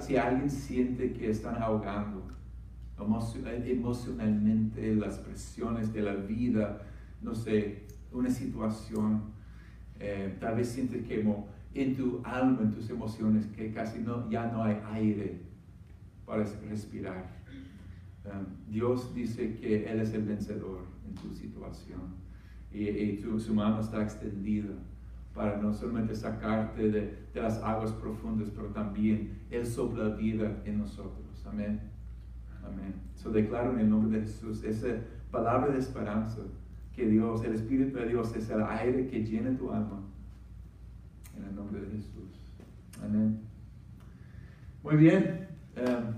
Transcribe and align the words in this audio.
Si 0.00 0.16
alguien 0.16 0.48
siente 0.48 1.12
que 1.12 1.30
están 1.30 1.60
ahogando 1.60 2.22
emocionalmente 2.96 4.94
las 4.94 5.18
presiones 5.18 5.92
de 5.92 6.02
la 6.02 6.14
vida, 6.14 6.82
no 7.20 7.34
sé, 7.34 7.82
una 8.12 8.30
situación, 8.30 9.22
eh, 9.98 10.36
tal 10.38 10.54
vez 10.54 10.68
sientes 10.68 11.04
que 11.06 11.26
en 11.74 11.96
tu 11.96 12.20
alma, 12.22 12.60
en 12.62 12.70
tus 12.70 12.88
emociones, 12.88 13.46
que 13.46 13.72
casi 13.72 13.98
no, 13.98 14.30
ya 14.30 14.46
no 14.46 14.62
hay 14.62 14.80
aire 14.92 15.40
para 16.24 16.44
respirar. 16.68 17.42
Um, 18.24 18.70
Dios 18.70 19.12
dice 19.12 19.56
que 19.56 19.90
Él 19.90 20.00
es 20.00 20.14
el 20.14 20.22
vencedor 20.22 20.86
en 21.06 21.14
tu 21.14 21.34
situación 21.34 22.14
y, 22.72 23.18
su 23.38 23.54
mano 23.54 23.80
está 23.80 24.02
extendida 24.02 24.72
para 25.34 25.56
no 25.56 25.72
solamente 25.72 26.14
sacarte 26.14 26.90
de, 26.90 27.18
de, 27.32 27.42
las 27.42 27.62
aguas 27.62 27.92
profundas, 27.92 28.50
pero 28.54 28.68
también 28.68 29.38
Él 29.50 29.66
sopla 29.66 30.10
vida 30.10 30.62
en 30.64 30.78
nosotros. 30.78 31.44
Amén. 31.46 31.80
Amén. 32.64 32.94
So 33.16 33.30
declaro 33.30 33.72
en 33.72 33.80
el 33.80 33.90
nombre 33.90 34.18
de 34.18 34.26
Jesús 34.26 34.62
esa 34.62 34.88
palabra 35.30 35.72
de 35.72 35.80
esperanza 35.80 36.40
que 36.94 37.06
Dios, 37.06 37.44
el 37.44 37.54
Espíritu 37.54 37.98
de 37.98 38.06
Dios 38.06 38.34
es 38.36 38.48
el 38.50 38.62
aire 38.62 39.08
que 39.08 39.24
llena 39.24 39.56
tu 39.56 39.72
alma. 39.72 40.00
En 41.36 41.44
el 41.44 41.54
nombre 41.56 41.80
de 41.80 41.88
Jesús. 41.88 42.40
Amén. 43.02 43.40
Muy 44.84 44.96
bien. 44.96 45.48
Em, 45.74 46.14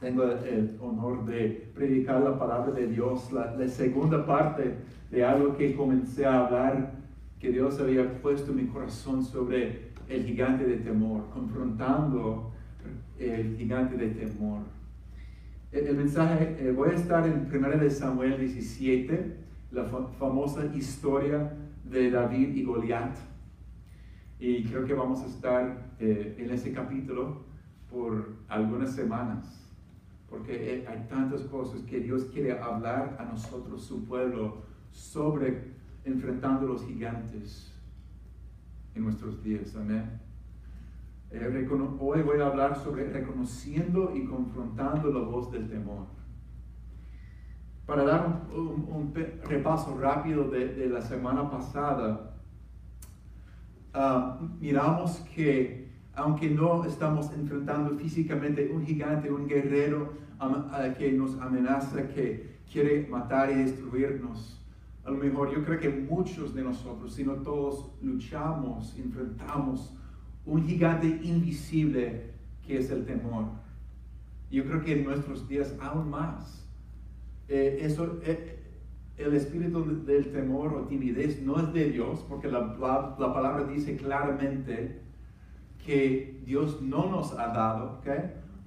tengo 0.00 0.24
el 0.24 0.76
honor 0.80 1.24
de 1.24 1.70
predicar 1.74 2.20
la 2.20 2.38
palabra 2.38 2.72
de 2.72 2.88
Dios, 2.88 3.32
la, 3.32 3.54
la 3.54 3.68
segunda 3.68 4.26
parte 4.26 4.74
de 5.10 5.24
algo 5.24 5.56
que 5.56 5.74
comencé 5.74 6.26
a 6.26 6.46
hablar, 6.46 6.95
Dios 7.52 7.80
había 7.80 8.20
puesto 8.20 8.52
mi 8.52 8.66
corazón 8.66 9.24
sobre 9.24 9.92
el 10.08 10.24
gigante 10.24 10.64
de 10.64 10.76
temor, 10.76 11.28
confrontando 11.30 12.52
el 13.18 13.56
gigante 13.56 13.96
de 13.96 14.08
temor. 14.08 14.62
El, 15.72 15.96
mensaje, 15.96 16.56
eh, 16.60 16.72
voy 16.72 16.90
a 16.90 16.94
estar 16.94 17.26
en 17.26 17.48
1 17.52 17.78
de 17.78 17.90
Samuel 17.90 18.38
17, 18.38 19.36
la 19.72 19.84
famosa 19.84 20.64
historia 20.74 21.52
de 21.84 22.10
David 22.10 22.54
y 22.54 22.64
Goliat. 22.64 23.16
Y 24.38 24.64
creo 24.64 24.84
que 24.84 24.94
vamos 24.94 25.22
a 25.22 25.26
estar 25.26 25.94
eh, 25.98 26.36
en 26.38 26.50
ese 26.50 26.72
capítulo 26.72 27.42
por 27.90 28.36
algunas 28.48 28.94
semanas, 28.94 29.74
porque 30.28 30.74
eh, 30.74 30.86
hay 30.88 31.06
tantas 31.08 31.42
cosas 31.42 31.80
que 31.82 32.00
Dios 32.00 32.24
quiere 32.32 32.52
hablar 32.58 33.16
a 33.18 33.24
nosotros, 33.24 33.82
su 33.82 34.04
pueblo, 34.04 34.62
sobre 34.90 35.75
enfrentando 36.06 36.66
los 36.66 36.84
gigantes 36.86 37.72
en 38.94 39.04
nuestros 39.04 39.42
días. 39.42 39.74
Amén. 39.76 40.20
Eh, 41.30 41.68
hoy 41.98 42.22
voy 42.22 42.40
a 42.40 42.46
hablar 42.46 42.78
sobre 42.82 43.10
reconociendo 43.10 44.12
y 44.14 44.24
confrontando 44.24 45.12
la 45.12 45.20
voz 45.20 45.50
del 45.50 45.68
temor. 45.68 46.06
Para 47.84 48.04
dar 48.04 48.46
un, 48.54 49.12
repaso 49.44 49.98
rápido 49.98 50.48
de, 50.48 50.88
la 50.88 51.02
semana 51.02 51.50
pasada, 51.50 52.34
ah, 53.92 54.40
miramos 54.60 55.18
que 55.34 55.86
aunque 56.14 56.48
no 56.48 56.84
estamos 56.84 57.30
enfrentando 57.32 57.96
físicamente 57.96 58.70
un 58.72 58.84
gigante, 58.84 59.30
un 59.30 59.46
guerrero 59.46 60.14
ah, 60.38 60.94
que 60.96 61.12
nos 61.12 61.38
amenaza, 61.40 62.08
que 62.08 62.56
quiere 62.72 63.06
matar 63.08 63.50
y 63.50 63.56
destruirnos, 63.56 64.65
a 65.06 65.10
lo 65.10 65.18
mejor 65.18 65.54
yo 65.54 65.64
creo 65.64 65.78
que 65.78 65.88
muchos 65.88 66.52
de 66.52 66.62
nosotros, 66.62 67.14
si 67.14 67.22
no 67.22 67.34
todos, 67.34 67.92
luchamos, 68.02 68.98
enfrentamos 68.98 69.96
un 70.44 70.66
gigante 70.66 71.06
invisible 71.22 72.32
que 72.66 72.78
es 72.78 72.90
el 72.90 73.06
temor. 73.06 73.44
Yo 74.50 74.64
creo 74.64 74.82
que 74.82 74.98
en 74.98 75.04
nuestros 75.04 75.48
días 75.48 75.76
aún 75.80 76.10
más. 76.10 76.66
Eh, 77.48 77.78
eso, 77.82 78.18
eh, 78.24 78.64
el 79.16 79.34
espíritu 79.34 79.84
del 80.04 80.32
temor 80.32 80.74
o 80.74 80.86
timidez 80.86 81.40
no 81.40 81.60
es 81.60 81.72
de 81.72 81.90
Dios, 81.90 82.24
porque 82.28 82.48
la, 82.48 82.76
la, 82.78 83.32
palabra 83.32 83.64
dice 83.64 83.96
claramente 83.96 85.02
que 85.84 86.42
Dios 86.44 86.82
no 86.82 87.08
nos 87.08 87.32
ha 87.32 87.46
dado 87.48 88.02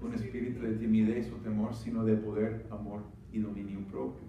un 0.02 0.14
espíritu 0.14 0.62
de 0.62 0.76
timidez 0.76 1.30
o 1.34 1.36
temor, 1.38 1.76
sino 1.76 2.06
de 2.06 2.16
poder, 2.16 2.66
amor 2.72 3.02
y 3.34 3.40
dominio 3.40 3.80
propio. 3.88 4.29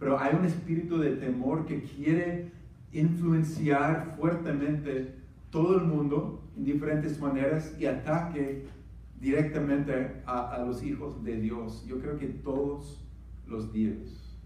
Pero 0.00 0.18
hay 0.18 0.34
un 0.34 0.46
espíritu 0.46 0.98
de 0.98 1.12
temor 1.16 1.66
que 1.66 1.82
quiere 1.82 2.50
influenciar 2.90 4.16
fuertemente 4.18 5.14
todo 5.50 5.76
el 5.76 5.84
mundo 5.84 6.42
en 6.56 6.64
diferentes 6.64 7.20
maneras 7.20 7.76
y 7.78 7.84
ataque 7.84 8.64
directamente 9.20 10.22
a, 10.24 10.64
los 10.66 10.82
hijos 10.82 11.22
de 11.22 11.36
Dios. 11.36 11.84
Yo 11.86 12.00
creo 12.00 12.18
que 12.18 12.26
todos 12.28 13.06
los 13.46 13.72
días. 13.72 14.38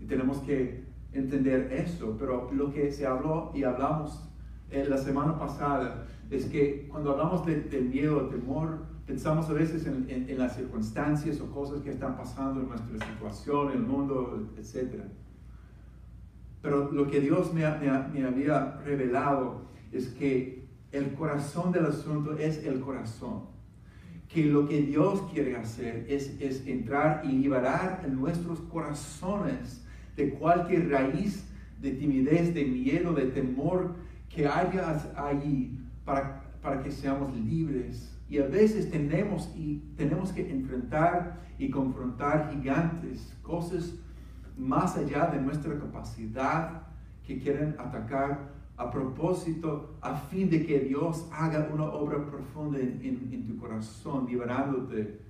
Y 0.00 0.06
tenemos 0.06 0.38
que 0.38 0.84
entender 1.12 1.72
eso, 1.72 2.16
pero 2.18 2.50
lo 2.52 2.72
que 2.72 2.90
se 2.90 3.06
habló 3.06 3.52
y 3.54 3.62
hablamos 3.62 4.28
en 4.70 4.90
la 4.90 4.98
semana 4.98 5.38
pasada 5.38 6.08
es 6.28 6.46
que 6.46 6.88
cuando 6.88 7.12
hablamos 7.12 7.46
de, 7.46 7.62
del 7.62 7.88
miedo, 7.88 8.28
temor, 8.28 8.87
pensamos 9.08 9.48
a 9.48 9.54
veces 9.54 9.86
en, 9.86 10.06
en, 10.28 10.38
las 10.38 10.54
circunstancias 10.54 11.40
o 11.40 11.50
cosas 11.50 11.80
que 11.80 11.88
están 11.88 12.14
pasando 12.14 12.60
en 12.60 12.68
nuestra 12.68 13.06
situación, 13.06 13.70
en 13.70 13.78
el 13.78 13.82
mundo, 13.84 14.50
etc. 14.58 15.02
Pero 16.60 16.92
lo 16.92 17.10
que 17.10 17.18
Dios 17.18 17.54
me, 17.54 17.64
había 17.64 18.80
revelado 18.84 19.62
es 19.92 20.08
que 20.08 20.68
el 20.92 21.14
corazón 21.14 21.72
del 21.72 21.86
asunto 21.86 22.36
es 22.36 22.62
el 22.64 22.80
corazón. 22.80 23.44
Que 24.28 24.44
lo 24.44 24.68
que 24.68 24.82
Dios 24.82 25.22
quiere 25.32 25.56
hacer 25.56 26.04
es, 26.06 26.38
es 26.38 26.66
entrar 26.66 27.22
y 27.24 27.28
liberar 27.28 28.02
en 28.04 28.14
nuestros 28.14 28.60
corazones 28.60 29.86
de 30.16 30.34
cualquier 30.34 30.90
raíz 30.90 31.48
de 31.80 31.92
timidez, 31.92 32.52
de 32.52 32.66
miedo, 32.66 33.14
de 33.14 33.24
temor 33.24 33.94
que 34.28 34.46
haya 34.46 35.10
allí 35.16 35.78
para, 36.04 36.42
para 36.60 36.82
que 36.82 36.90
seamos 36.90 37.34
libres 37.34 38.17
y 38.28 38.38
a 38.38 38.46
veces 38.46 38.90
tenemos, 38.90 39.50
y 39.56 39.78
tenemos 39.96 40.32
que 40.32 40.50
enfrentar 40.50 41.40
y 41.58 41.70
confrontar 41.70 42.50
gigantes, 42.52 43.34
cosas 43.42 43.94
más 44.56 44.96
allá 44.96 45.26
de 45.26 45.40
nuestra 45.40 45.78
capacidad 45.78 46.82
que 47.26 47.38
quieren 47.38 47.74
atacar 47.78 48.52
a 48.76 48.90
propósito, 48.90 49.96
a 50.00 50.14
fin 50.14 50.48
de 50.48 50.64
que 50.64 50.80
Dios 50.80 51.28
haga 51.32 51.68
una 51.72 51.84
obra 51.84 52.24
profunda 52.26 52.78
en, 52.78 53.44
tu 53.46 53.56
corazón, 53.58 54.26
liberándote 54.26 55.20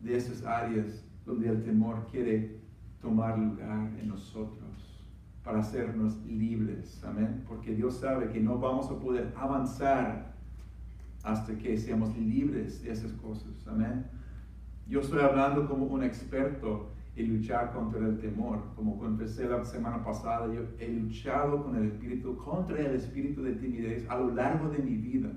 de 0.00 0.16
esas 0.16 0.42
áreas 0.44 1.04
donde 1.26 1.48
el 1.48 1.62
temor 1.62 2.06
quiere 2.10 2.60
tomar 3.00 3.38
lugar 3.38 3.90
en 4.00 4.08
nosotros 4.08 4.62
para 5.44 5.58
hacernos 5.58 6.16
libres. 6.24 7.02
Amén. 7.04 7.44
Porque 7.46 7.74
Dios 7.74 7.98
sabe 7.98 8.30
que 8.30 8.40
no 8.40 8.58
vamos 8.58 8.90
a 8.90 8.98
poder 8.98 9.34
avanzar 9.36 10.31
hasta 11.22 11.56
que 11.56 11.76
seamos 11.76 12.16
libres 12.16 12.82
de 12.82 12.92
esas 12.92 13.12
cosas. 13.12 13.52
Amén. 13.66 14.04
Yo 14.88 15.00
estoy 15.00 15.20
hablando 15.20 15.68
como 15.68 15.86
un 15.86 16.02
experto 16.02 16.92
en 17.14 17.36
luchar 17.36 17.72
contra 17.72 18.00
el 18.00 18.18
temor. 18.18 18.72
Como 18.74 18.98
confesé 18.98 19.48
la 19.48 19.64
semana 19.64 20.02
pasada, 20.04 20.52
yo 20.52 20.62
he 20.78 20.88
luchado 20.88 21.62
con 21.62 21.76
el 21.76 21.84
espíritu, 21.86 22.36
contra 22.36 22.80
el 22.80 22.94
espíritu 22.96 23.42
de 23.42 23.52
timidez 23.52 24.08
a 24.08 24.16
lo 24.16 24.34
largo 24.34 24.68
de 24.70 24.78
mi 24.78 24.96
vida. 24.96 25.30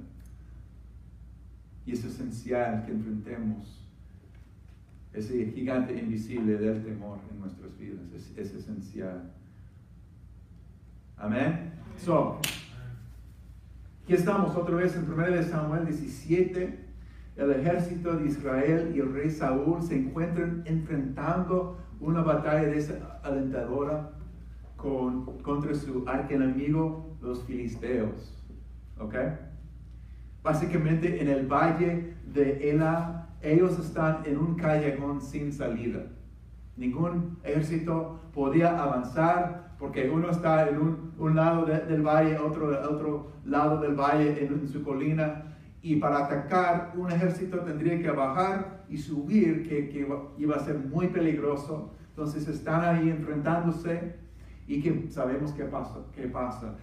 Y 1.86 1.92
es 1.92 2.04
esencial 2.04 2.84
que 2.86 2.92
enfrentemos 2.92 3.88
ese 5.14 5.52
gigante 5.52 5.98
invisible 5.98 6.58
del 6.58 6.84
temor 6.84 7.20
en 7.32 7.40
nuestras 7.40 7.78
vidas. 7.78 8.12
Es, 8.14 8.34
es 8.38 8.54
esencial. 8.56 9.32
Amén. 11.18 11.72
So, 11.98 12.40
Aquí 14.06 14.14
estamos 14.14 14.56
otra 14.56 14.76
vez 14.76 14.96
en 14.96 15.12
1 15.12 15.44
Samuel 15.50 15.88
17. 15.88 16.80
El 17.38 17.52
ejército 17.54 18.16
de 18.16 18.28
Israel 18.28 18.94
y 18.96 19.00
el 19.00 19.12
rey 19.12 19.32
Saúl 19.32 19.82
se 19.82 19.98
encuentran 19.98 20.62
enfrentando 20.68 21.80
una 22.00 22.22
batalla 22.22 22.68
desalentadora 22.68 24.12
con, 24.78 25.26
contra 25.40 25.74
su 25.74 26.04
archienemigo, 26.08 27.18
los 27.20 27.44
filisteos. 27.46 28.46
¿Ok? 29.00 29.16
Básicamente 30.44 31.20
en 31.20 31.28
el 31.28 31.48
valle 31.48 32.14
de 32.32 32.70
Ela, 32.70 33.30
ellos 33.42 33.80
están 33.80 34.24
en 34.28 34.38
un 34.38 34.54
callejón 34.54 35.20
sin 35.20 35.52
salida. 35.52 36.04
Ningún 36.78 37.40
ejército 37.44 38.20
podía 38.36 38.80
avanzar 38.80 39.65
porque 39.78 40.10
uno 40.10 40.30
está 40.30 40.70
en 40.70 40.78
un, 41.18 41.36
lado 41.36 41.66
del 41.66 42.02
valle, 42.02 42.38
otro 42.38 42.68
otro 42.90 43.32
lado 43.46 43.80
del 43.80 43.96
valle 43.96 44.46
en, 44.46 44.68
su 44.68 44.84
colina, 44.84 45.56
y 45.82 45.98
para 45.98 46.26
atacar 46.26 46.94
un 46.96 47.12
ejército 47.12 47.60
tendría 47.60 48.02
que 48.02 48.10
bajar 48.10 48.86
y 48.90 48.98
subir, 48.98 49.68
que, 49.68 50.08
iba 50.38 50.56
a 50.56 50.60
ser 50.60 50.80
muy 50.80 51.08
peligroso. 51.08 51.92
Entonces 52.10 52.48
están 52.48 52.82
ahí 52.84 53.10
enfrentándose 53.10 54.16
y 54.68 54.82
que 54.82 55.12
sabemos 55.12 55.52
qué 55.52 55.66
pasa, 55.66 56.00
qué 56.16 56.28
pasa. 56.28 56.76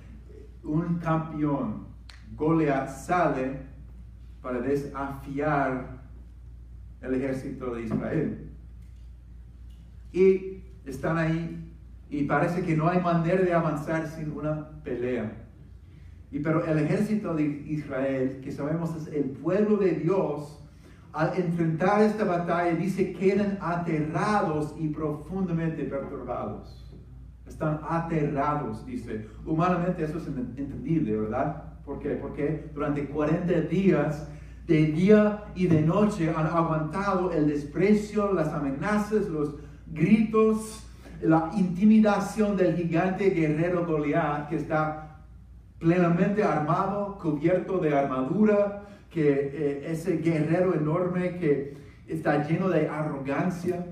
Un 0.62 0.98
campeón, 0.98 1.86
Goliath, 2.36 2.90
sale 2.90 3.62
para 4.42 4.60
desafiar 4.60 6.02
el 7.00 7.14
ejército 7.14 7.74
de 7.74 7.82
Israel. 7.82 8.50
Y 10.12 10.62
están 10.84 11.16
ahí 11.16 11.61
y 12.12 12.24
parece 12.24 12.62
que 12.62 12.76
no 12.76 12.88
hay 12.88 13.00
manera 13.00 13.40
de 13.40 13.54
avanzar 13.54 14.06
sin 14.06 14.32
una 14.32 14.68
pelea. 14.84 15.32
Y 16.30 16.40
pero 16.40 16.62
el 16.62 16.78
ejército 16.80 17.34
de 17.34 17.42
Israel, 17.42 18.38
que 18.44 18.52
sabemos 18.52 18.94
es 18.94 19.06
el 19.14 19.30
pueblo 19.30 19.78
de 19.78 19.92
Dios, 19.92 20.62
al 21.14 21.34
enfrentar 21.38 22.02
esta 22.02 22.24
batalla, 22.24 22.76
dice, 22.76 23.14
quedan 23.14 23.56
aterrados 23.62 24.74
y 24.78 24.88
profundamente 24.88 25.84
perturbados. 25.84 26.94
Están 27.46 27.80
aterrados, 27.88 28.84
dice. 28.84 29.26
Humanamente 29.46 30.04
eso 30.04 30.18
es 30.18 30.26
entendible, 30.26 31.16
¿verdad? 31.16 31.62
¿Por 31.82 31.98
qué? 31.98 32.10
Porque 32.10 32.70
durante 32.74 33.06
40 33.06 33.52
días, 33.62 34.28
de 34.66 34.84
día 34.86 35.44
y 35.54 35.66
de 35.66 35.80
noche, 35.80 36.28
han 36.28 36.46
aguantado 36.46 37.32
el 37.32 37.48
desprecio, 37.48 38.34
las 38.34 38.48
amenazas, 38.48 39.28
los 39.28 39.54
gritos, 39.86 40.86
la 41.22 41.50
intimidación 41.56 42.56
del 42.56 42.76
gigante 42.76 43.30
guerrero 43.30 43.86
Goliat 43.86 44.48
que 44.48 44.56
está 44.56 45.20
plenamente 45.78 46.42
armado, 46.42 47.18
cubierto 47.18 47.78
de 47.78 47.96
armadura, 47.96 48.84
que 49.10 49.30
eh, 49.30 49.90
ese 49.90 50.18
guerrero 50.18 50.74
enorme 50.74 51.36
que 51.38 51.76
está 52.06 52.46
lleno 52.46 52.68
de 52.68 52.88
arrogancia. 52.88 53.86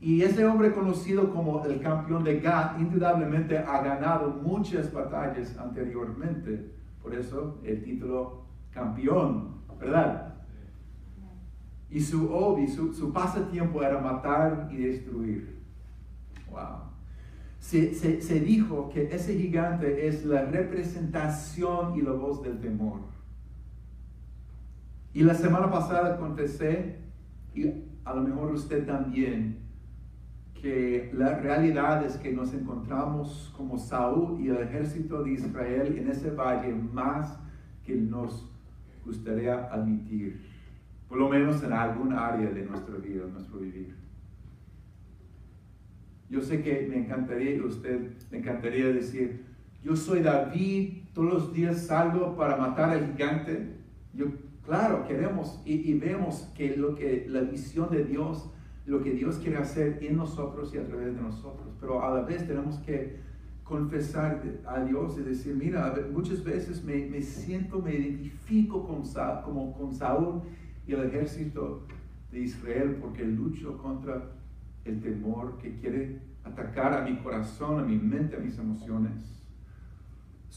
Y 0.00 0.22
ese 0.22 0.44
hombre 0.44 0.72
conocido 0.72 1.32
como 1.32 1.64
el 1.64 1.80
campeón 1.80 2.24
de 2.24 2.40
Gat, 2.40 2.78
indudablemente 2.78 3.56
ha 3.56 3.82
ganado 3.82 4.30
muchas 4.30 4.92
batallas 4.92 5.56
anteriormente. 5.56 6.72
Por 7.02 7.14
eso 7.14 7.60
el 7.64 7.82
título 7.82 8.44
campeón, 8.70 9.62
¿verdad? 9.78 10.33
Y 11.90 12.00
su 12.00 12.28
hobby, 12.28 12.66
su, 12.66 12.92
su 12.92 13.12
pasatiempo 13.12 13.82
era 13.82 14.00
matar 14.00 14.68
y 14.72 14.78
destruir. 14.78 15.58
Wow. 16.50 16.90
Se, 17.58 17.94
se, 17.94 18.20
se, 18.20 18.40
dijo 18.40 18.90
que 18.90 19.14
ese 19.14 19.38
gigante 19.38 20.06
es 20.06 20.24
la 20.24 20.44
representación 20.44 21.96
y 21.96 22.02
la 22.02 22.12
voz 22.12 22.42
del 22.42 22.60
temor. 22.60 23.00
Y 25.14 25.22
la 25.22 25.34
semana 25.34 25.70
pasada 25.70 26.16
contesté, 26.18 26.98
y 27.54 27.68
a 28.04 28.14
lo 28.14 28.22
mejor 28.22 28.52
usted 28.52 28.84
también, 28.84 29.64
que 30.64 31.10
la 31.12 31.38
realidad 31.38 32.04
es 32.06 32.16
que 32.16 32.32
nos 32.32 32.54
encontramos 32.54 33.52
como 33.54 33.76
Saúl 33.76 34.40
y 34.40 34.48
el 34.48 34.62
ejército 34.62 35.22
de 35.22 35.32
Israel 35.32 35.98
en 35.98 36.08
ese 36.08 36.30
valle 36.30 36.74
más 36.74 37.38
que 37.84 37.94
nos 37.94 38.50
gustaría 39.04 39.66
admitir, 39.70 40.40
por 41.14 41.20
lo 41.20 41.28
menos 41.28 41.62
en 41.62 41.72
algún 41.72 42.12
área 42.12 42.50
de 42.50 42.64
nuestra 42.64 42.96
vida, 42.96 43.22
nuestro 43.32 43.60
vivir. 43.60 43.94
Yo 46.28 46.42
sé 46.42 46.60
que 46.60 46.88
me 46.90 46.96
encantaría, 46.96 47.62
usted 47.64 48.14
me 48.32 48.38
encantaría 48.38 48.88
decir, 48.88 49.44
yo 49.84 49.94
soy 49.94 50.22
David, 50.22 51.04
todos 51.12 51.32
los 51.32 51.52
días 51.52 51.86
salgo 51.86 52.34
para 52.34 52.56
matar 52.56 52.90
al 52.90 53.12
gigante. 53.12 53.76
Yo 54.12 54.26
Claro, 54.66 55.06
queremos 55.06 55.62
y, 55.64 55.94
vemos 55.94 56.50
que 56.56 56.76
lo 56.76 56.96
que 56.96 57.26
la 57.28 57.42
visión 57.42 57.90
de 57.92 58.02
Dios, 58.02 58.50
lo 58.84 59.00
que 59.00 59.12
Dios 59.12 59.36
quiere 59.36 59.58
hacer 59.58 59.98
en 60.02 60.16
nosotros 60.16 60.74
y 60.74 60.78
a 60.78 60.84
través 60.84 61.14
de 61.14 61.22
nosotros, 61.22 61.76
pero 61.80 62.02
a 62.02 62.12
la 62.12 62.22
vez 62.22 62.44
tenemos 62.44 62.78
que 62.78 63.20
confesar 63.62 64.42
a 64.66 64.80
Dios 64.80 65.16
y 65.16 65.22
decir, 65.22 65.54
mira, 65.54 65.94
muchas 66.12 66.42
veces 66.42 66.82
me, 66.82 67.06
me 67.06 67.22
siento, 67.22 67.80
me 67.80 67.94
identifico 67.94 68.84
con, 68.84 69.04
como 69.44 69.72
con 69.74 69.94
Saúl 69.94 70.42
y 70.86 70.92
el 70.92 71.04
ejército 71.04 71.86
de 72.30 72.40
Israel 72.40 72.98
porque 73.00 73.24
lucho 73.24 73.78
contra 73.78 74.30
el 74.84 75.00
temor 75.00 75.58
que 75.58 75.76
quiere 75.76 76.20
atacar 76.44 76.92
a 76.92 77.02
mi 77.02 77.16
corazón, 77.18 77.80
a 77.80 77.82
mi 77.82 77.96
mente, 77.96 78.36
a 78.36 78.40
mis 78.40 78.58
emociones 78.58 79.34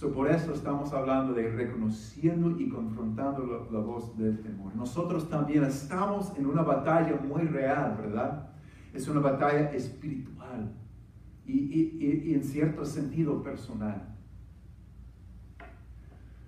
por 0.06 0.30
eso 0.30 0.54
estamos 0.54 0.94
hablando 0.94 1.34
de 1.34 1.50
reconociendo 1.50 2.60
y 2.60 2.70
confrontando 2.70 3.68
la, 3.72 3.80
voz 3.80 4.16
del 4.16 4.40
temor. 4.42 4.76
Nosotros 4.76 5.28
también 5.28 5.64
estamos 5.64 6.32
en 6.38 6.46
una 6.46 6.62
batalla 6.62 7.16
muy 7.16 7.44
real, 7.44 7.98
¿verdad? 7.98 8.50
Es 8.94 9.08
una 9.08 9.22
batalla 9.22 9.72
espiritual 9.72 10.72
y, 11.48 12.34
en 12.34 12.44
cierto 12.44 12.86
sentido 12.86 13.42
personal. 13.42 14.16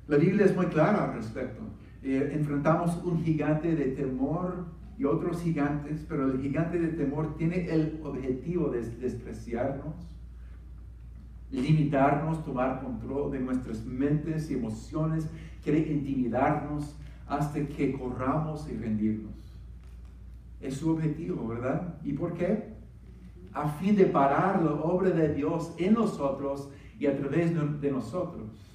La 0.07 0.17
Biblia 0.17 0.45
es 0.45 0.55
muy 0.55 0.67
clara 0.67 1.05
al 1.05 1.13
respecto. 1.15 1.61
Eh, 2.01 2.31
enfrentamos 2.33 3.01
un 3.03 3.23
gigante 3.23 3.75
de 3.75 3.85
temor 3.91 4.65
y 4.97 5.03
otros 5.03 5.41
gigantes, 5.41 6.05
pero 6.07 6.31
el 6.31 6.41
gigante 6.41 6.79
de 6.79 6.89
temor 6.89 7.35
tiene 7.35 7.69
el 7.69 7.99
objetivo 8.03 8.69
de 8.69 8.81
despreciarnos, 8.81 9.95
limitarnos, 11.51 12.43
tomar 12.45 12.81
control 12.81 13.31
de 13.31 13.39
nuestras 13.39 13.83
mentes 13.85 14.49
y 14.49 14.53
emociones, 14.53 15.27
quiere 15.63 15.79
intimidarnos 15.91 16.95
hasta 17.27 17.65
que 17.65 17.93
corramos 17.93 18.69
y 18.69 18.77
rendirnos. 18.77 19.33
Es 20.61 20.75
su 20.75 20.91
objetivo, 20.91 21.47
¿verdad? 21.47 21.95
¿Y 22.03 22.13
por 22.13 22.33
qué? 22.33 22.73
A 23.53 23.67
fin 23.67 23.95
de 23.95 24.05
parar 24.05 24.61
la 24.61 24.71
obra 24.71 25.09
de 25.09 25.33
Dios 25.33 25.73
en 25.77 25.93
nosotros 25.93 26.69
y 26.99 27.07
a 27.07 27.17
través 27.17 27.53
de 27.81 27.91
nosotros. 27.91 28.68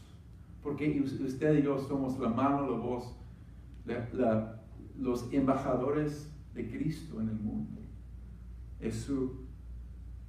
Porque 0.64 0.99
usted 1.00 1.58
y 1.58 1.62
yo 1.62 1.78
somos 1.78 2.19
la 2.19 2.31
mano, 2.31 2.70
la 2.70 2.78
voz, 2.78 3.14
los 4.99 5.31
embajadores 5.31 6.34
de 6.55 6.70
Cristo 6.70 7.20
en 7.20 7.28
el 7.28 7.37
mundo. 7.37 7.82
Es 8.81 9.11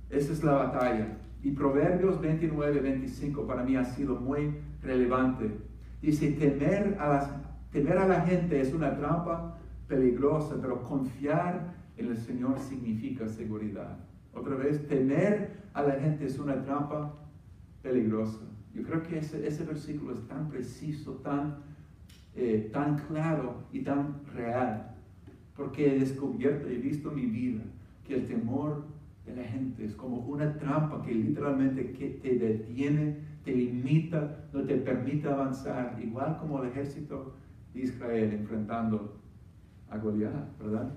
esa 0.09 0.33
es 0.33 0.43
la 0.43 0.53
batalla. 0.53 1.17
Y 1.41 1.51
Proverbios 1.51 2.19
29, 2.19 2.81
25 2.81 3.47
para 3.47 3.63
mí 3.63 3.77
ha 3.77 3.85
sido 3.85 4.15
muy 4.15 4.57
relevante. 4.81 5.57
Dice, 6.01 6.31
temer 6.31 6.97
a, 6.99 7.07
las, 7.07 7.29
temer 7.71 7.97
a 7.97 8.07
la 8.07 8.21
gente 8.21 8.59
es 8.59 8.73
una 8.73 8.97
trampa 8.97 9.57
peligrosa, 9.87 10.57
pero 10.61 10.83
confiar 10.83 11.75
en 11.95 12.07
el 12.07 12.17
Señor 12.17 12.59
significa 12.59 13.27
seguridad. 13.29 13.99
Otra 14.33 14.55
vez, 14.55 14.85
temer 14.87 15.63
a 15.73 15.81
la 15.81 15.93
gente 15.93 16.25
es 16.25 16.37
una 16.39 16.61
trampa 16.61 17.13
peligrosa. 17.81 18.41
Yo 18.75 18.83
creo 18.83 19.03
que 19.03 19.19
ese, 19.19 19.63
versículo 19.63 20.13
es 20.13 20.27
tan 20.27 20.49
preciso, 20.49 21.13
tan, 21.23 21.55
eh, 22.35 22.69
tan 22.73 22.97
claro 23.07 23.63
y 23.71 23.79
tan 23.79 24.25
real, 24.35 24.95
porque 25.55 25.95
he 25.95 25.99
descubierto, 25.99 26.67
he 26.67 26.75
visto 26.75 27.09
en 27.09 27.15
mi 27.15 27.25
vida 27.25 27.61
que 28.05 28.15
el 28.15 28.27
temor 28.27 28.83
de 29.25 29.35
la 29.35 29.43
gente. 29.43 29.85
Es 29.85 29.95
como 29.95 30.17
una 30.17 30.57
trampa 30.57 31.01
que 31.03 31.13
literalmente 31.13 31.93
que 31.93 32.09
te 32.21 32.37
detiene, 32.37 33.15
te 33.45 33.55
limita, 33.55 34.45
no 34.51 34.63
te 34.63 34.75
permite 34.75 35.27
avanzar, 35.29 35.97
igual 36.03 36.37
como 36.39 36.61
el 36.61 36.69
ejército 36.69 37.33
de 37.73 37.81
Israel 37.81 38.33
enfrentando 38.33 39.17
a 39.89 39.97
Goliat, 39.97 40.57
¿verdad? 40.59 40.91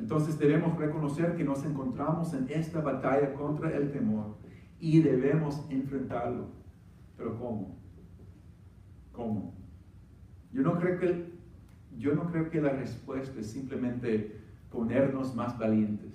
Entonces 0.00 0.38
debemos 0.38 0.78
reconocer 0.78 1.36
que 1.36 1.44
nos 1.44 1.62
encontramos 1.62 2.32
en 2.32 2.46
esta 2.48 2.80
batalla 2.80 3.34
contra 3.34 3.76
el 3.76 3.92
temor 3.92 4.38
y 4.80 5.02
debemos 5.02 5.62
enfrentarlo. 5.68 6.48
Pero 7.18 7.38
¿cómo? 7.38 7.78
¿Cómo? 9.12 9.54
Yo 10.52 10.62
no 10.62 10.78
creo 10.78 10.98
que 10.98 11.38
yo 11.98 12.14
no 12.14 12.30
creo 12.30 12.48
que 12.48 12.62
la 12.62 12.70
respuesta 12.70 13.38
es 13.40 13.50
simplemente 13.50 14.40
ponernos 14.70 15.34
más 15.34 15.58
valientes. 15.58 16.14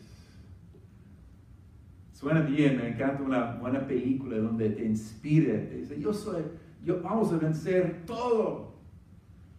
Suena 2.11 2.41
bien, 2.41 2.77
me 2.77 2.87
encanta 2.87 3.21
una 3.21 3.55
buena 3.57 3.85
película 3.85 4.37
donde 4.37 4.71
te 4.71 4.83
inspire, 4.83 5.59
te 5.59 5.77
dice, 5.77 5.99
yo 5.99 6.11
soy, 6.11 6.41
yo 6.83 7.03
vamos 7.03 7.31
a 7.31 7.37
vencer 7.37 8.03
todo. 8.07 8.74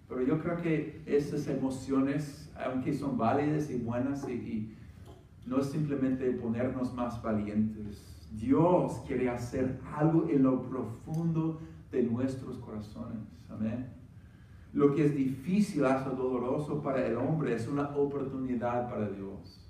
Pero 0.09 0.23
yo 0.23 0.41
creo 0.41 0.57
que 0.57 1.03
esas 1.07 1.49
emociones, 1.49 2.51
aunque 2.65 2.93
son 2.95 3.19
válidas 3.19 3.71
y 3.71 3.79
buenas, 3.79 4.29
y 4.29 4.77
no 5.47 5.59
es 5.59 5.67
simplemente 5.67 6.31
ponernos 6.33 6.95
más 6.95 7.23
valientes. 7.23 8.29
Dios 8.33 9.03
quiere 9.07 9.29
hacer 9.29 9.81
algo 9.97 10.29
en 10.29 10.43
lo 10.43 10.63
profundo 10.63 11.61
de 11.91 12.03
nuestros 12.03 12.59
corazones. 12.59 13.21
Amén. 13.49 13.87
Lo 14.73 14.95
que 14.95 15.07
es 15.07 15.17
difícil, 15.17 15.85
hasta 15.87 16.11
doloroso 16.11 16.83
para 16.83 17.07
el 17.07 17.17
hombre, 17.17 17.55
es 17.55 17.67
una 17.67 17.97
oportunidad 17.97 18.91
para 18.91 19.09
Dios. 19.09 19.67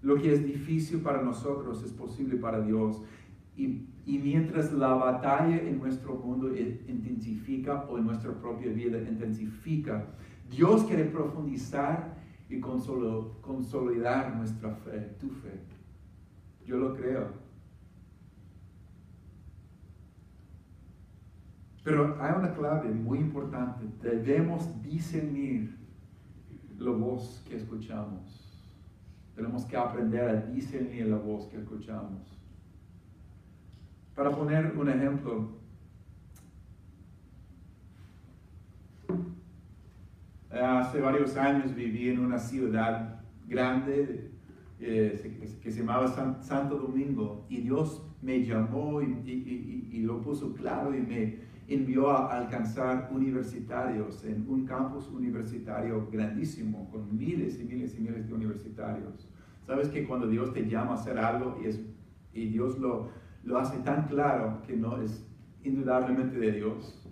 Lo 0.00 0.16
que 0.16 0.32
es 0.34 0.44
difícil 0.44 1.00
para 1.00 1.22
nosotros 1.22 1.84
es 1.84 1.92
posible 1.92 2.36
para 2.36 2.60
Dios. 2.60 3.00
Y, 3.56 3.86
mientras 4.06 4.72
la 4.72 4.94
batalla 4.94 5.56
en 5.56 5.78
nuestro 5.78 6.14
mundo 6.16 6.54
intensifica 6.56 7.84
o 7.84 7.98
en 7.98 8.06
nuestra 8.06 8.32
propia 8.32 8.72
vida 8.72 8.98
intensifica, 8.98 10.06
Dios 10.50 10.84
quiere 10.84 11.04
profundizar 11.04 12.16
y 12.48 12.60
consolidar 12.60 14.36
nuestra 14.36 14.74
fe, 14.74 15.16
tu 15.20 15.28
fe. 15.28 15.60
Yo 16.66 16.76
lo 16.76 16.94
creo. 16.94 17.42
Pero 21.84 22.16
hay 22.20 22.32
una 22.36 22.52
clave 22.54 22.90
muy 22.90 23.18
importante. 23.18 23.86
Debemos 24.02 24.82
discernir 24.82 25.76
la 26.78 26.90
voz 26.90 27.42
que 27.48 27.56
escuchamos. 27.56 28.42
Tenemos 29.34 29.64
que 29.64 29.76
aprender 29.76 30.28
a 30.28 30.36
discernir 30.46 31.06
la 31.06 31.16
voz 31.16 31.46
que 31.46 31.56
escuchamos. 31.56 32.41
Para 34.14 34.30
poner 34.30 34.74
un 34.76 34.88
ejemplo, 34.88 35.48
hace 40.50 41.00
varios 41.00 41.36
años 41.36 41.74
viví 41.74 42.10
en 42.10 42.18
una 42.18 42.38
ciudad 42.38 43.20
grande 43.48 44.30
eh, 44.80 45.38
que 45.62 45.70
se 45.70 45.80
llamaba 45.80 46.08
Santo 46.42 46.76
Domingo 46.76 47.46
y 47.48 47.62
Dios 47.62 48.02
me 48.20 48.44
llamó 48.44 49.00
y, 49.00 50.02
lo 50.02 50.20
puso 50.20 50.52
claro 50.52 50.94
y 50.94 51.00
me 51.00 51.38
envió 51.68 52.10
a 52.10 52.36
alcanzar 52.36 53.08
universitarios 53.12 54.24
en 54.24 54.44
un 54.48 54.66
campus 54.66 55.08
universitario 55.08 56.08
grandísimo 56.10 56.90
con 56.90 57.16
miles 57.16 57.60
y 57.60 57.64
miles 57.64 57.96
y 57.96 58.00
miles 58.00 58.26
de 58.26 58.34
universitarios. 58.34 59.28
Sabes 59.64 59.88
que 59.88 60.04
cuando 60.04 60.26
Dios 60.26 60.52
te 60.52 60.68
llama 60.68 60.92
a 60.92 60.94
hacer 60.94 61.18
algo 61.18 61.56
y, 62.34 62.46
Dios 62.48 62.78
lo, 62.78 63.10
lo 63.44 63.58
hace 63.58 63.78
tan 63.78 64.06
claro 64.06 64.62
que 64.66 64.76
no 64.76 65.00
es 65.00 65.24
indudablemente 65.62 66.38
de 66.38 66.52
Dios, 66.52 67.02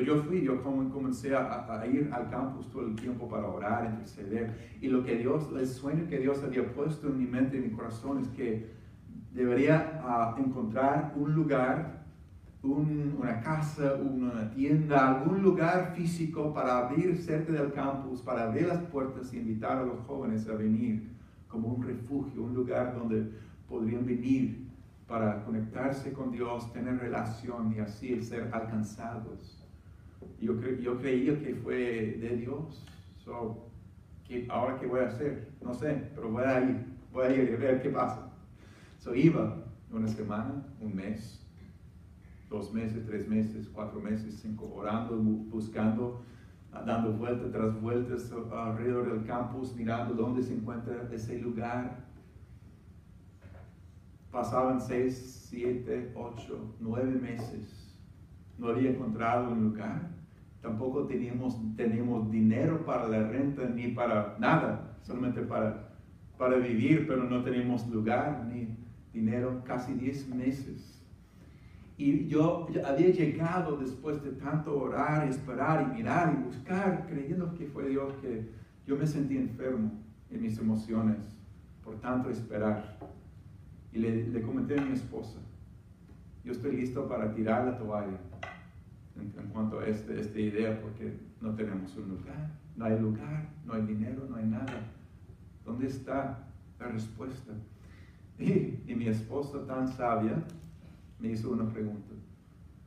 yo 0.00 0.22
fui, 0.22 0.42
yo 0.42 0.62
comencé 0.62 1.34
a, 1.36 1.84
ir 1.86 2.08
al 2.12 2.30
campus 2.30 2.70
todo 2.70 2.86
el 2.86 2.96
tiempo 2.96 3.28
para 3.28 3.46
orar, 3.46 3.90
interceder. 3.90 4.78
Y 4.80 4.88
lo 4.88 5.04
que 5.04 5.16
Dios, 5.16 5.48
el 5.54 5.66
sueño 5.66 6.08
que 6.08 6.18
Dios 6.18 6.42
había 6.42 6.72
puesto 6.72 7.08
en 7.08 7.18
mi 7.18 7.26
mente 7.26 7.56
y 7.56 7.58
en 7.58 7.70
mi 7.70 7.76
corazón 7.76 8.20
es 8.20 8.28
que 8.28 8.70
debería 9.34 10.00
ah, 10.02 10.34
encontrar 10.38 11.12
un 11.16 11.34
lugar, 11.34 12.04
una 12.62 13.40
casa, 13.40 13.94
una 13.94 14.50
tienda, 14.50 15.16
algún 15.18 15.42
lugar 15.42 15.92
físico 15.94 16.54
para 16.54 16.78
abrir 16.78 17.18
cerca 17.18 17.52
del 17.52 17.72
campus, 17.72 18.22
para 18.22 18.44
abrir 18.44 18.68
las 18.68 18.80
puertas 18.84 19.32
e 19.32 19.38
invitar 19.38 19.78
a 19.78 19.84
los 19.84 20.00
jóvenes 20.06 20.48
a 20.48 20.54
venir 20.54 21.10
como 21.48 21.68
un 21.68 21.82
refugio, 21.82 22.42
un 22.42 22.54
lugar 22.54 22.94
donde 22.94 23.30
podrían 23.68 24.06
venir 24.06 24.61
para 25.12 25.44
conectarse 25.44 26.10
con 26.14 26.30
Dios, 26.32 26.72
tener 26.72 26.98
relación 26.98 27.74
y 27.76 27.80
así 27.80 28.22
ser 28.22 28.48
alcanzados. 28.50 29.62
Yo, 30.40 30.58
yo 30.80 30.96
creía 30.96 31.38
que 31.38 31.54
fue 31.54 32.16
de 32.18 32.36
Dios. 32.38 32.82
So, 33.18 33.68
¿qué, 34.26 34.46
ahora 34.48 34.78
qué 34.80 34.86
voy 34.86 35.00
a 35.00 35.08
hacer? 35.08 35.50
No 35.60 35.74
sé, 35.74 36.08
pero 36.14 36.30
voy 36.30 36.44
a 36.44 36.62
ir, 36.62 36.86
voy 37.12 37.26
a 37.26 37.30
ir 37.30 37.54
a 37.54 37.58
ver 37.58 37.82
qué 37.82 37.90
pasa. 37.90 38.32
So, 39.00 39.14
iba 39.14 39.62
una 39.90 40.08
semana, 40.08 40.64
un 40.80 40.96
mes, 40.96 41.46
dos 42.48 42.72
meses, 42.72 43.04
tres 43.04 43.28
meses, 43.28 43.68
cuatro 43.68 44.00
meses, 44.00 44.38
cinco, 44.40 44.72
orando, 44.74 45.18
buscando, 45.18 46.22
dando 46.86 47.12
vueltas 47.12 47.52
tras 47.52 47.78
vueltas 47.82 48.32
alrededor 48.50 49.12
del 49.12 49.26
campus, 49.26 49.76
mirando 49.76 50.14
dónde 50.14 50.42
se 50.42 50.54
encuentra 50.54 51.06
ese 51.12 51.38
lugar. 51.38 52.02
Pasaban 54.32 54.80
seis, 54.80 55.46
siete, 55.48 56.12
ocho, 56.16 56.74
nueve 56.80 57.12
meses. 57.12 57.96
No 58.58 58.68
había 58.68 58.90
encontrado 58.90 59.52
un 59.52 59.62
lugar 59.62 60.12
tampoco 60.62 61.06
teníamos, 61.06 61.56
teníamos 61.76 62.30
dinero 62.30 62.86
para 62.86 63.08
la 63.08 63.28
renta 63.28 63.68
ni 63.68 63.88
para 63.88 64.36
nada, 64.38 64.96
solamente 65.02 65.42
para, 65.42 65.90
para 66.38 66.56
vivir, 66.56 67.06
pero 67.06 67.24
no 67.24 67.42
teníamos 67.42 67.86
lugar 67.88 68.46
ni 68.50 68.78
dinero 69.12 69.62
casi 69.66 69.92
10 69.92 70.28
meses. 70.28 71.00
Y 71.98 72.26
yo 72.28 72.68
había 72.86 73.10
llegado 73.10 73.76
después 73.76 74.22
de 74.22 74.30
tanto 74.30 74.78
orar, 74.78 75.28
esperar 75.28 75.90
y 75.90 75.96
mirar 75.96 76.32
y 76.32 76.44
buscar, 76.44 77.06
creyendo 77.08 77.52
que 77.54 77.66
fue 77.66 77.88
Dios 77.88 78.14
que 78.22 78.48
yo 78.86 78.96
me 78.96 79.06
sentí 79.06 79.36
enfermo 79.36 79.90
en 80.30 80.42
mis 80.42 80.58
emociones 80.58 81.18
por 81.84 81.96
tanto 81.96 82.30
esperar. 82.30 82.98
Y 83.92 83.98
le, 83.98 84.42
comenté 84.42 84.78
a 84.78 84.84
mi 84.84 84.92
esposa, 84.92 85.38
yo 86.44 86.52
estoy 86.52 86.76
listo 86.76 87.06
para 87.08 87.32
tirar 87.34 87.66
la 87.66 87.78
toalla 87.78 88.18
en, 89.16 89.48
cuanto 89.48 89.80
a 89.80 89.86
este, 89.86 90.18
esta 90.18 90.40
idea, 90.40 90.80
porque 90.80 91.18
no 91.40 91.54
tenemos 91.54 91.94
un 91.96 92.08
lugar, 92.08 92.58
no 92.74 92.86
hay 92.86 92.98
lugar, 92.98 93.50
no 93.66 93.74
hay 93.74 93.82
dinero, 93.82 94.26
no 94.28 94.36
hay 94.36 94.46
nada. 94.46 94.90
¿Dónde 95.64 95.86
está 95.86 96.48
la 96.80 96.88
respuesta? 96.88 97.52
Y, 98.38 98.94
mi 98.94 99.08
esposa 99.08 99.66
tan 99.66 99.88
sabia 99.88 100.42
me 101.18 101.28
hizo 101.28 101.50
una 101.50 101.70
pregunta. 101.70 102.14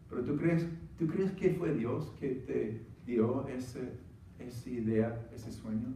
¿Pero 0.10 0.24
tú 0.24 0.36
crees, 0.38 0.68
tú 0.98 1.08
crees 1.08 1.32
que 1.32 1.52
fue 1.52 1.74
Dios 1.74 2.12
que 2.20 2.30
te 2.30 2.86
dio 3.06 3.48
ese, 3.48 4.00
esa 4.40 4.70
idea, 4.70 5.28
ese 5.34 5.52
sueño? 5.52 5.94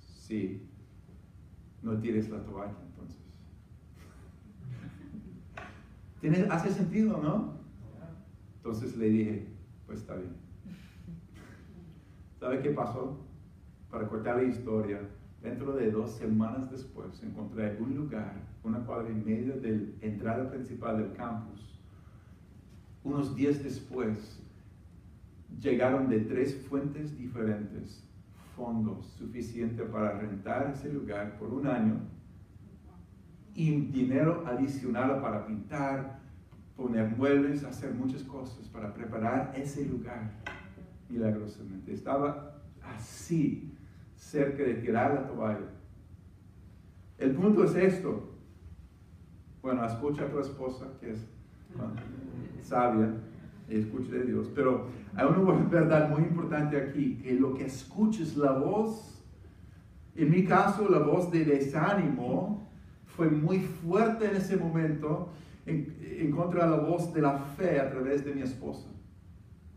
Sí. 0.00 0.68
No 1.82 1.98
tires 1.98 2.30
la 2.30 2.42
toalla 2.44 2.76
entonces. 2.86 3.21
¿Tiene, 6.22 6.46
¿Hace 6.50 6.70
sentido, 6.70 7.18
no? 7.20 7.54
Entonces 8.58 8.96
le 8.96 9.08
dije, 9.08 9.48
pues 9.86 9.98
está 9.98 10.14
bien. 10.14 10.36
¿Sabe 12.38 12.60
qué 12.60 12.70
pasó? 12.70 13.26
Para 13.90 14.06
cortar 14.06 14.36
la 14.36 14.44
historia, 14.44 15.00
dentro 15.42 15.72
de 15.72 15.90
dos 15.90 16.12
semanas 16.12 16.70
después 16.70 17.20
encontré 17.24 17.76
un 17.80 17.96
lugar, 17.96 18.34
una 18.62 18.86
cuadra 18.86 19.10
y 19.10 19.14
media 19.14 19.56
de 19.56 19.76
la 19.76 20.06
entrada 20.06 20.48
principal 20.48 20.98
del 20.98 21.12
campus. 21.14 21.82
Unos 23.02 23.34
días 23.34 23.60
después, 23.64 24.40
llegaron 25.60 26.08
de 26.08 26.20
tres 26.20 26.54
fuentes 26.68 27.18
diferentes 27.18 28.08
fondos 28.54 29.06
suficientes 29.18 29.88
para 29.88 30.20
rentar 30.20 30.70
ese 30.72 30.92
lugar 30.92 31.36
por 31.40 31.52
un 31.52 31.66
año 31.66 31.96
y 33.54 33.70
dinero 33.86 34.44
adicional 34.46 35.20
para 35.20 35.46
pintar, 35.46 36.20
poner 36.76 37.08
muebles, 37.16 37.64
hacer 37.64 37.94
muchas 37.94 38.22
cosas 38.22 38.68
para 38.68 38.92
preparar 38.92 39.52
ese 39.56 39.84
lugar 39.86 40.30
milagrosamente. 41.08 41.92
Estaba 41.92 42.62
así, 42.82 43.74
cerca 44.16 44.62
de 44.62 44.74
tirar 44.74 45.14
la 45.14 45.26
toalla. 45.26 45.68
El 47.18 47.32
punto 47.32 47.64
es 47.64 47.74
esto. 47.76 48.30
Bueno, 49.60 49.84
escucha 49.84 50.24
a 50.24 50.30
tu 50.30 50.40
esposa, 50.40 50.86
que 51.00 51.12
es 51.12 51.28
sabia, 52.62 53.14
y 53.68 53.78
escucha 53.78 54.12
de 54.12 54.24
Dios. 54.24 54.50
Pero 54.54 54.86
hay 55.14 55.26
una 55.26 55.52
verdad 55.68 56.10
muy 56.10 56.22
importante 56.22 56.76
aquí, 56.76 57.18
que 57.22 57.34
lo 57.34 57.54
que 57.54 57.66
escuches, 57.66 58.36
la 58.36 58.52
voz, 58.52 59.22
en 60.14 60.30
mi 60.30 60.44
caso, 60.44 60.88
la 60.88 60.98
voz 60.98 61.30
de 61.30 61.44
desánimo, 61.44 62.68
fue 63.16 63.28
muy 63.28 63.60
fuerte 63.60 64.26
en 64.26 64.36
ese 64.36 64.56
momento 64.56 65.28
en, 65.66 66.30
contra 66.30 66.64
de 66.64 66.70
la 66.70 66.82
voz 66.82 67.12
de 67.12 67.22
la 67.22 67.38
fe 67.38 67.80
a 67.80 67.90
través 67.90 68.24
de 68.24 68.34
mi 68.34 68.42
esposa. 68.42 68.88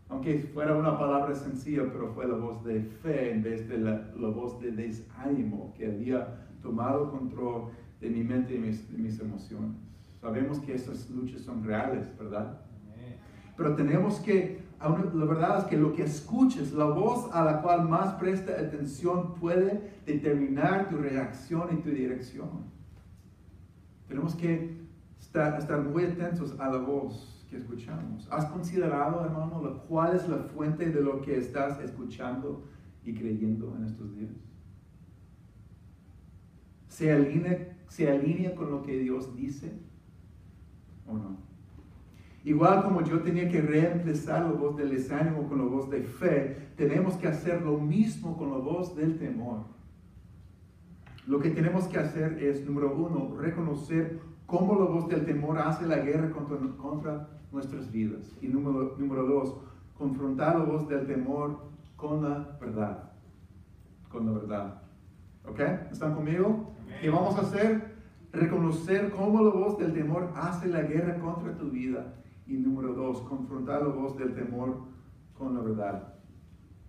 Aunque 0.08 0.38
fuera 0.38 0.76
una 0.76 0.98
palabra 0.98 1.34
sencilla, 1.34 1.82
pero 1.92 2.12
fue 2.14 2.26
la 2.26 2.36
voz 2.36 2.64
de 2.64 2.80
fe 2.80 3.32
en 3.32 3.42
vez 3.42 3.68
de 3.68 3.78
la, 3.78 4.12
voz 4.16 4.60
de 4.60 4.70
desánimo 4.70 5.74
que 5.76 5.86
había 5.86 6.46
tomado 6.62 7.10
control 7.10 7.70
de 8.00 8.10
mi 8.10 8.22
mente 8.22 8.54
y 8.54 8.58
mis, 8.58 8.90
de 8.90 8.98
mis 8.98 9.18
emociones. 9.20 9.76
Sabemos 10.20 10.60
que 10.60 10.74
esas 10.74 11.10
luchas 11.10 11.42
son 11.42 11.64
reales, 11.64 12.06
¿verdad? 12.18 12.60
Pero 13.56 13.74
tenemos 13.74 14.20
que, 14.20 14.60
la 14.80 15.24
verdad 15.24 15.58
es 15.60 15.64
que 15.64 15.76
lo 15.76 15.92
que 15.92 16.02
escuches, 16.02 16.72
la 16.72 16.84
voz 16.84 17.32
a 17.32 17.44
la 17.44 17.62
cual 17.62 17.88
más 17.88 18.14
presta 18.14 18.52
atención 18.52 19.34
puede 19.34 19.80
determinar 20.04 20.88
tu 20.88 20.98
reacción 20.98 21.68
y 21.72 21.76
tu 21.76 21.90
dirección. 21.90 22.75
Tenemos 24.08 24.34
que 24.34 24.76
estar, 25.18 25.82
muy 25.82 26.04
atentos 26.04 26.58
a 26.58 26.68
la 26.68 26.78
voz 26.78 27.46
que 27.50 27.56
escuchamos. 27.56 28.28
¿Has 28.30 28.46
considerado, 28.46 29.24
hermano, 29.24 29.82
cuál 29.88 30.16
es 30.16 30.28
la 30.28 30.38
fuente 30.38 30.90
de 30.90 31.00
lo 31.00 31.20
que 31.20 31.36
estás 31.36 31.80
escuchando 31.80 32.64
y 33.04 33.14
creyendo 33.14 33.74
en 33.76 33.84
estos 33.84 34.14
días? 34.16 34.32
¿Se 36.88 37.12
alinea, 37.12 37.76
¿Se 37.88 38.10
alinea 38.10 38.54
con 38.54 38.70
lo 38.70 38.82
que 38.82 38.98
Dios 38.98 39.34
dice 39.36 39.72
o 41.06 41.12
no? 41.12 41.46
Igual 42.44 42.84
como 42.84 43.02
yo 43.02 43.22
tenía 43.22 43.48
que 43.48 43.60
reemplazar 43.60 44.44
la 44.44 44.52
voz 44.52 44.76
del 44.76 44.90
desánimo 44.90 45.48
con 45.48 45.58
la 45.58 45.64
voz 45.64 45.90
de 45.90 46.04
fe, 46.04 46.56
tenemos 46.76 47.14
que 47.14 47.26
hacer 47.26 47.60
lo 47.62 47.76
mismo 47.76 48.36
con 48.36 48.50
la 48.52 48.58
voz 48.58 48.94
del 48.94 49.18
temor. 49.18 49.75
Lo 51.26 51.40
que 51.40 51.50
tenemos 51.50 51.88
que 51.88 51.98
hacer 51.98 52.40
es, 52.40 52.64
número 52.64 52.94
uno, 52.94 53.36
reconocer 53.36 54.20
cómo 54.46 54.76
la 54.76 54.84
voz 54.84 55.08
del 55.08 55.24
temor 55.24 55.58
hace 55.58 55.84
la 55.84 55.98
guerra 55.98 56.30
contra, 56.30 56.56
contra 56.76 57.28
nuestras 57.50 57.90
vidas. 57.90 58.36
Y 58.40 58.46
número, 58.46 58.94
número 58.96 59.26
dos, 59.26 59.56
confrontar 59.98 60.56
la 60.56 60.64
voz 60.64 60.88
del 60.88 61.04
temor 61.06 61.58
con 61.96 62.22
la 62.22 62.56
verdad. 62.60 63.12
Con 64.08 64.26
la 64.26 64.32
verdad. 64.38 64.82
¿Ok? 65.48 65.60
¿Están 65.90 66.14
conmigo? 66.14 66.72
¿Qué 67.00 67.10
vamos 67.10 67.36
a 67.36 67.40
hacer? 67.40 67.96
Reconocer 68.32 69.10
cómo 69.10 69.42
la 69.42 69.50
voz 69.50 69.78
del 69.78 69.94
temor 69.94 70.32
hace 70.36 70.68
la 70.68 70.82
guerra 70.82 71.18
contra 71.18 71.56
tu 71.56 71.70
vida 71.70 72.14
Y 72.46 72.54
número 72.54 72.92
dos, 72.92 73.22
confrontar 73.22 73.82
la 73.82 73.88
voz 73.88 74.16
del 74.16 74.34
temor 74.34 74.78
con 75.36 75.54
la 75.54 75.60
verdad. 75.60 76.14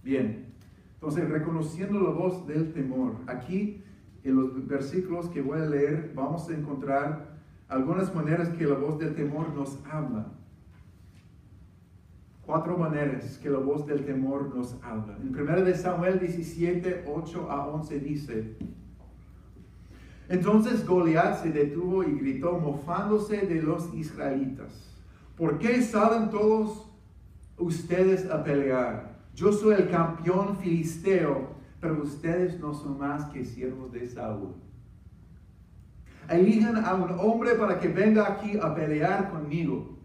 Bien, 0.04 0.54
entonces 0.94 1.28
reconociendo 1.28 2.00
la 2.00 2.12
voz 2.12 2.46
del 2.46 2.74
temor. 2.74 3.16
Aquí 3.28 3.84
en 4.24 4.36
los 4.36 4.68
versículos 4.68 5.30
que 5.30 5.42
voy 5.42 5.60
a 5.60 5.66
leer 5.66 6.12
vamos 6.16 6.50
a 6.50 6.54
encontrar 6.54 7.38
algunas 7.68 8.14
maneras 8.14 8.50
que 8.50 8.66
la 8.66 8.76
voz 8.76 8.98
del 9.00 9.16
temor 9.16 9.54
nos 9.54 9.80
habla. 9.90 10.28
Cuatro 12.46 12.78
maneras 12.78 13.38
que 13.38 13.50
la 13.50 13.60
voz 13.60 13.86
del 13.86 14.06
temor 14.06 14.56
nos 14.56 14.82
habla. 14.84 15.18
En 15.22 15.36
1 15.36 15.62
de 15.64 15.76
Samuel 15.76 16.20
17, 16.20 17.04
8 17.08 17.52
a 17.52 17.68
11 17.68 18.00
dice, 18.00 18.58
entonces 20.30 20.86
Goliat 20.86 21.42
se 21.42 21.52
detuvo 21.52 22.04
y 22.04 22.12
gritó 22.20 22.58
mofándose 22.60 23.46
de 23.46 23.62
los 23.62 23.94
israelitas. 23.94 24.94
¿Por 25.38 25.58
qué 25.58 25.82
salen 25.82 26.30
todos 26.30 26.90
ustedes 27.58 28.30
a 28.30 28.44
pelear? 28.44 29.18
Yo 29.34 29.54
soy 29.54 29.76
el 29.76 29.90
campeón 29.90 30.58
filisteo, 30.58 31.57
pero 31.80 32.02
ustedes 32.04 32.60
no 32.60 32.74
son 32.74 32.98
más 32.98 33.26
que 33.26 33.46
siervos 33.46 33.92
de 33.92 34.08
Saúl. 34.08 34.56
Elijan 36.30 36.84
a 36.84 36.94
un 36.96 37.12
hombre 37.20 37.56
para 37.56 37.80
que 37.80 37.88
venga 37.88 38.28
aquí 38.28 38.58
a 38.62 38.74
pelear 38.76 39.30
conmigo. 39.32 39.98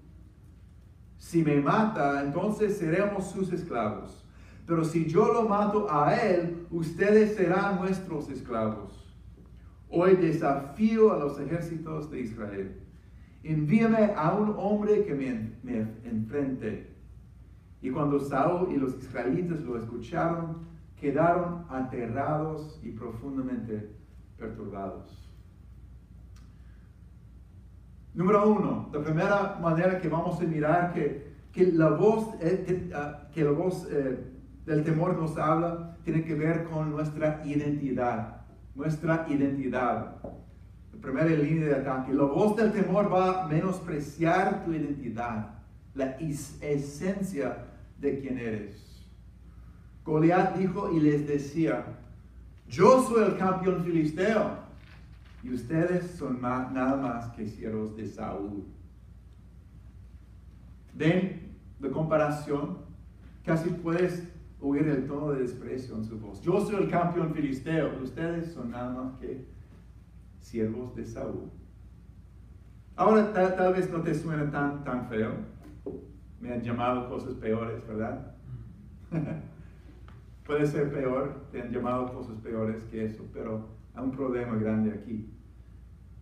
Si 1.18 1.42
me 1.42 1.60
mata, 1.60 2.22
entonces 2.22 2.76
seremos 2.78 3.30
sus 3.30 3.52
esclavos. 3.52 4.24
Pero 4.66 4.84
si 4.84 5.06
yo 5.06 5.32
lo 5.32 5.48
mato 5.48 5.86
a 5.90 6.14
él, 6.14 6.66
ustedes 6.70 7.34
serán 7.34 7.80
nuestros 7.80 8.28
esclavos. 8.28 9.02
Hoy 9.88 10.16
desafío 10.16 11.12
a 11.12 11.18
los 11.18 11.38
ejércitos 11.40 12.10
de 12.10 12.20
Israel. 12.20 12.80
Envíame 13.42 14.12
a 14.16 14.32
un 14.32 14.54
hombre 14.56 15.04
que 15.04 15.14
me, 15.14 15.52
me 15.62 15.80
enfrente. 16.04 16.94
Y 17.80 17.90
cuando 17.90 18.20
Saúl 18.20 18.72
y 18.72 18.76
los 18.76 18.96
israelitas 18.96 19.60
lo 19.62 19.76
escucharon, 19.76 20.71
quedaron 21.02 21.66
aterrados 21.68 22.80
y 22.82 22.92
profundamente 22.92 23.90
perturbados. 24.38 25.30
Número 28.14 28.48
uno, 28.48 28.88
la 28.92 29.02
primera 29.02 29.58
manera 29.60 29.98
que 29.98 30.08
vamos 30.08 30.40
a 30.40 30.44
mirar 30.44 30.94
que, 30.94 31.34
que 31.52 31.72
la 31.72 31.90
voz, 31.90 32.34
eh, 32.40 32.90
ah, 32.94 33.28
que, 33.34 33.44
la 33.44 33.50
voz 33.50 33.86
eh, 33.90 34.18
del 34.64 34.84
temor 34.84 35.18
nos 35.18 35.36
habla 35.36 35.98
tiene 36.04 36.24
que 36.24 36.34
ver 36.34 36.64
con 36.64 36.90
nuestra 36.90 37.42
identidad 37.44 38.42
nuestra 38.74 39.26
identidad. 39.28 40.16
La 40.92 41.00
primera 41.00 41.28
línea 41.28 41.68
de 41.68 41.74
ataque. 41.76 42.12
La 42.12 42.24
voz 42.24 42.56
del 42.56 42.72
temor 42.72 43.12
va 43.12 43.44
a 43.44 43.48
menospreciar 43.48 44.64
tu 44.64 44.72
identidad, 44.72 45.54
la 45.94 46.16
esencia 46.18 47.66
de 47.98 48.20
quien 48.20 48.38
eres. 48.38 48.91
Goliat 50.04 50.56
dijo 50.56 50.92
y 50.92 51.00
les 51.00 51.26
decía, 51.26 51.84
yo 52.68 53.02
soy 53.02 53.24
el 53.24 53.36
campeón 53.36 53.84
filisteo 53.84 54.58
y 55.42 55.52
ustedes 55.52 56.10
son 56.12 56.40
nada 56.40 56.96
más 56.96 57.30
que 57.32 57.46
siervos 57.46 57.96
de 57.96 58.06
Saúl. 58.06 58.64
¿Ven 60.94 61.56
la 61.80 61.90
comparación? 61.90 62.78
Casi 63.44 63.70
puedes 63.70 64.28
oír 64.60 64.86
el 64.88 65.06
tono 65.06 65.32
de 65.32 65.42
desprecio 65.42 65.96
en 65.96 66.04
su 66.04 66.18
voz. 66.18 66.40
Yo 66.40 66.64
soy 66.64 66.84
el 66.84 66.90
campeón 66.90 67.34
filisteo, 67.34 68.00
ustedes 68.02 68.52
son 68.52 68.70
nada 68.70 68.90
más 68.90 69.18
que 69.18 69.46
siervos 70.40 70.94
de 70.94 71.04
Saúl. 71.04 71.50
Ahora 72.96 73.32
tal, 73.32 73.72
vez 73.72 73.90
no 73.90 74.02
te 74.02 74.14
suene 74.14 74.46
tan, 74.46 74.84
tan 74.84 75.08
feo. 75.08 75.32
Me 76.40 76.52
han 76.52 76.62
llamado 76.62 77.08
cosas 77.08 77.34
peores, 77.34 77.86
¿verdad? 77.86 78.34
Puede 80.44 80.66
ser 80.66 80.92
peor, 80.92 81.46
te 81.52 81.62
han 81.62 81.70
llamado 81.70 82.12
cosas 82.12 82.36
peores 82.38 82.82
que 82.84 83.04
eso, 83.04 83.24
pero 83.32 83.68
hay 83.94 84.04
un 84.04 84.10
problema 84.10 84.56
grande 84.56 84.90
aquí. 84.92 85.30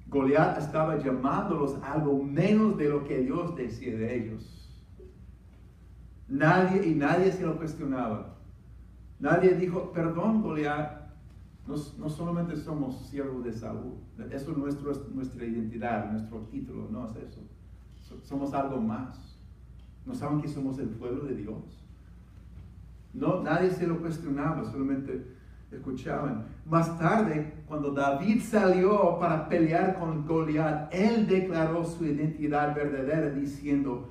Goliat 0.08 0.58
estaba 0.58 0.98
llamándolos 0.98 1.78
algo 1.82 2.22
menos 2.22 2.76
de 2.76 2.88
lo 2.88 3.04
que 3.04 3.20
Dios 3.20 3.54
decía 3.56 3.96
de 3.96 4.16
ellos. 4.16 4.56
Nadie, 6.28 6.86
y 6.86 6.94
nadie 6.94 7.32
se 7.32 7.46
lo 7.46 7.56
cuestionaba. 7.56 8.36
Nadie 9.18 9.54
dijo, 9.54 9.92
perdón, 9.92 10.42
Goliat, 10.42 11.00
no, 11.66 11.76
no, 11.98 12.08
solamente 12.10 12.56
somos 12.56 13.08
siervos 13.08 13.44
de 13.44 13.52
Saúl, 13.52 13.94
eso 14.30 14.50
es 14.50 14.56
nuestro, 14.56 14.92
nuestra 15.14 15.44
identidad, 15.44 16.10
nuestro 16.10 16.40
título, 16.50 16.88
no 16.90 17.06
es 17.06 17.16
eso. 17.16 17.40
Somos 18.22 18.52
algo 18.54 18.80
más. 18.80 19.38
¿No 20.04 20.14
saben 20.14 20.40
que 20.40 20.48
somos 20.48 20.78
el 20.78 20.88
pueblo 20.88 21.24
de 21.24 21.36
Dios? 21.36 21.79
No, 23.12 23.42
nadie 23.42 23.70
se 23.70 23.86
lo 23.86 23.98
cuestionaba, 24.00 24.64
solamente 24.64 25.24
escuchaban. 25.70 26.46
Más 26.64 26.98
tarde, 26.98 27.52
cuando 27.66 27.92
David 27.92 28.42
salió 28.42 29.18
para 29.18 29.48
pelear 29.48 29.98
con 29.98 30.26
Goliat, 30.26 30.92
él 30.92 31.26
declaró 31.26 31.84
su 31.84 32.04
identidad 32.04 32.74
verdadera 32.74 33.30
diciendo, 33.30 34.10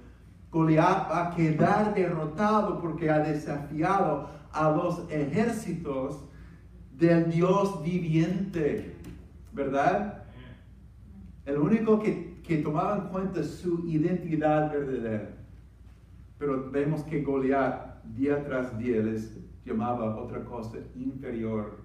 Goliat 0.52 1.10
va 1.10 1.28
a 1.28 1.36
quedar 1.36 1.94
derrotado 1.94 2.80
porque 2.80 3.10
ha 3.10 3.20
desafiado 3.20 4.30
a 4.52 4.72
los 4.72 5.06
ejércitos 5.12 6.24
del 6.98 7.30
Dios 7.30 7.82
viviente, 7.84 8.96
¿verdad? 9.54 10.24
El 11.46 11.58
único 11.58 12.00
que, 12.00 12.42
que 12.42 12.58
tomaba 12.58 12.98
en 12.98 13.04
cuenta 13.10 13.44
su 13.44 13.86
identidad 13.88 14.72
verdadera. 14.72 15.30
Pero 16.38 16.70
vemos 16.72 17.04
que 17.04 17.22
Goliat 17.22 17.89
día 18.16 18.44
tras 18.44 18.78
día 18.78 19.02
les 19.02 19.38
llamaba 19.66 20.16
otra 20.16 20.44
cosa 20.44 20.78
inferior 20.96 21.84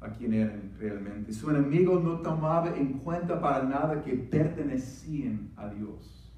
a 0.00 0.10
quien 0.10 0.34
eran 0.34 0.72
realmente. 0.78 1.32
Su 1.32 1.50
enemigo 1.50 1.98
no 1.98 2.20
tomaba 2.20 2.76
en 2.76 2.94
cuenta 2.98 3.40
para 3.40 3.64
nada 3.64 4.02
que 4.02 4.14
pertenecían 4.14 5.50
a 5.56 5.68
Dios. 5.68 6.32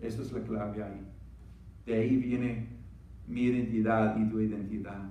Eso 0.00 0.22
es 0.22 0.32
la 0.32 0.42
clave 0.42 0.82
ahí. 0.82 1.06
De 1.86 1.94
ahí 1.94 2.16
viene 2.16 2.68
mi 3.26 3.42
identidad 3.42 4.16
y 4.18 4.28
tu 4.28 4.40
identidad, 4.40 5.10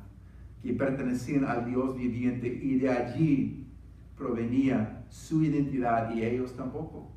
que 0.62 0.74
pertenecían 0.74 1.46
al 1.46 1.66
Dios 1.66 1.96
viviente 1.96 2.48
y 2.48 2.78
de 2.80 2.90
allí 2.90 3.68
provenía 4.16 5.06
su 5.10 5.44
identidad 5.44 6.14
y 6.16 6.24
ellos 6.24 6.56
tampoco. 6.56 7.12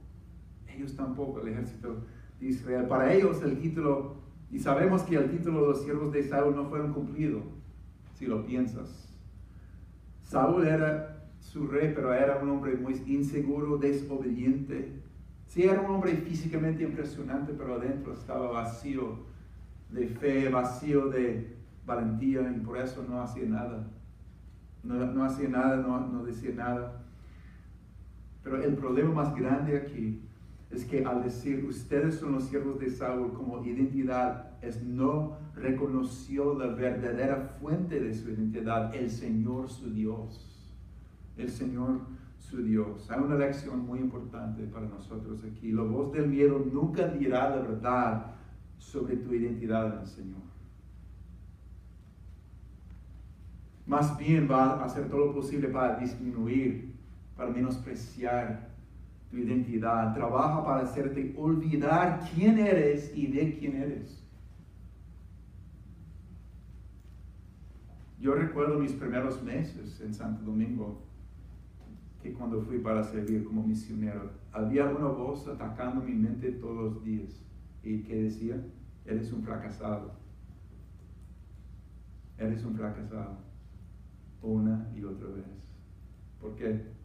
Ellos 0.69 0.95
tampoco, 0.97 1.41
el 1.41 1.49
ejército 1.49 2.05
de 2.39 2.47
Israel. 2.47 2.87
Para 2.87 3.13
ellos 3.13 3.43
el 3.43 3.59
título, 3.59 4.17
y 4.51 4.59
sabemos 4.59 5.03
que 5.03 5.17
el 5.17 5.31
título 5.31 5.63
de 5.63 5.69
los 5.69 5.83
siervos 5.83 6.13
de 6.13 6.23
Saúl 6.23 6.57
no 6.57 6.67
fueron 6.67 6.93
cumplido, 6.93 7.43
si 8.15 8.27
lo 8.27 8.45
piensas. 8.45 9.09
Saúl 10.23 10.67
era 10.67 11.29
su 11.41 11.67
rey, 11.67 11.93
pero 11.95 12.13
era 12.13 12.39
un 12.39 12.51
hombre 12.51 12.77
muy 12.77 12.95
inseguro, 13.07 13.79
desobediente, 13.79 15.01
Sí, 15.51 15.65
era 15.65 15.81
un 15.81 15.91
hombre 15.91 16.13
físicamente 16.13 16.85
impresionante, 16.85 17.53
pero 17.53 17.75
adentro 17.75 18.13
estaba 18.13 18.53
vacío 18.53 19.19
de 19.91 20.07
fe, 20.07 20.49
vacío 20.49 21.09
de 21.09 21.57
valentía 21.85 22.55
y 22.57 22.61
por 22.61 22.79
eso 22.79 23.05
no 23.09 23.21
hacía 23.21 23.47
nada. 23.47 23.85
No, 24.85 25.25
hacía 25.25 25.49
nada, 25.49 25.75
no 25.79 26.25
decía 26.25 26.53
nada. 26.55 27.03
Pero 28.45 28.63
el 28.63 28.77
problema 28.77 29.13
más 29.13 29.35
grande 29.35 29.77
aquí 29.77 30.23
es 30.71 30.85
que 30.85 31.05
al 31.05 31.25
decir 31.25 31.65
ustedes 31.65 32.17
son 32.17 32.33
los 32.33 32.45
siervos 32.45 32.79
de 32.79 32.91
Saúl 32.91 33.33
como 33.33 33.65
identidad, 33.65 34.53
es 34.63 34.83
no 34.83 35.37
reconoció 35.55 36.57
la 36.57 36.69
verdadera 36.69 37.57
fuente 37.61 37.99
de 37.99 38.15
su 38.15 38.31
identidad, 38.31 38.95
el 38.95 39.11
Señor 39.11 39.69
su 39.69 39.93
Dios. 39.93 40.71
El 41.37 41.51
Señor 41.51 42.01
su 42.39 42.63
Dios. 42.63 43.11
Hay 43.11 43.21
una 43.21 43.35
lección 43.35 43.85
muy 43.85 43.99
importante 43.99 44.63
para 44.65 44.87
nosotros 44.87 45.41
aquí. 45.45 45.73
La 45.73 45.83
voz 45.83 46.13
del 46.13 46.29
miedo 46.29 46.65
nunca 46.73 47.09
dirá 47.09 47.51
la 47.51 47.63
verdad 47.63 48.27
sobre 48.79 49.17
tu 49.17 49.35
identidad 49.35 49.93
en 49.95 50.01
el 50.01 50.07
Señor. 50.07 50.41
Más 53.87 54.17
bien 54.17 54.49
va 54.49 54.75
a 54.75 54.85
hacer 54.85 55.09
todo 55.09 55.27
lo 55.27 55.35
posible 55.35 55.69
para 55.69 55.97
disminuir, 55.97 56.95
para 57.37 57.51
menospreciar 57.51 58.70
tu 59.31 59.39
identidad. 59.39 60.15
Trabaja 60.15 60.65
para 60.65 60.83
hacerte 60.83 61.35
olvidar 61.37 62.29
quién 62.35 62.59
eres 62.59 63.13
y 63.17 63.29
de 63.29 63.59
quién 63.59 63.77
eres. 63.77 64.21
Yo 68.19 68.35
recuerdo 68.35 68.79
mis 68.79 68.93
primeros 68.93 69.43
meses 69.43 70.01
en 70.01 70.13
Santo 70.13 70.45
Domingo 70.45 71.01
que 72.23 72.35
cuando 72.35 72.61
fui 72.61 72.79
para 72.79 73.03
servir 73.03 73.45
como 73.45 73.63
misionero, 73.63 74.33
había 74.53 74.85
una 74.85 75.07
voz 75.07 75.49
atacando 75.49 76.03
mi 76.03 76.13
mente 76.13 76.53
todos 76.53 76.77
los 76.77 77.05
días 77.05 77.43
y 77.83 78.03
que 78.03 78.25
decía, 78.25 78.63
eres 79.07 79.33
un 79.33 79.43
fracasado, 79.43 80.13
eres 82.37 82.63
un 82.63 82.75
fracasado, 82.75 83.39
una 84.43 84.87
y 84.95 85.03
otra 85.03 85.29
vez. 85.29 85.47
¿Por 86.43 86.57
qué? 86.57 87.00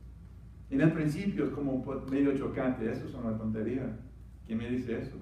En 0.69 0.81
el 0.81 0.91
principio 0.91 1.45
es 1.45 1.51
como 1.51 1.83
medio 2.09 2.37
chocante, 2.37 2.91
eso 2.91 3.07
es 3.07 3.13
una 3.13 3.37
tontería. 3.37 3.97
¿Quién 4.45 4.57
me 4.57 4.69
dice 4.69 4.99
eso? 4.99 5.17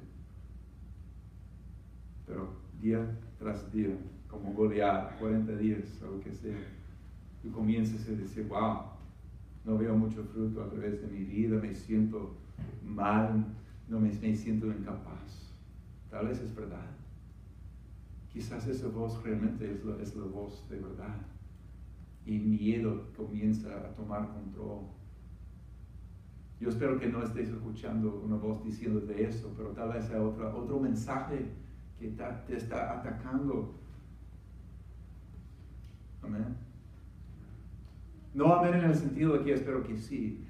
pero 2.25 2.47
día 2.81 3.05
tras 3.37 3.71
día, 3.71 3.95
como 4.27 4.53
Goliat, 4.53 5.19
40 5.19 5.55
días 5.57 6.01
o 6.03 6.15
lo 6.15 6.19
que 6.21 6.31
sea, 6.31 6.57
tú 7.41 7.51
comienzas 7.51 8.07
a 8.07 8.11
decir, 8.13 8.47
wow, 8.47 8.83
no 9.65 9.77
veo 9.77 9.95
mucho 9.95 10.23
fruto 10.23 10.63
a 10.63 10.69
través 10.69 11.01
de 11.01 11.07
mi 11.07 11.23
vida, 11.23 11.59
me 11.59 11.73
siento 11.73 12.35
mal, 12.83 13.45
no 13.87 13.99
me, 13.99 14.09
me 14.09 14.35
siento 14.35 14.67
incapaz. 14.67 15.51
Tal 16.09 16.27
vez 16.27 16.39
es 16.39 16.55
verdad. 16.55 16.85
Quizás 18.31 18.67
esa 18.67 18.87
voz 18.87 19.21
realmente 19.23 19.71
es 19.71 19.83
la, 19.85 20.01
es 20.01 20.15
la 20.15 20.25
voz 20.25 20.67
de 20.69 20.79
verdad. 20.79 21.15
Y 22.25 22.39
miedo 22.39 23.09
comienza 23.15 23.69
a 23.69 23.95
tomar 23.95 24.29
control. 24.33 24.85
Yo 26.63 26.69
espero 26.69 26.97
que 26.97 27.07
no 27.07 27.21
estés 27.21 27.49
escuchando 27.49 28.21
una 28.23 28.37
voz 28.37 28.63
diciéndote 28.63 29.21
eso, 29.21 29.53
pero 29.57 29.71
tal 29.71 29.91
vez 29.91 30.05
sea 30.05 30.21
otra, 30.21 30.47
otro 30.55 30.79
mensaje 30.79 31.47
que 31.99 32.07
te 32.47 32.55
está 32.55 32.99
atacando. 32.99 33.75
Amén. 36.21 36.55
No 38.33 38.53
amén 38.53 38.75
en 38.75 38.85
el 38.85 38.95
sentido 38.95 39.33
de 39.33 39.43
que 39.43 39.53
espero 39.55 39.83
que 39.83 39.97
sí, 39.97 40.45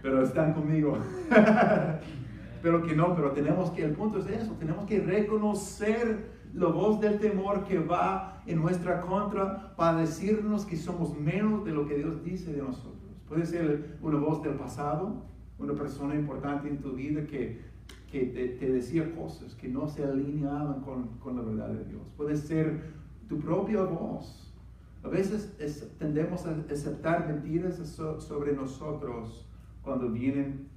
pero 0.00 0.22
están 0.22 0.54
conmigo. 0.54 0.96
pero 2.62 2.82
que 2.82 2.96
no, 2.96 3.14
pero 3.14 3.32
tenemos 3.32 3.70
que, 3.72 3.84
el 3.84 3.92
punto 3.92 4.20
es 4.20 4.26
eso, 4.28 4.54
tenemos 4.54 4.86
que 4.86 5.00
reconocer 5.00 6.30
la 6.54 6.68
voz 6.68 7.02
del 7.02 7.18
temor 7.18 7.64
que 7.64 7.80
va 7.80 8.42
en 8.46 8.62
nuestra 8.62 9.02
contra 9.02 9.76
para 9.76 9.98
decirnos 9.98 10.64
que 10.64 10.78
somos 10.78 11.14
menos 11.18 11.66
de 11.66 11.72
lo 11.72 11.86
que 11.86 11.96
Dios 11.96 12.24
dice 12.24 12.50
de 12.50 12.62
nosotros. 12.62 12.94
Puede 13.28 13.44
ser 13.44 13.98
una 14.00 14.18
voz 14.18 14.42
del 14.42 14.54
pasado, 14.54 15.33
una 15.58 15.74
persona 15.74 16.14
importante 16.14 16.68
en 16.68 16.78
tu 16.78 16.92
vida 16.92 17.26
que, 17.26 17.60
que 18.10 18.56
te, 18.58 18.72
decía 18.72 19.14
cosas 19.14 19.54
que 19.54 19.68
no 19.68 19.88
se 19.88 20.04
alineaban 20.04 20.80
con, 20.82 21.18
con 21.18 21.36
la 21.36 21.42
verdad 21.42 21.68
de 21.68 21.84
Dios. 21.84 22.12
Puede 22.16 22.36
ser 22.36 22.82
tu 23.28 23.38
propia 23.38 23.82
voz 23.82 24.44
a 25.04 25.08
veces 25.08 25.54
tendemos 25.98 26.46
a 26.46 26.56
aceptar 26.70 27.26
mentiras 27.28 27.76
sobre 27.76 28.54
nosotros 28.54 29.46
cuando 29.82 30.10
vienen 30.10 30.68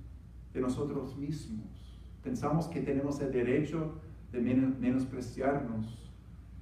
de 0.54 0.60
nosotros 0.60 1.18
mismos. 1.18 1.98
Pensamos 2.22 2.68
que 2.68 2.82
tenemos 2.82 3.22
el 3.22 3.32
derecho 3.32 3.94
de 4.34 4.42
menospreciarnos 4.42 6.12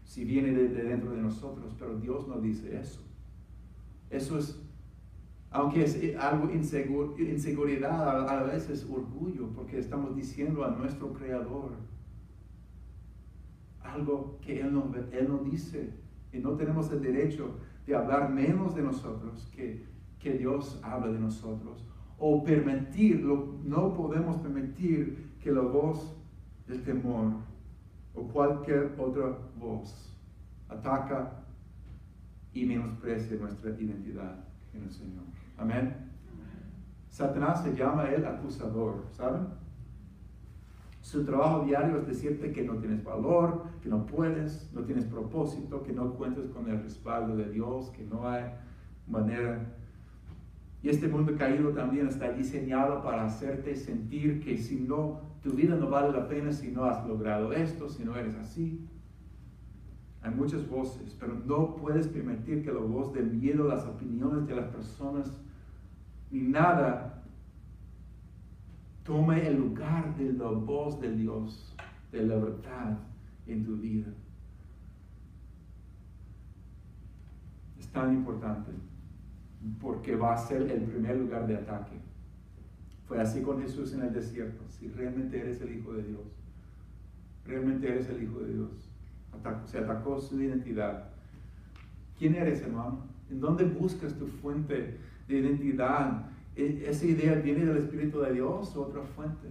si 0.03 0.23
viene 0.23 0.51
de, 0.51 0.67
dentro 0.67 1.11
de 1.11 1.21
nosotros, 1.23 1.75
pero 1.79 1.97
Dios 1.97 2.27
no 2.27 2.39
dice 2.39 2.79
eso. 2.79 3.01
Eso 4.11 4.37
es, 4.37 4.61
aunque 5.55 5.85
es 5.85 5.97
algo 6.19 6.51
inseguro, 6.51 7.17
inseguridad, 7.17 8.27
a, 8.29 8.43
veces 8.43 8.85
orgullo, 8.91 9.47
porque 9.55 9.79
estamos 9.79 10.13
diciendo 10.13 10.65
a 10.65 10.71
nuestro 10.71 11.13
Creador 11.13 11.71
algo 13.81 14.37
que 14.41 14.59
Él 14.59 14.73
no, 14.73 14.91
Él 15.13 15.29
no 15.29 15.37
dice 15.37 15.93
y 16.33 16.39
no 16.39 16.55
tenemos 16.57 16.91
el 16.91 17.01
derecho 17.01 17.55
de 17.87 17.95
hablar 17.95 18.33
menos 18.33 18.75
de 18.75 18.81
nosotros 18.81 19.49
que, 19.55 19.85
que 20.19 20.33
Dios 20.33 20.77
habla 20.83 21.09
de 21.09 21.19
nosotros. 21.19 21.85
O 22.19 22.43
permitirlo, 22.43 23.55
no 23.63 23.93
podemos 23.93 24.35
permitir 24.39 25.37
que 25.41 25.53
la 25.53 25.61
voz 25.61 26.17
del 26.67 26.83
temor 26.83 27.31
o 28.13 28.23
cualquier 28.27 28.93
otra 28.97 29.37
voz 29.57 30.13
ataca 30.67 31.45
y 32.53 32.65
menosprecia 32.65 33.37
nuestra 33.37 33.69
identidad 33.79 34.43
en 34.73 34.83
el 34.83 34.91
Señor. 34.91 35.34
Amén. 35.57 35.95
Satanás 37.09 37.63
se 37.63 37.73
llama 37.73 38.09
el 38.09 38.25
acusador, 38.25 39.05
¿saben? 39.11 39.47
Su 40.99 41.23
trabajo 41.23 41.63
diario 41.63 41.99
es 41.99 42.07
decirte 42.07 42.51
que 42.51 42.63
no 42.63 42.77
tienes 42.77 43.03
valor, 43.03 43.63
que 43.81 43.89
no 43.89 44.05
puedes, 44.05 44.71
no 44.73 44.81
tienes 44.81 45.05
propósito, 45.05 45.83
que 45.83 45.93
no 45.93 46.13
cuentes 46.15 46.47
con 46.47 46.67
el 46.67 46.81
respaldo 46.81 47.35
de 47.37 47.51
Dios, 47.51 47.89
que 47.91 48.03
no 48.03 48.27
hay 48.27 48.43
manera. 49.07 49.75
Y 50.81 50.89
este 50.89 51.07
mundo 51.07 51.35
caído 51.37 51.69
también 51.69 52.07
está 52.07 52.31
diseñado 52.31 53.01
para 53.01 53.23
hacerte 53.25 53.75
sentir 53.75 54.43
que 54.43 54.57
si 54.57 54.81
no, 54.81 55.21
tu 55.41 55.51
vida 55.51 55.75
no 55.75 55.89
vale 55.89 56.11
la 56.11 56.27
pena 56.27 56.51
si 56.51 56.71
no 56.71 56.85
has 56.85 57.07
logrado 57.07 57.53
esto, 57.53 57.87
si 57.87 58.03
no 58.03 58.15
eres 58.15 58.35
así. 58.35 58.85
Hay 60.23 60.33
muchas 60.33 60.67
voces, 60.67 61.15
pero 61.19 61.35
no 61.45 61.75
puedes 61.75 62.07
permitir 62.07 62.63
que 62.63 62.73
la 62.73 62.79
voz 62.79 63.13
del 63.13 63.31
miedo, 63.31 63.67
las 63.67 63.85
opiniones 63.85 64.47
de 64.47 64.55
las 64.55 64.65
personas, 64.65 65.31
ni 66.35 66.49
nada 66.49 67.11
Tome 69.05 69.47
el 69.47 69.57
lugar 69.57 70.15
de 70.17 70.33
la 70.33 70.49
voz 70.49 70.99
de 70.99 71.11
Dios, 71.11 71.75
de 72.11 72.23
la 72.23 72.37
verdad 72.37 72.97
en 73.45 73.63
tu 73.63 73.77
vida. 73.77 74.07
Es 77.77 77.87
tan 77.89 78.15
importante 78.15 78.71
porque 79.79 80.15
va 80.15 80.33
a 80.33 80.37
ser 80.37 80.63
el 80.71 80.81
primer 80.85 81.17
lugar 81.17 81.45
de 81.45 81.55
ataque. 81.55 81.99
Fue 83.07 83.21
así 83.21 83.41
con 83.41 83.61
Jesús 83.61 83.93
en 83.93 84.01
el 84.01 84.11
desierto. 84.11 84.63
Si 84.69 84.87
realmente 84.87 85.39
eres 85.39 85.61
el 85.61 85.77
Hijo 85.77 85.93
de 85.93 86.01
Dios, 86.01 86.25
realmente 87.45 87.87
eres 87.87 88.09
el 88.09 88.23
Hijo 88.23 88.39
de 88.39 88.53
Dios. 88.53 88.71
se 89.67 89.77
atacó 89.77 90.19
su 90.19 90.41
identidad. 90.41 91.09
¿Quién 92.17 92.33
eres, 92.33 92.63
hermano? 92.63 93.05
¿En 93.29 93.39
dónde 93.39 93.65
buscas 93.65 94.15
tu 94.15 94.25
fuente 94.25 94.97
de 95.27 95.37
identidad? 95.37 96.25
¿E-, 96.55 96.85
¿Esa 96.87 97.05
idea 97.05 97.35
viene 97.35 97.65
del 97.65 97.77
Espíritu 97.77 98.21
de 98.21 98.33
Dios 98.33 98.75
o 98.75 98.83
otra 98.83 99.01
fuente? 99.01 99.47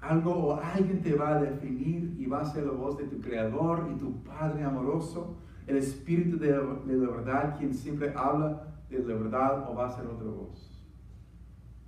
Algo 0.00 0.32
o 0.32 0.60
alguien 0.60 1.00
te 1.00 1.14
va 1.14 1.36
a 1.36 1.40
definir 1.40 2.16
y 2.18 2.26
va 2.26 2.40
a 2.40 2.44
ser 2.44 2.64
la 2.64 2.72
voz 2.72 2.98
de 2.98 3.04
tu 3.04 3.20
Creador 3.20 3.88
y 3.94 3.98
tu 3.98 4.22
Padre 4.24 4.64
amoroso, 4.64 5.36
el 5.66 5.76
Espíritu 5.76 6.38
de, 6.38 6.50
la 6.50 7.10
verdad, 7.10 7.56
quien 7.56 7.72
siempre 7.72 8.12
habla 8.16 8.64
de 8.90 8.98
la 8.98 9.14
verdad 9.14 9.70
o 9.70 9.74
va 9.74 9.86
a 9.86 9.90
ser 9.90 10.06
otra 10.06 10.28
voz. 10.28 10.68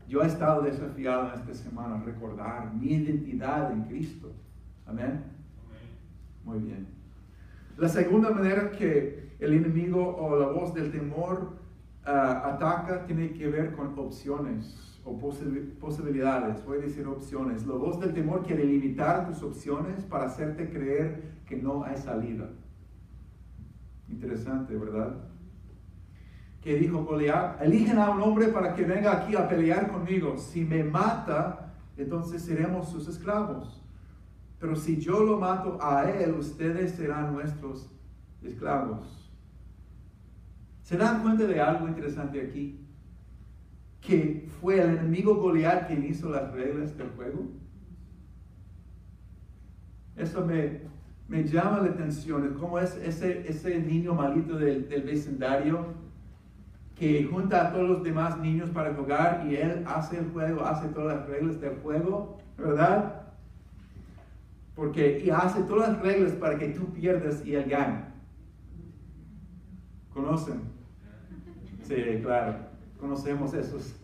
Yo 0.08 0.22
he 0.22 0.26
estado 0.26 0.62
desafiado 0.62 1.28
en 1.28 1.40
esta 1.40 1.54
semana 1.54 1.96
a 1.96 2.02
recordar 2.04 2.72
mi 2.74 2.92
identidad 2.92 3.72
en 3.72 3.82
Cristo. 3.84 4.32
Amén. 4.86 5.24
Muy 6.44 6.58
bien. 6.58 6.86
La 7.78 7.88
segunda 7.88 8.30
manera 8.30 8.70
que 8.70 9.34
el 9.40 9.54
enemigo 9.54 10.16
o 10.16 10.38
la 10.38 10.46
voz 10.48 10.74
del 10.74 10.92
temor 10.92 11.63
Ah, 12.06 12.54
ataca 12.54 13.06
tiene 13.06 13.32
que 13.32 13.48
ver 13.48 13.74
con 13.74 13.98
opciones 13.98 15.00
o 15.04 15.18
posibilidades. 15.80 16.64
Voy 16.64 16.78
a 16.78 16.82
decir 16.82 17.06
opciones. 17.06 17.66
La 17.66 17.74
voz 17.74 17.98
del 18.00 18.12
temor 18.12 18.42
quiere 18.44 18.64
limitar 18.64 19.26
tus 19.26 19.42
opciones 19.42 20.04
para 20.04 20.26
hacerte 20.26 20.70
creer 20.70 21.34
que 21.46 21.56
no 21.56 21.84
hay 21.84 21.96
salida. 21.96 22.50
Interesante, 24.08 24.76
¿verdad? 24.76 25.16
Que 26.60 26.76
dijo 26.76 27.04
Goliat, 27.04 27.60
eligen 27.62 27.98
a 27.98 28.10
un 28.10 28.20
hombre 28.20 28.48
para 28.48 28.74
que 28.74 28.84
venga 28.84 29.22
aquí 29.22 29.34
a 29.36 29.48
pelear 29.48 29.90
conmigo. 29.90 30.36
Si 30.36 30.64
me 30.64 30.84
mata, 30.84 31.74
entonces 31.96 32.42
seremos 32.42 32.90
sus 32.90 33.08
esclavos. 33.08 33.82
Pero 34.58 34.76
si 34.76 34.98
yo 34.98 35.22
lo 35.22 35.38
mato 35.38 35.78
a 35.80 36.10
él, 36.10 36.34
ustedes 36.34 36.92
serán 36.92 37.34
nuestros 37.34 37.90
esclavos. 38.42 39.23
¿Se 40.84 40.98
dan 40.98 41.22
cuenta 41.22 41.46
de 41.46 41.58
algo 41.58 41.88
interesante 41.88 42.42
aquí? 42.42 42.78
Que 44.02 44.46
fue 44.60 44.78
el 44.80 44.98
enemigo 44.98 45.34
Goliat 45.36 45.86
quien 45.86 46.04
hizo 46.04 46.28
las 46.28 46.52
reglas 46.52 46.96
del 46.98 47.08
juego. 47.16 47.48
Eso 50.14 50.44
me, 50.44 50.82
me 51.26 51.42
llama 51.42 51.80
la 51.80 51.88
atención. 51.88 52.44
Es 52.44 52.52
como 52.52 52.78
es 52.78 52.96
ese, 52.96 53.48
ese 53.48 53.80
niño 53.80 54.12
malito 54.12 54.58
del, 54.58 54.86
del 54.86 55.02
vecindario 55.04 55.86
que 56.94 57.24
junta 57.24 57.68
a 57.68 57.72
todos 57.72 57.88
los 57.88 58.02
demás 58.02 58.38
niños 58.38 58.68
para 58.68 58.92
jugar 58.94 59.46
y 59.48 59.56
él 59.56 59.84
hace 59.86 60.18
el 60.18 60.30
juego, 60.32 60.66
hace 60.66 60.88
todas 60.88 61.16
las 61.16 61.26
reglas 61.26 61.60
del 61.62 61.76
juego, 61.76 62.38
¿verdad? 62.58 63.22
Porque 64.76 65.22
y 65.24 65.30
hace 65.30 65.62
todas 65.62 65.88
las 65.88 66.02
reglas 66.02 66.32
para 66.32 66.58
que 66.58 66.68
tú 66.68 66.92
pierdas 66.92 67.44
y 67.46 67.54
él 67.54 67.70
gane. 67.70 68.04
¿Conocen? 70.12 70.73
Sí, 71.84 71.94
claro. 72.22 72.56
Conocemos 72.98 73.52
esos. 73.54 73.94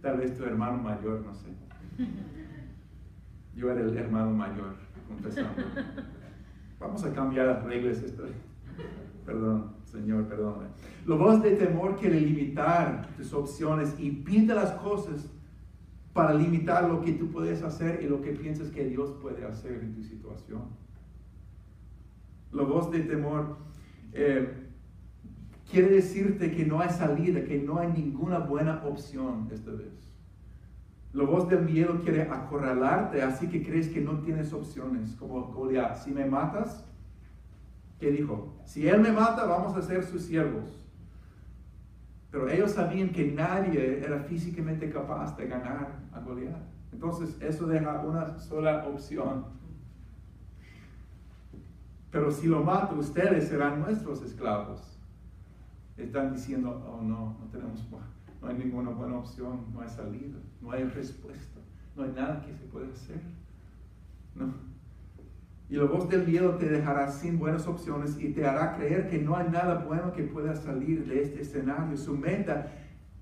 Tal 0.00 0.18
vez 0.18 0.36
tu 0.36 0.44
hermano 0.44 0.78
mayor, 0.78 1.20
no 1.20 1.34
sé. 1.34 1.48
Yo 3.54 3.70
era 3.70 3.80
el 3.80 3.96
hermano 3.96 4.30
mayor, 4.30 4.76
confesando. 5.06 5.62
Vamos 6.80 7.04
a 7.04 7.12
cambiar 7.12 7.46
las 7.46 7.64
reglas. 7.64 8.02
Esto. 8.02 8.24
Perdón, 9.26 9.74
Señor, 9.84 10.26
perdón. 10.26 10.68
La 11.06 11.16
voz 11.16 11.42
de 11.42 11.56
temor 11.56 11.96
quiere 11.96 12.20
limitar 12.20 13.08
tus 13.16 13.32
opciones 13.34 13.94
y 13.98 14.10
pinta 14.10 14.54
las 14.54 14.72
cosas 14.72 15.28
para 16.14 16.32
limitar 16.32 16.88
lo 16.88 17.02
que 17.02 17.12
tú 17.12 17.30
puedes 17.30 17.62
hacer 17.62 18.02
y 18.02 18.08
lo 18.08 18.22
que 18.22 18.30
piensas 18.32 18.70
que 18.70 18.84
Dios 18.84 19.12
puede 19.20 19.44
hacer 19.44 19.80
en 19.82 19.94
tu 19.94 20.02
situación. 20.02 20.62
La 22.52 22.62
voz 22.62 22.90
de 22.90 23.00
temor 23.00 23.58
eh, 24.12 24.67
quiere 25.70 25.88
decirte 25.90 26.50
que 26.50 26.64
no 26.64 26.80
hay 26.80 26.90
salida, 26.90 27.44
que 27.44 27.58
no 27.58 27.78
hay 27.78 27.88
ninguna 27.92 28.38
buena 28.38 28.82
opción 28.84 29.48
esta 29.52 29.70
vez. 29.70 30.08
La 31.12 31.24
voz 31.24 31.48
del 31.48 31.62
miedo 31.64 32.00
quiere 32.02 32.22
acorralarte, 32.22 33.22
así 33.22 33.48
que 33.48 33.62
crees 33.64 33.88
que 33.88 34.00
no 34.00 34.20
tienes 34.20 34.52
opciones. 34.52 35.14
Como 35.16 35.42
Goliat, 35.52 35.96
si 35.96 36.10
me 36.10 36.26
matas, 36.26 36.84
¿qué 37.98 38.10
dijo? 38.10 38.54
Si 38.64 38.86
él 38.86 39.00
me 39.00 39.12
mata, 39.12 39.46
vamos 39.46 39.76
a 39.76 39.82
ser 39.82 40.04
sus 40.04 40.22
siervos. 40.22 40.86
Pero 42.30 42.48
ellos 42.50 42.72
sabían 42.72 43.08
que 43.08 43.32
nadie 43.32 44.04
era 44.04 44.20
físicamente 44.20 44.90
capaz 44.90 45.36
de 45.36 45.46
ganar 45.48 45.98
a 46.12 46.20
Goliat. 46.20 46.60
Entonces 46.92 47.36
eso 47.40 47.66
deja 47.66 48.00
una 48.00 48.38
sola 48.38 48.86
opción. 48.86 49.46
Pero 52.10 52.30
si 52.30 52.46
lo 52.46 52.62
mato, 52.62 52.96
ustedes 52.96 53.48
serán 53.48 53.80
nuestros 53.80 54.22
esclavos. 54.22 54.97
Están 55.98 56.32
diciendo, 56.32 56.80
oh 56.88 57.02
no, 57.02 57.36
no 57.40 57.46
tenemos, 57.50 57.84
no 58.40 58.48
hay 58.48 58.56
ninguna 58.56 58.90
buena 58.90 59.18
opción, 59.18 59.66
no 59.74 59.80
hay 59.80 59.88
salida, 59.88 60.38
no 60.60 60.70
hay 60.70 60.84
respuesta, 60.84 61.60
no 61.96 62.04
hay 62.04 62.12
nada 62.12 62.40
que 62.40 62.54
se 62.54 62.64
pueda 62.66 62.86
hacer. 62.92 63.20
No. 64.34 64.54
Y 65.68 65.76
la 65.76 65.84
voz 65.84 66.08
del 66.08 66.26
miedo 66.26 66.54
te 66.54 66.68
dejará 66.68 67.10
sin 67.10 67.38
buenas 67.38 67.66
opciones 67.66 68.16
y 68.18 68.32
te 68.32 68.46
hará 68.46 68.76
creer 68.76 69.10
que 69.10 69.18
no 69.18 69.36
hay 69.36 69.48
nada 69.50 69.84
bueno 69.84 70.12
que 70.12 70.22
pueda 70.22 70.54
salir 70.54 71.06
de 71.06 71.22
este 71.22 71.42
escenario. 71.42 71.96
Su 71.96 72.16
meta 72.16 72.72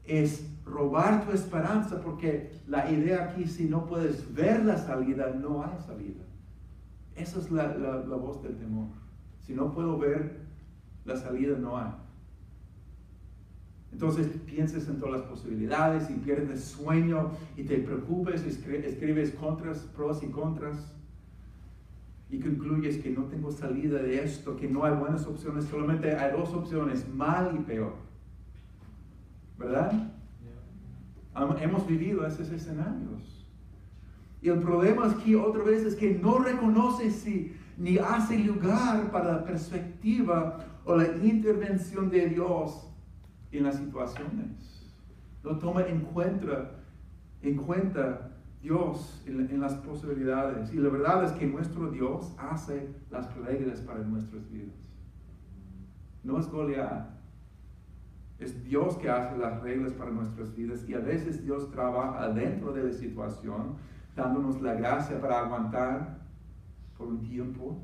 es 0.04 0.46
robar 0.64 1.24
tu 1.24 1.32
esperanza 1.32 2.00
porque 2.02 2.52
la 2.68 2.90
idea 2.90 3.24
aquí, 3.24 3.46
si 3.46 3.64
no 3.64 3.86
puedes 3.86 4.32
ver 4.32 4.64
la 4.64 4.76
salida, 4.76 5.30
no 5.30 5.64
hay 5.64 5.78
salida. 5.84 6.22
Esa 7.16 7.38
es 7.40 7.50
la, 7.50 7.74
la 7.74 8.16
voz 8.16 8.42
del 8.42 8.56
temor. 8.56 8.88
Si 9.40 9.54
no 9.54 9.72
puedo 9.72 9.98
ver 9.98 10.40
la 11.04 11.16
salida, 11.16 11.58
no 11.58 11.78
hay. 11.78 12.05
Entonces 13.92 14.26
pienses 14.44 14.88
en 14.88 14.98
todas 14.98 15.20
las 15.20 15.28
posibilidades 15.28 16.10
y 16.10 16.14
pierdes 16.14 16.64
sueño 16.64 17.30
y 17.56 17.62
te 17.64 17.78
preocupes, 17.78 18.44
escribes 18.44 19.30
contras, 19.32 19.78
pros 19.94 20.22
y 20.22 20.26
contras 20.26 20.92
y 22.28 22.40
concluyes 22.40 22.98
que 22.98 23.10
no 23.10 23.24
tengo 23.24 23.52
salida 23.52 24.02
de 24.02 24.22
esto, 24.22 24.56
que 24.56 24.68
no 24.68 24.84
hay 24.84 24.94
buenas 24.94 25.26
opciones, 25.26 25.64
solamente 25.66 26.14
hay 26.14 26.32
dos 26.32 26.52
opciones, 26.52 27.08
mal 27.08 27.54
y 27.56 27.62
peor. 27.62 27.94
¿Verdad? 29.58 30.10
Hemos 31.60 31.86
vivido 31.86 32.26
esos 32.26 32.50
escenarios. 32.50 33.46
Y 34.42 34.48
el 34.48 34.60
problema 34.60 35.10
aquí 35.10 35.34
otra 35.34 35.62
vez 35.62 35.84
es 35.84 35.94
que 35.94 36.14
no 36.14 36.38
reconoce 36.38 37.10
si, 37.10 37.54
ni 37.78 37.98
hace 37.98 38.38
lugar 38.38 39.10
para 39.10 39.32
la 39.32 39.44
perspectiva 39.44 40.58
o 40.84 40.96
la 40.96 41.06
intervención 41.16 42.10
de 42.10 42.28
Dios 42.28 42.85
en 43.58 43.64
las 43.64 43.76
situaciones. 43.76 44.86
No 45.42 45.58
toma 45.58 45.82
en 45.82 46.00
cuenta, 46.00 46.72
en 47.42 47.56
Dios 48.62 49.22
en, 49.26 49.60
las 49.60 49.74
posibilidades. 49.74 50.72
Y 50.72 50.78
la 50.78 50.88
verdad 50.88 51.24
es 51.24 51.32
que 51.32 51.46
nuestro 51.46 51.90
Dios 51.90 52.34
hace 52.38 52.88
las 53.10 53.32
reglas 53.36 53.80
para 53.80 54.00
nuestras 54.00 54.50
vidas. 54.50 54.74
No 56.24 56.40
es 56.40 56.48
Goliat. 56.48 57.10
Es 58.38 58.64
Dios 58.64 58.96
que 58.96 59.08
hace 59.08 59.38
las 59.38 59.62
reglas 59.62 59.92
para 59.92 60.10
nuestras 60.10 60.54
vidas 60.54 60.84
y 60.88 60.94
a 60.94 60.98
veces 60.98 61.42
Dios 61.42 61.70
trabaja 61.70 62.28
dentro 62.30 62.72
de 62.72 62.84
la 62.84 62.92
situación, 62.92 63.76
dándonos 64.14 64.60
la 64.60 64.74
gracia 64.74 65.18
para 65.20 65.40
aguantar 65.40 66.18
por 66.98 67.06
un 67.06 67.22
tiempo. 67.22 67.80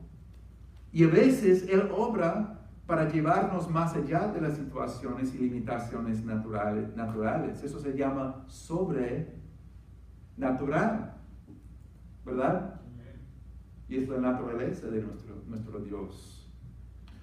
Y 0.92 1.04
a 1.04 1.08
veces 1.08 1.66
Él 1.68 1.88
obra 1.96 2.61
para 2.92 3.08
llevarnos 3.08 3.70
más 3.70 3.94
allá 3.94 4.28
de 4.28 4.42
las 4.42 4.58
situaciones 4.58 5.34
y 5.34 5.38
limitaciones 5.38 6.22
naturales. 6.26 6.94
naturales. 6.94 7.64
Eso 7.64 7.80
se 7.80 7.96
llama 7.96 8.44
sobrenatural, 8.48 11.14
¿verdad? 12.26 12.82
Y 13.88 13.96
es 13.96 14.06
la 14.10 14.18
naturaleza 14.18 14.88
de 14.88 15.00
nuestro, 15.00 15.36
nuestro 15.48 15.80
Dios. 15.80 16.52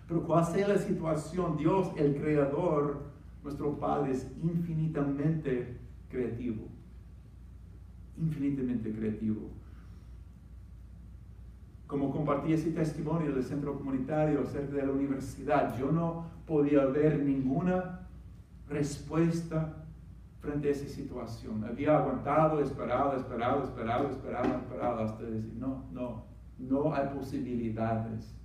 Pero 0.07 0.23
cual 0.23 0.43
sea 0.43 0.69
la 0.69 0.79
situación, 0.79 1.55
Dios, 1.55 1.91
el 1.97 2.15
Creador, 2.15 3.03
nuestro 3.43 3.77
Padre, 3.77 4.13
es 4.13 4.27
infinitamente 4.41 5.77
creativo. 6.09 6.67
Infinitamente 8.17 8.91
creativo 8.91 9.51
como 11.89 12.11
compartí 12.11 12.53
ese 12.53 12.69
testimonio 12.69 13.33
del 13.33 13.43
centro 13.43 13.75
comunitario 13.75 14.45
cerca 14.45 14.75
de 14.75 14.85
la 14.85 14.91
universidad, 14.91 15.75
yo 15.75 15.91
no 15.91 16.27
podía 16.45 16.85
ver 16.85 17.17
ninguna 17.17 18.07
respuesta 18.69 19.87
frente 20.39 20.67
a 20.67 20.71
esa 20.71 20.87
situación. 20.87 21.63
Había 21.63 21.97
aguantado, 21.97 22.61
esperado, 22.61 23.17
esperado, 23.17 23.63
esperado, 23.63 24.07
esperado, 24.07 24.59
esperado, 24.59 24.99
hasta 24.99 25.23
decir, 25.23 25.55
no, 25.57 25.85
no, 25.91 26.25
no 26.59 26.93
hay 26.93 27.07
posibilidades. 27.07 28.35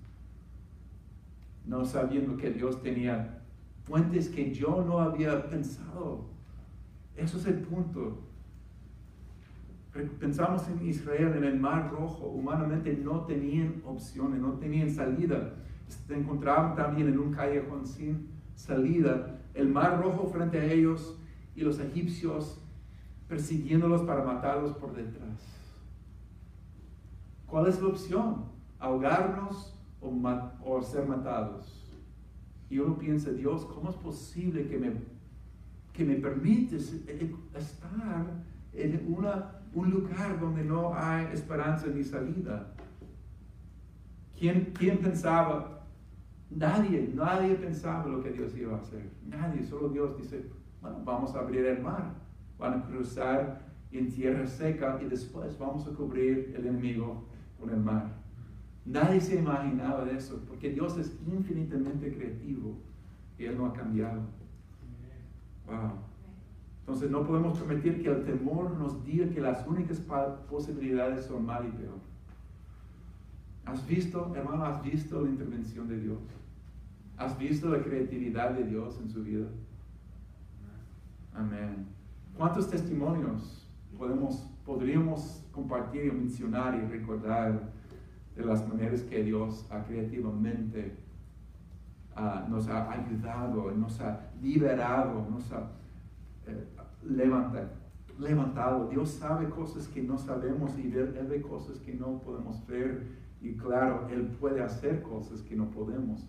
No 1.66 1.84
sabiendo 1.84 2.38
que 2.38 2.50
Dios 2.50 2.82
tenía 2.82 3.42
fuentes 3.82 4.30
que 4.30 4.54
yo 4.54 4.82
no 4.86 5.00
había 5.00 5.50
pensado. 5.50 6.24
Eso 7.14 7.36
es 7.36 7.44
el 7.44 7.58
punto. 7.58 8.22
Pensamos 10.18 10.66
en 10.68 10.84
Israel, 10.88 11.34
en 11.36 11.44
el 11.44 11.60
Mar 11.60 11.92
Rojo, 11.92 12.26
humanamente 12.26 12.92
no 12.96 13.20
tenían 13.26 13.80
opciones, 13.84 14.40
no 14.40 14.54
tenían 14.54 14.90
salida. 14.90 15.54
Se 15.86 16.18
encontraban 16.18 16.74
también 16.74 17.08
en 17.08 17.18
un 17.18 17.32
callejón 17.32 17.86
sin 17.86 18.28
salida. 18.56 19.40
El 19.54 19.68
Mar 19.68 20.02
Rojo 20.02 20.26
frente 20.26 20.58
a 20.58 20.64
ellos 20.64 21.16
y 21.54 21.60
los 21.60 21.78
egipcios 21.78 22.60
persiguiéndolos 23.28 24.02
para 24.02 24.24
matarlos 24.24 24.72
por 24.72 24.96
detrás. 24.96 25.40
¿Cuál 27.46 27.68
es 27.68 27.80
la 27.80 27.88
opción? 27.88 28.46
¿Ahogarnos 28.80 29.78
o, 30.00 30.12
o 30.64 30.82
ser 30.82 31.06
matados? 31.06 31.88
Y 32.68 32.80
uno 32.80 32.98
piensa, 32.98 33.30
Dios, 33.30 33.64
¿cómo 33.66 33.90
es 33.90 33.96
posible 33.96 34.66
que 34.66 34.76
me, 34.76 34.92
que 35.92 36.04
me 36.04 36.16
permites 36.16 36.92
estar 37.54 38.26
en 38.72 39.14
una 39.16 39.53
un 39.74 39.90
lugar 39.90 40.38
donde 40.40 40.64
no 40.64 40.94
hay 40.94 41.26
esperanza 41.32 41.86
ni 41.88 42.04
salida. 42.04 42.72
¿Quién, 44.38 44.72
¿Quién, 44.76 44.98
pensaba? 44.98 45.84
Nadie, 46.50 47.10
nadie 47.14 47.54
pensaba 47.56 48.06
lo 48.06 48.22
que 48.22 48.30
Dios 48.30 48.56
iba 48.56 48.76
a 48.76 48.80
hacer. 48.80 49.10
Nadie, 49.26 49.64
solo 49.64 49.88
Dios 49.88 50.16
dice, 50.16 50.44
bueno, 50.80 50.98
vamos 51.04 51.34
a 51.34 51.40
abrir 51.40 51.64
el 51.66 51.82
mar, 51.82 52.14
van 52.58 52.74
a 52.74 52.84
cruzar 52.84 53.62
en 53.90 54.10
tierra 54.10 54.46
seca 54.46 54.98
y 55.02 55.06
después 55.06 55.58
vamos 55.58 55.86
a 55.86 55.90
cubrir 55.90 56.54
el 56.56 56.66
enemigo 56.66 57.24
con 57.58 57.70
el 57.70 57.80
mar. 57.80 58.24
Nadie 58.84 59.20
se 59.20 59.36
imaginaba 59.36 60.04
de 60.04 60.16
eso, 60.16 60.44
porque 60.46 60.70
Dios 60.70 60.98
es 60.98 61.16
infinitamente 61.26 62.12
creativo 62.14 62.76
y 63.38 63.46
Él 63.46 63.56
no 63.56 63.66
ha 63.66 63.72
cambiado. 63.72 64.20
Wow. 65.66 66.13
Entonces 66.84 67.10
no 67.10 67.26
podemos 67.26 67.58
permitir 67.58 68.02
que 68.02 68.10
el 68.10 68.24
temor 68.24 68.70
nos 68.72 69.02
diga 69.06 69.26
que 69.30 69.40
las 69.40 69.66
únicas 69.66 70.02
posibilidades 70.50 71.24
son 71.24 71.46
mal 71.46 71.66
y 71.66 71.70
peor. 71.70 71.96
¿Has 73.64 73.86
visto, 73.86 74.30
hermano, 74.36 74.66
has 74.66 74.82
visto 74.82 75.22
la 75.22 75.30
intervención 75.30 75.88
de 75.88 75.98
Dios? 75.98 76.18
¿Has 77.16 77.38
visto 77.38 77.70
la 77.70 77.82
creatividad 77.82 78.50
de 78.50 78.64
Dios 78.64 79.00
en 79.00 79.08
su 79.08 79.22
vida? 79.22 79.46
Amén. 81.32 81.86
¿Cuántos 82.36 82.68
testimonios 82.68 83.66
podemos, 83.96 84.46
podríamos 84.66 85.42
compartir 85.52 86.12
mencionar 86.12 86.74
y 86.74 86.86
recordar 86.86 87.72
de 88.36 88.44
las 88.44 88.68
maneras 88.68 89.00
que 89.00 89.22
Dios 89.22 89.66
ha 89.70 89.84
creativamente 89.84 90.98
ah, 92.14 92.44
nos 92.46 92.68
ha 92.68 92.90
ayudado, 92.90 93.70
nos 93.70 93.98
ha 94.02 94.20
liberado, 94.42 95.26
nos 95.30 95.50
ha 95.50 95.70
eh, 96.46 96.66
levantado. 98.18 98.88
Dios 98.88 99.10
sabe 99.10 99.48
cosas 99.48 99.88
que 99.88 100.02
no 100.02 100.18
sabemos 100.18 100.78
y 100.78 100.92
Él, 100.92 101.26
ve 101.28 101.42
cosas 101.42 101.78
que 101.78 101.94
no 101.94 102.20
podemos 102.20 102.66
ver. 102.66 103.06
Y 103.40 103.54
claro, 103.56 104.06
Él 104.10 104.28
puede 104.40 104.62
hacer 104.62 105.02
cosas 105.02 105.42
que 105.42 105.56
no 105.56 105.70
podemos 105.70 106.26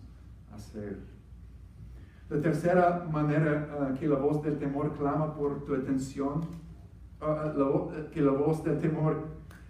hacer. 0.52 0.98
La 2.28 2.40
tercera 2.40 3.06
manera 3.10 3.68
ah, 3.72 3.94
que 3.98 4.08
la 4.08 4.16
voz 4.16 4.42
del 4.42 4.58
temor 4.58 4.92
clama 4.96 5.34
por 5.34 5.64
tu 5.64 5.74
atención, 5.74 6.40
ah, 7.20 7.52
que 8.12 8.20
la 8.20 8.32
voz 8.32 8.64
del 8.64 8.78
temor 8.78 9.28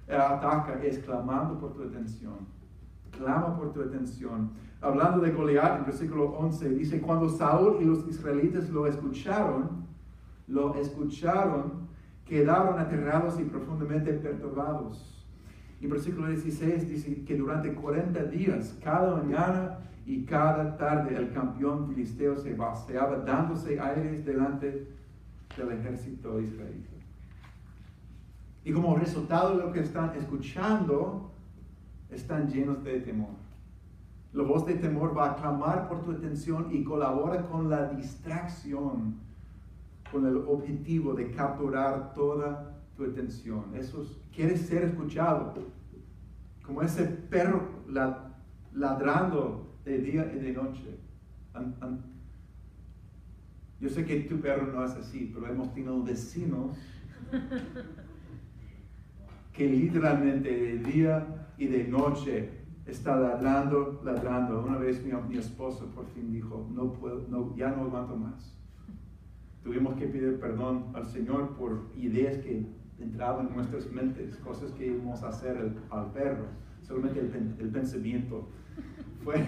eh, 0.09 0.17
ataca 0.17 0.83
es 0.83 0.99
clamando 1.01 1.59
por 1.59 1.75
tu 1.75 1.83
atención. 1.83 2.57
Clama 3.11 3.57
por 3.57 3.73
tu 3.73 3.83
atención. 3.83 4.51
Hablando 4.81 5.21
de 5.21 5.33
Goliat, 5.33 5.81
en 5.81 5.87
versículo 5.87 6.31
11, 6.37 6.71
dice, 6.71 7.01
cuando 7.01 7.29
Saúl 7.29 7.79
y 7.81 7.85
los 7.85 8.07
israelitas 8.09 8.71
lo 8.71 8.87
escucharon, 8.87 9.86
lo 10.47 10.75
escucharon, 10.77 11.89
quedaron 12.25 12.79
aterrados 12.79 13.39
y 13.41 13.45
profundamente 13.45 14.13
perturbados. 14.13 15.25
Y 15.81 15.87
versículo 15.87 16.29
16 16.29 16.89
dice 16.89 17.25
que 17.25 17.37
durante 17.37 17.75
40 17.75 18.25
días, 18.25 18.79
cada 18.83 19.17
mañana 19.17 19.79
y 20.07 20.25
cada 20.25 20.77
tarde, 20.77 21.17
el 21.17 21.33
campeón 21.33 21.89
filisteo 21.89 22.37
se 22.37 22.55
vaciaba, 22.55 23.19
dándose 23.19 23.81
aires 23.81 24.25
delante 24.25 24.87
del 25.57 25.73
ejército 25.73 26.41
israelita. 26.41 26.97
Y 28.65 28.73
como 28.73 28.97
resultado 28.97 29.57
de 29.57 29.65
lo 29.65 29.73
que 29.73 29.81
están 29.81 30.15
escuchando, 30.17 31.31
están 32.11 32.49
llenos 32.49 32.83
de 32.83 33.01
temor. 33.01 33.31
La 34.33 34.43
voz 34.43 34.67
de 34.67 34.75
temor 34.75 35.17
va 35.17 35.33
a 35.33 35.37
clamar 35.37 35.89
por 35.89 36.03
tu 36.03 36.13
atención 36.13 36.69
y 36.71 36.85
colabora 36.85 37.47
con 37.47 37.71
la 37.71 37.89
distracción, 37.89 39.17
con 40.11 40.27
el 40.27 40.37
objetivo 40.37 41.15
de 41.15 41.31
capturar 41.31 42.15
toda 42.15 42.81
tu 42.97 43.05
atención. 43.05 43.65
Eso 43.75 44.03
es, 44.03 44.17
quieres 44.35 44.63
ser 44.63 44.85
escuchado, 44.85 45.55
como 46.63 46.83
ese 46.83 47.05
perro 47.05 47.69
ladrando 48.73 49.79
de 49.85 49.99
día 49.99 50.33
y 50.35 50.39
de 50.39 50.53
noche. 50.53 50.99
Yo 53.81 53.89
sé 53.89 54.05
que 54.05 54.21
tu 54.21 54.41
perro 54.41 54.73
no 54.73 54.85
es 54.85 54.93
así, 54.93 55.31
pero 55.33 55.47
hemos 55.47 55.73
tenido 55.73 56.03
vecinos 56.03 56.77
que 59.53 59.69
literalmente 59.69 60.51
de 60.51 60.79
día 60.79 61.27
y 61.57 61.67
de 61.67 61.85
noche 61.85 62.51
está 62.87 63.17
ladrando, 63.17 64.01
ladrando. 64.05 64.65
Una 64.65 64.79
vez 64.79 65.05
mi, 65.05 65.13
mi 65.29 65.39
esposo 65.39 65.87
por 65.95 66.07
fin 66.09 66.31
dijo, 66.33 66.69
no 66.73 66.93
puedo, 66.93 67.27
no, 67.29 67.55
ya 67.57 67.71
no 67.71 67.85
aguanto 67.85 68.17
más. 68.17 68.56
Tuvimos 69.67 69.97
que 69.97 70.07
pedir 70.07 70.39
perdón 70.39 70.93
al 70.95 71.05
Señor 71.07 71.57
por 71.57 71.91
ideas 71.97 72.39
que 72.39 72.65
entraban 73.01 73.49
en 73.49 73.57
nuestras 73.57 73.91
mentes, 73.91 74.37
cosas 74.37 74.71
que 74.71 74.87
íbamos 74.87 75.25
a 75.25 75.31
hacer 75.31 75.73
al, 75.91 76.13
perro. 76.13 76.47
Solamente 76.83 77.19
el, 77.19 77.71
pensamiento 77.71 78.49
fue, 79.25 79.45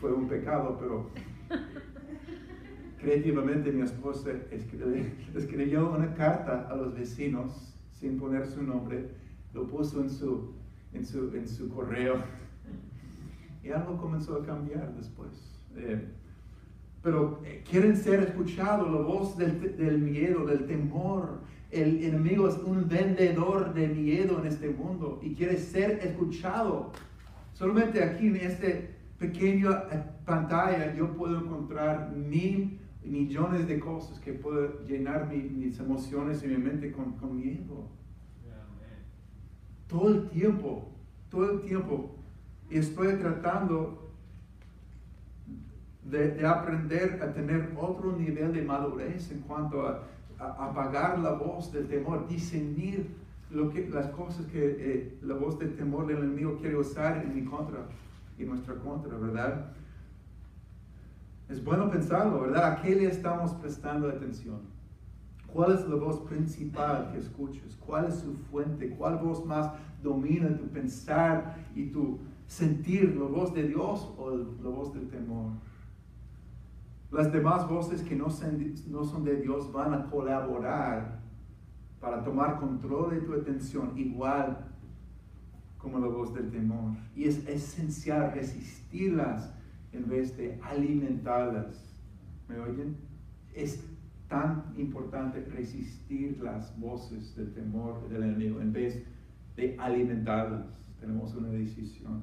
fue 0.00 0.12
un 0.12 0.26
pecado, 0.26 0.76
pero 0.80 1.10
creativamente 3.00 3.70
mi 3.70 3.82
esposa 3.82 4.32
escribió 4.50 5.92
una 5.92 6.12
carta 6.14 6.66
a 6.68 6.74
los 6.74 6.94
vecinos 6.94 7.78
sin 7.92 8.18
poner 8.18 8.44
su 8.44 8.64
nombre, 8.64 9.08
lo 9.54 9.68
puso 9.68 10.00
en 10.00 10.10
su, 10.10 10.52
en 10.92 11.06
su, 11.06 11.32
en 11.32 11.46
su 11.46 11.68
correo 11.68 12.16
y 13.62 13.70
algo 13.70 13.98
comenzó 13.98 14.34
a 14.34 14.44
cambiar 14.44 14.96
después. 14.96 15.62
Eh, 15.76 16.08
pero 17.02 17.40
eh, 17.44 17.62
quieren 17.68 17.96
ser 17.96 18.20
escuchados, 18.20 18.90
la 18.90 19.00
voz 19.00 19.36
del, 19.36 19.76
del, 19.76 19.98
miedo, 19.98 20.44
del 20.46 20.66
temor. 20.66 21.40
El 21.70 22.02
enemigo 22.02 22.48
es 22.48 22.56
un 22.58 22.88
vendedor 22.88 23.74
de 23.74 23.88
miedo 23.88 24.40
en 24.40 24.46
este 24.46 24.70
mundo 24.70 25.20
y 25.22 25.34
quiere 25.34 25.58
ser 25.58 26.00
escuchado. 26.02 26.92
Solamente 27.52 28.02
aquí 28.02 28.28
en 28.28 28.36
este 28.36 28.96
pequeño 29.18 29.70
eh, 29.70 30.02
pantalla 30.24 30.94
yo 30.94 31.12
puedo 31.14 31.38
encontrar 31.38 32.12
mil 32.14 32.78
millones 33.04 33.66
de 33.66 33.78
cosas 33.78 34.18
que 34.20 34.32
puedo 34.32 34.84
llenar 34.86 35.28
mis 35.28 35.78
emociones 35.78 36.42
y 36.42 36.48
mi 36.48 36.58
mente 36.58 36.92
con, 36.92 37.12
con 37.12 37.36
miedo. 37.36 37.88
Todo 39.86 40.08
el 40.08 40.28
tiempo, 40.28 40.90
todo 41.30 41.52
el 41.52 41.60
tiempo. 41.62 42.16
Y 42.70 42.78
estoy 42.78 43.14
tratando 43.14 44.07
de, 46.10 46.46
aprender 46.46 47.20
a 47.22 47.32
tener 47.32 47.70
otro 47.78 48.12
nivel 48.12 48.52
de 48.52 48.62
madurez 48.62 49.30
en 49.30 49.40
cuanto 49.40 49.86
a, 49.86 50.04
apagar 50.38 51.18
la 51.18 51.32
voz 51.32 51.72
del 51.72 51.88
temor, 51.88 52.28
discernir 52.28 53.08
lo 53.50 53.70
que, 53.70 53.88
las 53.88 54.06
cosas 54.08 54.46
que 54.46 54.76
eh, 54.78 55.18
la 55.22 55.34
voz 55.34 55.58
del 55.58 55.74
temor 55.74 56.06
del 56.06 56.18
enemigo 56.18 56.58
quiere 56.58 56.76
usar 56.76 57.24
en 57.24 57.34
mi 57.34 57.44
contra 57.44 57.80
y 58.38 58.44
nuestra 58.44 58.74
contra, 58.76 59.16
¿verdad? 59.16 59.72
Es 61.48 61.64
bueno 61.64 61.90
pensarlo, 61.90 62.42
¿verdad? 62.42 62.72
¿A 62.72 62.82
qué 62.82 62.94
le 62.94 63.06
estamos 63.06 63.52
prestando 63.54 64.08
atención? 64.08 64.60
¿Cuál 65.52 65.72
es 65.72 65.88
la 65.88 65.96
voz 65.96 66.20
principal 66.20 67.10
que 67.10 67.18
escuchas? 67.18 67.76
¿Cuál 67.84 68.06
es 68.06 68.16
su 68.16 68.34
fuente? 68.50 68.90
¿Cuál 68.90 69.16
voz 69.16 69.44
más 69.44 69.72
domina 70.02 70.56
tu 70.56 70.68
pensar 70.68 71.56
y 71.74 71.86
tu 71.86 72.18
sentir? 72.46 73.16
¿La 73.16 73.24
voz 73.24 73.54
de 73.54 73.64
Dios 73.64 74.08
o 74.18 74.36
la 74.36 74.68
voz 74.68 74.92
del 74.92 75.08
temor? 75.08 75.52
Las 77.10 77.32
demás 77.32 77.66
voces 77.66 78.02
que 78.02 78.14
no 78.14 78.28
son, 78.28 79.24
de 79.24 79.36
Dios 79.36 79.72
van 79.72 79.94
a 79.94 80.10
colaborar 80.10 81.20
para 82.00 82.22
tomar 82.22 82.58
control 82.58 83.10
de 83.10 83.20
tu 83.22 83.32
atención 83.32 83.96
igual 83.96 84.66
como 85.78 85.98
la 85.98 86.08
voz 86.08 86.34
del 86.34 86.50
temor. 86.50 86.96
Y 87.16 87.24
es 87.24 87.46
esencial 87.48 88.32
resistirlas 88.32 89.50
en 89.92 90.06
vez 90.06 90.36
de 90.36 90.60
alimentarlas. 90.62 91.96
¿Me 92.46 92.60
oyen? 92.60 92.96
Es 93.54 93.82
tan 94.28 94.64
importante 94.76 95.40
resistir 95.46 96.38
las 96.42 96.78
voces 96.78 97.34
del 97.34 97.54
temor 97.54 98.06
del 98.10 98.24
enemigo 98.24 98.60
en 98.60 98.72
vez 98.72 99.02
de 99.56 99.76
alimentarlas. 99.78 100.66
Tenemos 101.00 101.34
una 101.34 101.48
decisión. 101.48 102.22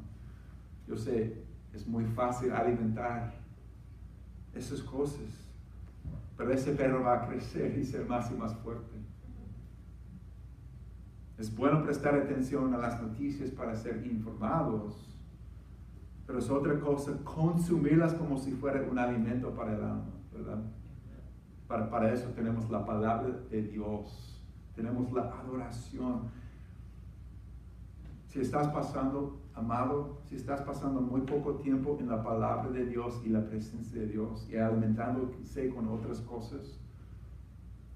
Yo 0.88 0.96
sé, 0.96 1.44
es 1.74 1.88
muy 1.88 2.06
fácil 2.06 2.52
alimentar 2.52 3.45
esas 4.56 4.82
cosas, 4.82 5.26
pero 6.38 6.52
ese 6.52 6.72
perro 6.72 7.04
va 7.04 7.24
a 7.24 7.28
crecer 7.28 7.78
y 7.78 7.86
ser 7.86 8.06
más 8.08 8.32
y 8.32 8.36
más 8.36 8.56
fuerte. 8.56 8.96
Es 11.38 11.54
bueno 11.54 11.84
prestar 11.84 12.16
atención 12.16 12.74
a 12.74 12.78
las 12.78 13.02
noticias 13.02 13.52
para 13.52 13.76
ser 13.76 14.06
informados, 14.06 15.06
pero 16.26 16.40
es 16.40 16.50
otra 16.50 16.80
cosa 16.80 17.18
consumirlas 17.24 18.14
como 18.14 18.38
si 18.38 18.52
fuera 18.52 18.82
un 18.90 18.98
alimento 18.98 19.54
para 19.54 19.76
el 19.76 19.84
alma, 19.84 20.14
¿verdad? 20.34 20.64
Para, 21.68 21.90
para 21.90 22.14
eso 22.14 22.30
tenemos 22.30 22.70
la 22.70 22.86
palabra 22.86 23.30
de 23.50 23.62
Dios, 23.62 24.42
tenemos 24.76 25.12
la 25.12 25.24
adoración. 25.24 26.30
Si 28.28 28.40
estás 28.40 28.68
pasando, 28.70 29.40
amado, 29.56 30.20
si 30.26 30.36
estás 30.36 30.62
pasando 30.62 31.02
muy 31.02 31.22
poco 31.22 31.56
tiempo 31.56 31.98
en 32.00 32.10
la 32.10 32.22
palabra 32.22 32.70
de 32.70 32.86
Dios 32.86 33.22
y 33.26 33.30
la 33.30 33.46
presencia 33.46 34.02
de 34.02 34.08
Dios 34.08 34.48
y 34.50 34.58
alimentándose 34.58 35.70
con 35.70 35.88
otras 35.88 36.20
cosas, 36.22 36.80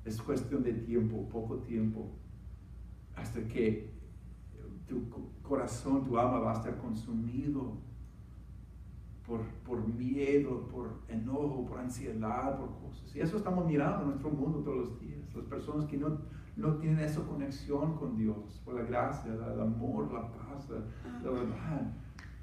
es 0.05 0.21
cuestión 0.21 0.63
de 0.63 0.73
tiempo, 0.73 1.27
poco 1.29 1.57
tiempo, 1.57 2.07
hasta 3.15 3.41
que 3.47 3.91
tu 4.87 5.03
corazón, 5.43 6.05
tu 6.05 6.17
alma 6.17 6.39
va 6.39 6.51
a 6.51 6.55
estar 6.55 6.77
consumido 6.77 7.77
por, 9.63 9.87
miedo, 9.87 10.67
por 10.69 10.89
enojo, 11.07 11.65
por 11.67 11.79
ansiedad, 11.79 12.57
por 12.57 12.69
cosas. 12.79 13.15
Y 13.15 13.21
eso 13.21 13.37
estamos 13.37 13.65
mirando 13.67 14.01
en 14.01 14.07
nuestro 14.07 14.31
mundo 14.31 14.59
todos 14.59 14.77
los 14.77 14.99
días. 14.99 15.19
Las 15.35 15.45
personas 15.45 15.85
que 15.85 15.97
no, 15.97 16.17
no 16.59 16.75
tienen 16.75 16.99
esa 16.99 17.21
conexión 17.23 17.95
con 17.95 18.17
Dios, 18.17 18.61
por 18.65 18.75
la 18.75 18.83
gracia, 18.83 19.33
el 19.33 19.59
amor, 19.59 20.11
la 20.11 20.31
paz, 20.31 20.69
la, 20.69 21.31
verdad, 21.31 21.93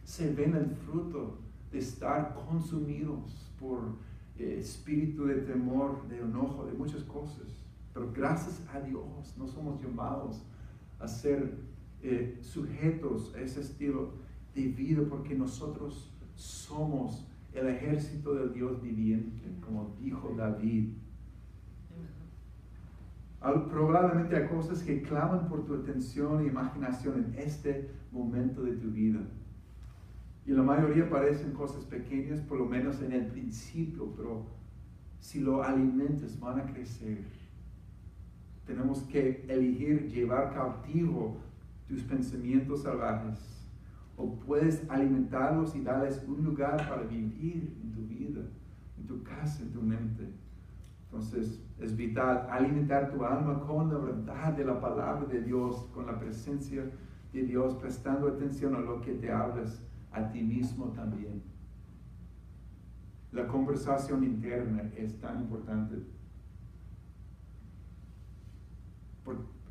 se 0.05 0.33
ven 0.33 0.57
el 0.57 0.71
fruto 0.71 1.39
de 1.71 1.79
estar 1.79 2.35
consumidos 2.35 3.53
por 3.61 3.97
eh, 4.39 4.59
espíritu 4.61 5.27
de 5.27 5.43
temor, 5.43 6.09
de 6.09 6.21
enojo, 6.21 6.65
de 6.65 6.73
muchas 6.73 7.03
cosas. 7.05 7.65
Pero 7.93 8.11
gracias 8.13 8.63
a 8.73 8.81
Dios 8.81 9.35
no 9.37 9.47
somos 9.47 9.81
llamados 9.83 10.43
a 10.99 11.07
ser 11.07 11.59
eh, 12.03 12.39
sujetos 12.41 13.35
a 13.35 13.41
ese 13.41 13.61
estilo 13.61 14.13
de 14.55 14.69
vida 14.69 15.03
porque 15.09 15.35
nosotros 15.35 16.11
somos 16.35 17.27
el 17.53 17.69
ejército 17.69 18.35
del 18.35 18.53
Dios 18.53 18.83
viviente, 18.83 19.43
como 19.65 19.95
dijo 20.01 20.35
David. 20.37 20.93
Probablemente 23.71 24.37
hay 24.37 24.49
cosas 24.49 24.83
que 24.83 25.03
claman 25.03 25.49
por 25.49 25.65
tu 25.65 25.75
atención 25.75 26.41
e 26.41 26.49
imaginación 26.49 27.25
en 27.25 27.39
este 27.39 27.91
momento 28.11 28.63
de 28.63 28.73
tu 28.73 28.91
vida. 28.91 29.21
Y 30.45 30.53
la 30.53 30.63
mayoría 30.63 31.09
parecen 31.09 31.53
cosas 31.53 31.85
pequeñas, 31.85 32.41
por 32.41 32.59
lo 32.59 32.67
menos 32.67 33.03
en 33.03 33.13
el 33.13 33.27
principio, 33.27 34.13
pero 34.17 34.47
si 35.21 35.41
lo 35.41 35.63
alimentas 35.63 36.39
van 36.39 36.61
a 36.61 36.67
crecer. 36.73 37.25
Tenemos 38.65 39.03
que 39.03 39.45
elegir 39.49 40.09
llevar 40.09 40.53
cautivo 40.53 41.37
tus 41.89 42.03
pensamientos 42.03 42.83
salvajes 42.83 43.57
o 44.17 44.35
puedes 44.41 44.89
alimentarlos 44.91 45.77
y 45.77 45.83
darles 45.83 46.23
un 46.27 46.43
lugar 46.43 46.77
para 46.89 47.03
vivir 47.03 47.77
en 47.83 47.93
tu 47.93 48.07
vida, 48.07 48.41
en 48.99 49.07
tu 49.07 49.23
casa, 49.23 49.63
en 49.63 49.73
tu 49.73 49.83
mente. 49.83 50.25
Entonces 51.07 51.63
es 51.79 51.97
vital 51.97 52.47
alimentar 52.51 53.11
tu 53.11 53.25
alma 53.25 53.61
con 53.61 53.89
la 53.93 53.99
verdad 53.99 54.53
de 54.53 54.65
la 54.65 54.81
palabra 54.81 55.27
de 55.27 55.41
Dios, 55.43 55.89
con 55.95 56.07
la 56.07 56.19
presencia 56.19 56.91
de 57.33 57.43
Dios, 57.43 57.75
prestando 57.77 58.29
atención 58.29 58.75
a 58.75 58.81
lo 58.81 59.01
que 59.01 59.13
te 59.15 59.31
hablas 59.31 59.83
a 60.11 60.31
ti 60.31 60.43
mismo 60.43 60.87
también. 60.93 61.43
La 63.33 63.47
conversación 63.47 64.25
interna 64.25 64.91
es 64.97 65.21
tan 65.21 65.43
importante. 65.43 65.97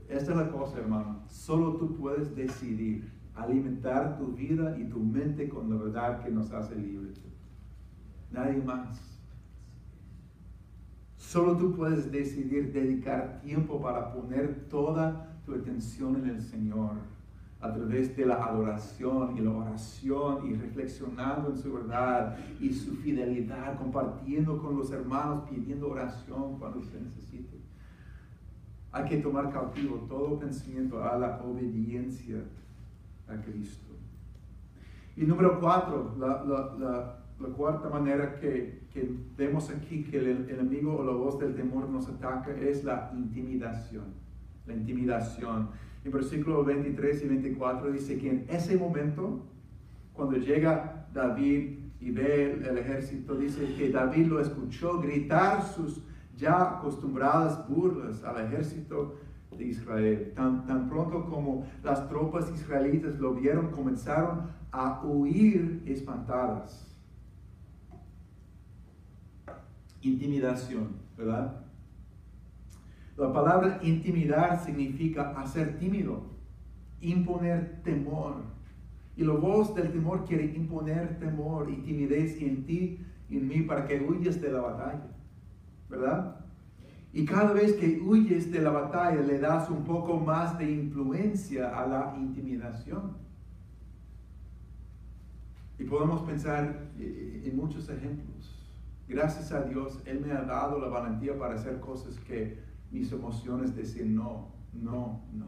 Esta 0.07 0.31
es 0.31 0.37
la 0.37 0.51
cosa, 0.51 0.77
hermano. 0.77 1.23
Solo 1.27 1.77
tú 1.77 1.95
puedes 1.95 2.35
decidir 2.35 3.11
alimentar 3.33 4.17
tu 4.17 4.33
vida 4.33 4.77
y 4.77 4.85
tu 4.85 4.99
mente 4.99 5.49
con 5.49 5.69
la 5.69 5.77
verdad 5.77 6.23
que 6.23 6.31
nos 6.31 6.51
hace 6.51 6.75
libres. 6.75 7.19
Nadie 8.31 8.61
más. 8.61 9.14
Solo 11.35 11.57
tú 11.57 11.75
puedes 11.75 12.09
decidir 12.13 12.71
dedicar 12.71 13.41
tiempo 13.41 13.81
para 13.81 14.13
poner 14.13 14.69
toda 14.69 15.35
tu 15.45 15.53
atención 15.53 16.15
en 16.15 16.29
el 16.29 16.41
Señor 16.41 16.91
a 17.59 17.73
través 17.73 18.15
de 18.15 18.25
la 18.25 18.35
adoración 18.35 19.35
y 19.35 19.41
la 19.41 19.51
oración 19.51 20.47
y 20.47 20.55
reflexionando 20.55 21.49
en 21.49 21.57
su 21.57 21.73
verdad 21.73 22.37
y 22.61 22.71
su 22.71 22.95
fidelidad, 22.95 23.77
compartiendo 23.77 24.57
con 24.61 24.77
los 24.77 24.91
hermanos, 24.91 25.43
pidiendo 25.49 25.89
oración 25.89 26.57
cuando 26.57 26.81
se 26.81 27.01
necesite. 27.01 27.57
Hay 28.93 29.03
que 29.03 29.17
tomar 29.17 29.51
cautivo 29.51 30.05
todo 30.07 30.39
pensamiento 30.39 31.03
a 31.03 31.17
la 31.17 31.41
obediencia 31.41 32.45
a 33.27 33.35
Cristo. 33.41 33.93
Y 35.17 35.25
número 35.25 35.59
cuatro, 35.59 36.15
la, 36.17 36.45
la, 36.45 36.75
la, 36.79 37.24
cuarta 37.55 37.89
manera 37.89 38.35
que, 38.35 38.81
que, 38.93 39.09
vemos 39.37 39.69
aquí 39.69 40.03
que 40.03 40.17
el 40.17 40.49
enemigo 40.49 40.95
o 40.95 41.03
la 41.03 41.13
voz 41.13 41.39
del 41.39 41.55
temor 41.55 41.89
nos 41.89 42.07
ataca 42.07 42.51
es 42.51 42.83
la 42.83 43.11
intimidación. 43.15 44.05
La 44.65 44.73
intimidación. 44.73 45.69
En 46.03 46.11
versículo 46.11 46.63
23 46.63 47.23
y 47.23 47.27
24 47.27 47.91
dice 47.91 48.17
que 48.17 48.29
en 48.29 48.45
ese 48.47 48.77
momento, 48.77 49.43
cuando 50.13 50.37
llega 50.37 51.07
David 51.13 51.79
y 51.99 52.11
ve 52.11 52.51
el, 52.51 52.77
ejército, 52.77 53.35
dice 53.35 53.73
que 53.75 53.89
David 53.89 54.27
lo 54.27 54.39
escuchó 54.39 55.01
gritar 55.01 55.63
sus 55.63 56.01
ya 56.37 56.77
acostumbradas 56.77 57.67
burlas 57.67 58.23
al 58.23 58.45
ejército 58.45 59.15
de 59.57 59.65
Israel. 59.65 60.33
Tan 60.35 60.87
pronto 60.89 61.25
como 61.25 61.65
las 61.83 62.07
tropas 62.07 62.51
israelitas 62.51 63.17
lo 63.19 63.33
vieron, 63.33 63.71
comenzaron 63.71 64.43
a 64.71 65.01
huir 65.03 65.81
espantadas. 65.85 66.94
Intimidación, 70.05 70.89
¿verdad? 71.17 71.65
La 73.17 73.33
palabra 73.33 73.79
intimidar 73.81 74.63
significa 74.63 75.31
hacer 75.31 75.79
tímido, 75.79 76.21
imponer 77.01 77.81
temor. 77.83 78.43
Y 79.17 79.23
la 79.23 79.33
voz 79.33 79.73
del 79.73 79.91
temor 79.91 80.25
quiere 80.25 80.45
imponer 80.55 81.17
temor 81.17 81.71
y 81.71 81.77
timidez 81.77 82.39
en 82.39 82.65
ti 82.65 82.99
y 83.29 83.37
en 83.37 83.47
mí 83.47 83.61
para 83.61 83.87
que 83.87 83.99
huyas 83.99 84.39
de 84.39 84.51
la 84.51 84.61
batalla, 84.61 85.07
¿verdad? 85.89 86.35
Y 87.11 87.25
cada 87.25 87.53
vez 87.53 87.73
que 87.73 87.99
huyes 87.99 88.51
de 88.51 88.61
la 88.61 88.69
batalla 88.69 89.21
le 89.21 89.39
das 89.39 89.71
un 89.71 89.85
poco 89.85 90.19
más 90.19 90.55
de 90.59 90.69
influencia 90.69 91.79
a 91.79 91.87
la 91.87 92.15
intimidación. 92.15 93.13
Y 95.79 95.85
podemos 95.85 96.21
pensar 96.21 96.89
eh, 96.99 97.43
en 97.45 97.55
muchos 97.55 97.89
ejemplos. 97.89 98.54
Gracias 99.07 99.51
a 99.51 99.61
Dios, 99.63 100.01
Él 100.05 100.21
me 100.21 100.31
ha 100.31 100.41
dado 100.41 100.79
la 100.79 100.87
valentía 100.87 101.37
para 101.37 101.55
hacer 101.55 101.79
cosas 101.79 102.19
que 102.19 102.59
mis 102.91 103.11
emociones 103.11 103.75
decían 103.75 104.15
no, 104.15 104.51
no, 104.73 105.21
no. 105.31 105.45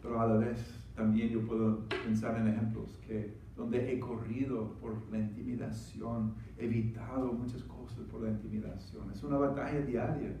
Pero 0.00 0.20
a 0.20 0.26
la 0.26 0.36
vez 0.36 0.58
también 0.94 1.28
yo 1.28 1.44
puedo 1.46 1.88
pensar 1.88 2.36
en 2.38 2.48
ejemplos 2.48 2.98
que 3.06 3.36
donde 3.56 3.92
he 3.92 3.98
corrido 3.98 4.74
por 4.80 5.10
la 5.10 5.18
intimidación, 5.18 6.34
he 6.58 6.66
evitado 6.66 7.32
muchas 7.32 7.62
cosas 7.64 8.04
por 8.10 8.20
la 8.22 8.30
intimidación. 8.30 9.10
Es 9.10 9.22
una 9.22 9.38
batalla 9.38 9.80
diaria. 9.80 10.36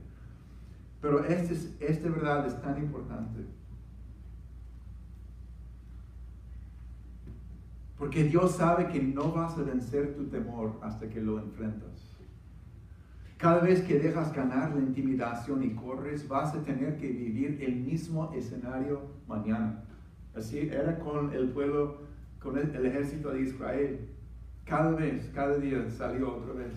Pero 1.00 1.24
esta 1.24 1.54
este 1.80 2.10
verdad 2.10 2.46
es 2.46 2.60
tan 2.60 2.78
importante. 2.78 3.46
Porque 7.98 8.24
Dios 8.24 8.52
sabe 8.52 8.88
que 8.88 9.02
no 9.02 9.32
vas 9.32 9.56
a 9.56 9.62
vencer 9.62 10.14
tu 10.14 10.26
temor 10.26 10.78
hasta 10.82 11.08
que 11.08 11.20
lo 11.20 11.38
enfrentas. 11.38 11.95
Cada 13.38 13.60
vez 13.60 13.82
que 13.82 13.98
dejas 13.98 14.32
ganar 14.32 14.74
la 14.74 14.80
intimidación 14.80 15.62
y 15.62 15.74
corres, 15.74 16.26
vas 16.26 16.54
a 16.54 16.62
tener 16.62 16.96
que 16.96 17.08
vivir 17.08 17.62
el 17.62 17.76
mismo 17.76 18.32
escenario 18.32 19.02
mañana. 19.28 19.84
Así 20.34 20.58
era 20.58 20.98
con 20.98 21.32
el 21.34 21.50
pueblo, 21.50 21.98
con 22.40 22.56
el, 22.56 22.86
ejército 22.86 23.30
de 23.30 23.42
Israel. 23.42 24.08
Cada 24.64 24.92
vez, 24.92 25.30
cada 25.34 25.58
día 25.58 25.88
salió 25.90 26.36
otra 26.36 26.54
vez. 26.54 26.72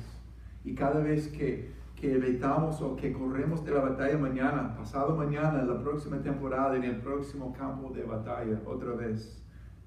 Y 0.65 0.75
cada 0.75 0.99
vez 0.99 1.29
que, 1.29 1.71
que 1.95 2.15
evitamos 2.15 2.81
o 2.81 2.97
que 2.97 3.13
corremos 3.13 3.63
de 3.63 3.71
la 3.71 3.79
batalla 3.79 4.17
mañana, 4.17 4.75
pasado 4.75 5.15
mañana, 5.15 5.61
en 5.61 5.69
la 5.69 5.81
próxima 5.81 6.21
temporada, 6.21 6.75
en 6.75 6.83
el 6.83 6.97
próximo 6.97 7.53
campo 7.53 7.89
de 7.91 8.03
batalla, 8.03 8.59
otra 8.65 8.91
vez 8.95 9.41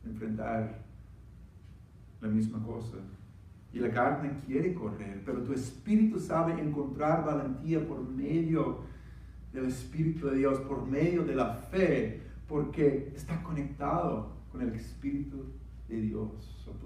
enfrentar 0.07 0.79
la 2.23 2.29
misma 2.29 2.64
cosa. 2.64 2.97
Y 3.73 3.79
la 3.79 3.91
carne 3.91 4.41
quiere 4.47 4.75
correr, 4.75 5.23
pero 5.25 5.43
tu 5.43 5.53
espíritu 5.53 6.20
sabe 6.20 6.61
encontrar 6.61 7.25
valentía 7.25 7.87
por 7.87 8.07
medio 8.07 8.81
del 9.53 9.66
Espíritu 9.66 10.29
de 10.29 10.37
Dios, 10.37 10.59
por 10.61 10.87
medio 10.87 11.25
de 11.25 11.35
la 11.35 11.55
fe, 11.55 12.23
porque 12.49 13.12
está 13.14 13.43
conectado 13.43 14.33
con 14.51 14.62
el 14.62 14.73
Espíritu 14.75 15.45
de 15.89 16.01
Dios. 16.01 16.31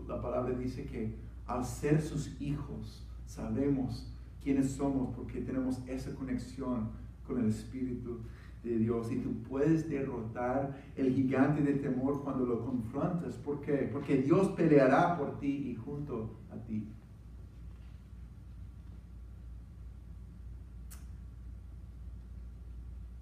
La 0.08 0.20
palabra 0.20 0.56
dice 0.56 0.84
que 0.84 1.14
al 1.46 1.64
ser 1.64 2.00
sus 2.00 2.40
hijos, 2.40 3.04
sabemos 3.24 4.12
quiénes 4.42 4.72
somos 4.72 5.14
porque 5.14 5.40
tenemos 5.40 5.80
esa 5.86 6.14
conexión 6.14 6.90
con 7.26 7.40
el 7.40 7.48
Espíritu 7.48 8.20
de 8.66 8.78
Dios 8.78 9.10
y 9.12 9.16
tú 9.18 9.42
puedes 9.48 9.88
derrotar 9.88 10.76
el 10.96 11.14
gigante 11.14 11.62
de 11.62 11.74
temor 11.74 12.22
cuando 12.22 12.44
lo 12.44 12.64
confrontas. 12.64 13.36
¿Por 13.36 13.60
qué? 13.60 13.88
Porque 13.92 14.16
Dios 14.16 14.48
peleará 14.50 15.16
por 15.16 15.38
ti 15.38 15.70
y 15.70 15.74
junto 15.76 16.36
a 16.50 16.56
ti. 16.56 16.88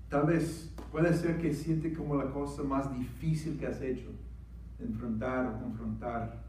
Tal 0.09 0.27
vez 0.27 0.73
puede 0.91 1.13
ser 1.13 1.39
que 1.39 1.53
siente 1.53 1.93
como 1.93 2.17
la 2.17 2.31
cosa 2.31 2.63
más 2.63 2.93
difícil 2.97 3.59
que 3.59 3.67
has 3.67 3.81
hecho, 3.83 4.11
enfrentar 4.79 5.47
o 5.47 5.61
confrontar 5.61 6.43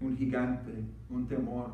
un 0.00 0.16
gigante, 0.16 0.84
un 1.08 1.26
temor. 1.26 1.70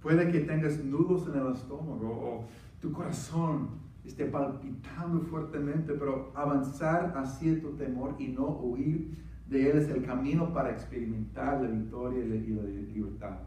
Puede 0.00 0.30
que 0.32 0.40
tengas 0.40 0.82
nudos 0.82 1.28
en 1.28 1.40
el 1.40 1.52
estómago 1.52 2.08
o 2.08 2.48
tu 2.80 2.92
corazón 2.92 3.70
esté 4.04 4.26
palpitando 4.26 5.20
fuertemente, 5.22 5.94
pero 5.94 6.32
avanzar 6.34 7.12
hacia 7.16 7.60
tu 7.60 7.72
temor 7.76 8.16
y 8.18 8.28
no 8.28 8.48
huir 8.60 9.16
de 9.48 9.70
él 9.70 9.78
es 9.78 9.88
el 9.88 10.04
camino 10.04 10.52
para 10.52 10.70
experimentar 10.70 11.60
la 11.60 11.68
victoria 11.68 12.24
y 12.24 12.28
la 12.28 12.62
libertad. 12.62 13.38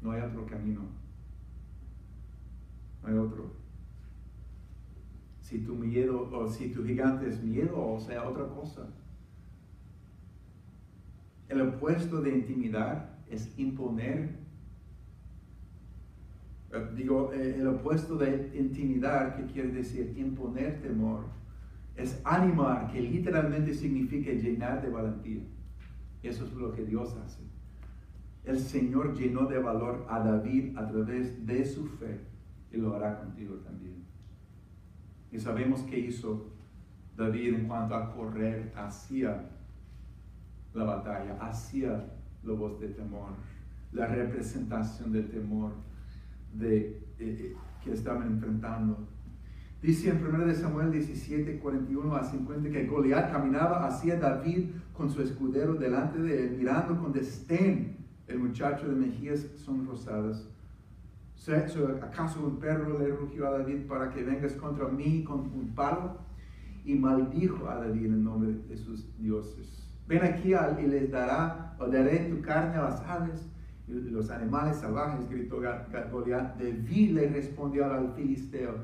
No 0.00 0.12
hay 0.12 0.20
otro 0.22 0.46
camino. 0.46 0.82
No 3.02 3.08
hay 3.08 3.14
otro. 3.14 3.52
Si 5.40 5.60
tu 5.60 5.74
miedo 5.74 6.28
o 6.30 6.48
si 6.48 6.68
tu 6.68 6.84
gigante 6.84 7.28
es 7.28 7.42
miedo 7.42 7.94
o 7.94 7.98
sea 7.98 8.28
otra 8.28 8.46
cosa. 8.48 8.86
El 11.48 11.62
opuesto 11.62 12.20
de 12.20 12.30
intimidar 12.30 13.18
es 13.30 13.58
imponer 13.58 14.47
digo, 16.94 17.32
eh, 17.32 17.56
el 17.58 17.66
opuesto 17.66 18.16
de 18.16 18.52
intimidar, 18.54 19.36
que 19.36 19.52
quiere 19.52 19.70
decir 19.70 20.14
imponer 20.16 20.80
temor, 20.80 21.24
es 21.96 22.20
animar, 22.24 22.92
que 22.92 23.00
literalmente 23.00 23.74
significa 23.74 24.30
llenar 24.30 24.82
de 24.82 24.90
valentía. 24.90 25.42
Eso 26.22 26.44
es 26.44 26.52
lo 26.52 26.72
que 26.72 26.84
Dios 26.84 27.16
hace. 27.24 27.42
El 28.44 28.58
Señor 28.58 29.14
llenó 29.14 29.46
de 29.46 29.58
valor 29.58 30.06
a 30.08 30.20
David 30.20 30.76
a 30.76 30.86
través 30.86 31.46
de 31.46 31.64
su 31.64 31.86
fe 31.86 32.20
y 32.72 32.76
lo 32.76 32.94
hará 32.94 33.18
contigo 33.18 33.56
también. 33.56 34.04
Y 35.32 35.38
sabemos 35.38 35.82
que 35.82 35.98
hizo 35.98 36.50
David 37.16 37.54
en 37.54 37.66
cuanto 37.66 37.94
a 37.94 38.14
correr 38.14 38.72
hacia 38.76 39.50
la 40.72 40.84
batalla, 40.84 41.36
hacia 41.40 42.10
la 42.42 42.52
voz 42.52 42.78
de 42.80 42.88
temor, 42.88 43.30
la 43.92 44.06
representación 44.06 45.12
del 45.12 45.28
temor 45.28 45.72
de, 46.52 47.00
eh, 47.18 47.54
que 47.82 47.92
estaban 47.92 48.28
enfrentando. 48.28 49.08
Dice 49.80 50.10
en 50.10 50.24
1 50.24 50.54
Samuel 50.54 50.90
17, 50.90 51.58
41 51.58 52.16
a 52.16 52.24
50 52.24 52.70
que 52.70 52.86
Goliat 52.86 53.30
caminaba 53.30 53.86
hacia 53.86 54.18
David 54.18 54.70
con 54.92 55.08
su 55.08 55.22
escudero 55.22 55.74
delante 55.74 56.18
de 56.18 56.46
él, 56.46 56.56
mirando 56.58 56.98
con 57.00 57.12
destén 57.12 57.96
el 58.26 58.40
muchacho 58.40 58.88
de 58.88 58.94
mejillas 58.94 59.46
son 59.56 59.86
rosadas. 59.86 60.48
¿Acaso 62.02 62.44
un 62.44 62.58
perro 62.58 62.98
le 62.98 63.08
rugió 63.08 63.46
a 63.46 63.58
David 63.58 63.86
para 63.86 64.10
que 64.10 64.22
vengas 64.22 64.52
contra 64.54 64.88
mí 64.88 65.24
con 65.24 65.40
un 65.40 65.72
palo? 65.74 66.18
Y 66.84 66.94
maldijo 66.94 67.68
a 67.68 67.76
David 67.76 68.06
en 68.06 68.24
nombre 68.24 68.54
de 68.68 68.76
sus 68.76 69.06
dioses. 69.18 69.88
Ven 70.08 70.24
aquí 70.24 70.52
y 70.54 70.86
les 70.86 71.10
dará, 71.10 71.76
o 71.78 71.86
daré 71.86 72.30
tu 72.30 72.40
carne 72.42 72.76
a 72.76 72.84
las 72.84 73.00
aves 73.02 73.48
los 73.88 74.30
animales 74.30 74.76
salvajes, 74.76 75.28
gritó 75.28 75.60
Goliat. 76.12 76.58
David 76.58 77.10
le 77.12 77.28
respondió 77.28 77.86
al 77.86 78.12
filisteo, 78.14 78.74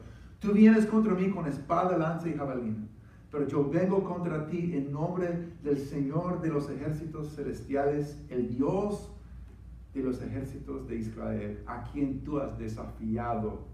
tú 0.40 0.52
vienes 0.52 0.86
contra 0.86 1.14
mí 1.14 1.30
con 1.30 1.46
espada, 1.46 1.96
lanza 1.96 2.28
y 2.28 2.34
jabalina, 2.34 2.86
pero 3.30 3.46
yo 3.46 3.68
vengo 3.68 4.02
contra 4.04 4.46
ti 4.46 4.74
en 4.74 4.92
nombre 4.92 5.48
del 5.62 5.78
Señor 5.78 6.40
de 6.40 6.48
los 6.48 6.70
ejércitos 6.70 7.34
celestiales, 7.34 8.18
el 8.30 8.48
Dios 8.48 9.10
de 9.92 10.02
los 10.02 10.20
ejércitos 10.20 10.88
de 10.88 10.96
Israel, 10.96 11.62
a 11.66 11.84
quien 11.84 12.24
tú 12.24 12.38
has 12.38 12.58
desafiado. 12.58 13.66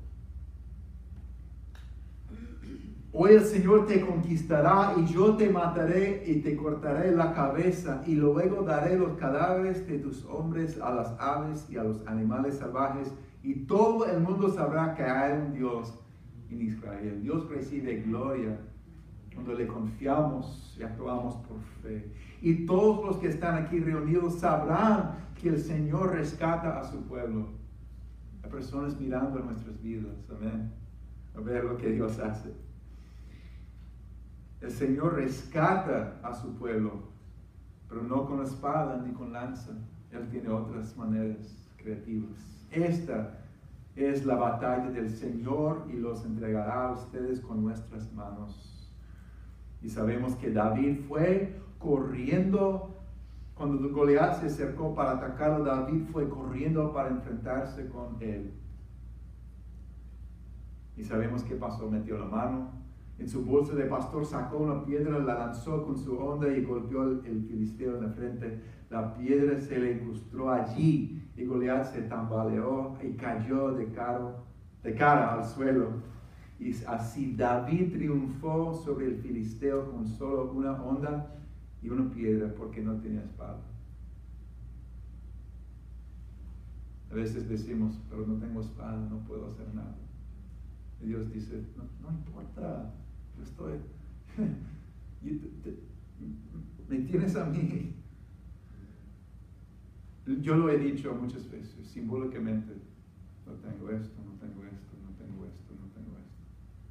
Hoy 3.13 3.33
el 3.33 3.45
Señor 3.45 3.87
te 3.87 4.01
conquistará 4.07 4.95
y 4.97 5.05
yo 5.07 5.35
te 5.35 5.51
mataré 5.51 6.23
y 6.27 6.43
te 6.43 6.57
cortaré 6.57 7.11
la 7.11 7.35
cabeza 7.35 8.05
y 8.07 8.15
luego 8.15 8.63
daré 8.63 8.97
los 8.97 9.19
cadáveres 9.19 9.85
de 9.89 9.99
tus 9.99 10.25
hombres 10.27 10.81
a 10.81 10.95
las 10.95 11.19
aves 11.19 11.67
y 11.69 11.77
a 11.77 11.83
los 11.83 12.07
animales 12.07 12.59
salvajes 12.59 13.13
y 13.43 13.67
todo 13.67 14.07
el 14.07 14.21
mundo 14.21 14.49
sabrá 14.49 14.95
que 14.95 15.03
hay 15.03 15.33
un 15.33 15.53
Dios 15.53 15.93
en 16.51 16.63
Israel. 16.63 17.21
Dios 17.21 17.49
recibe 17.49 18.01
gloria 18.03 18.57
cuando 19.35 19.55
le 19.55 19.67
confiamos 19.67 20.77
y 20.79 20.85
actuamos 20.85 21.35
por 21.35 21.59
fe. 21.83 22.13
Y 22.41 22.65
todos 22.65 23.05
los 23.05 23.17
que 23.17 23.27
están 23.27 23.61
aquí 23.61 23.81
reunidos 23.81 24.39
sabrán 24.39 25.17
que 25.41 25.49
el 25.49 25.59
Señor 25.59 26.13
rescata 26.13 26.79
a 26.79 26.85
su 26.85 27.03
pueblo. 27.09 27.49
Hay 28.45 28.51
personas 28.51 29.01
mirando 29.01 29.41
nuestras 29.41 29.83
vidas, 29.83 30.15
amén. 30.31 30.71
A 31.37 31.41
ver 31.41 31.65
lo 31.65 31.77
que 31.77 31.91
Dios 31.91 32.21
hace. 32.21 32.70
El 34.61 34.71
Señor 34.71 35.15
rescata 35.15 36.21
a 36.23 36.35
su 36.35 36.55
pueblo, 36.57 37.05
pero 37.89 38.03
no 38.03 38.27
con 38.27 38.43
espada 38.43 39.03
ni 39.05 39.13
con 39.13 39.33
lanza. 39.33 39.73
Él 40.11 40.29
tiene 40.29 40.51
otras 40.51 40.97
maneras 40.97 41.71
creativas. 41.79 42.67
Esta 42.71 43.39
es 43.97 44.27
la 44.27 44.37
batalla 44.37 44.91
del 44.91 45.09
Señor 45.09 45.87
y 45.91 45.95
los 45.95 46.25
entregará 46.27 46.89
a 46.89 46.93
ustedes 46.93 47.41
con 47.41 47.63
nuestras 47.63 48.13
manos. 48.13 48.91
Y 49.83 49.89
sabemos 49.89 50.37
que 50.37 50.53
David 50.53 51.01
fue 51.09 51.59
corriendo, 51.79 53.01
cuando 53.55 53.89
Goliat 53.89 54.41
se 54.41 54.47
acercó 54.47 54.95
para 54.95 55.13
atacarlo, 55.13 55.65
David 55.65 56.05
fue 56.13 56.29
corriendo 56.29 56.93
para 56.93 57.09
enfrentarse 57.09 57.89
con 57.89 58.17
él. 58.21 58.53
Y 60.99 61.05
sabemos 61.05 61.43
qué 61.45 61.55
pasó, 61.55 61.91
metió 61.91 62.19
la 62.19 62.27
mano 62.27 62.80
en 63.21 63.29
su 63.29 63.45
bolsa 63.45 63.75
de 63.75 63.85
pastor, 63.85 64.25
sacó 64.25 64.57
una 64.57 64.83
piedra, 64.83 65.19
la 65.19 65.35
lanzó 65.35 65.85
con 65.85 65.99
su 65.99 66.17
onda 66.17 66.49
y 66.49 66.65
golpeó 66.65 67.03
el, 67.03 67.45
filisteo 67.47 67.99
en 67.99 68.05
la 68.05 68.13
frente. 68.13 68.63
La 68.89 69.15
piedra 69.15 69.61
se 69.61 69.79
le 69.79 69.93
incrustó 69.93 70.51
allí 70.51 71.23
y 71.37 71.45
Goliat 71.45 71.93
se 71.93 72.03
tambaleó 72.03 72.97
y 73.03 73.13
cayó 73.13 73.73
de, 73.73 73.93
cara 73.93 75.35
al 75.35 75.45
suelo. 75.45 75.91
Y 76.59 76.73
así 76.87 77.37
David 77.37 77.93
triunfó 77.93 78.73
sobre 78.73 79.09
el 79.09 79.17
filisteo 79.19 79.91
con 79.91 80.07
solo 80.07 80.51
una 80.53 80.83
onda 80.83 81.35
y 81.83 81.91
una 81.91 82.11
piedra 82.11 82.55
porque 82.57 82.81
no 82.81 82.97
tenía 83.01 83.21
espada. 83.21 83.61
A 87.11 87.15
veces 87.15 87.47
decimos, 87.51 88.01
pero 88.09 88.27
no 88.27 88.39
tengo 88.39 88.61
espada, 88.63 88.97
no 89.11 89.19
puedo 89.27 89.47
hacer 89.49 89.75
nada. 89.75 89.97
Y 91.03 91.09
Dios 91.09 91.31
dice, 91.31 91.63
no, 91.77 91.85
no 92.01 92.17
importa, 92.17 92.95
estoy, 93.43 93.81
me 96.89 96.99
tienes 97.01 97.37
a 97.37 97.45
mí. 97.47 97.95
Yo 100.43 100.57
lo 100.57 100.71
he 100.71 100.79
dicho 100.79 101.13
muchas 101.15 101.51
veces, 101.51 101.89
simbólicamente, 101.89 102.75
no 103.47 103.55
tengo 103.55 103.91
esto, 103.91 104.23
no 104.25 104.33
tengo 104.39 104.65
esto, 104.65 104.97
no 105.03 105.11
tengo 105.17 105.45
esto, 105.45 105.75
no 105.75 105.89
tengo 105.93 106.17
esto, 106.19 106.39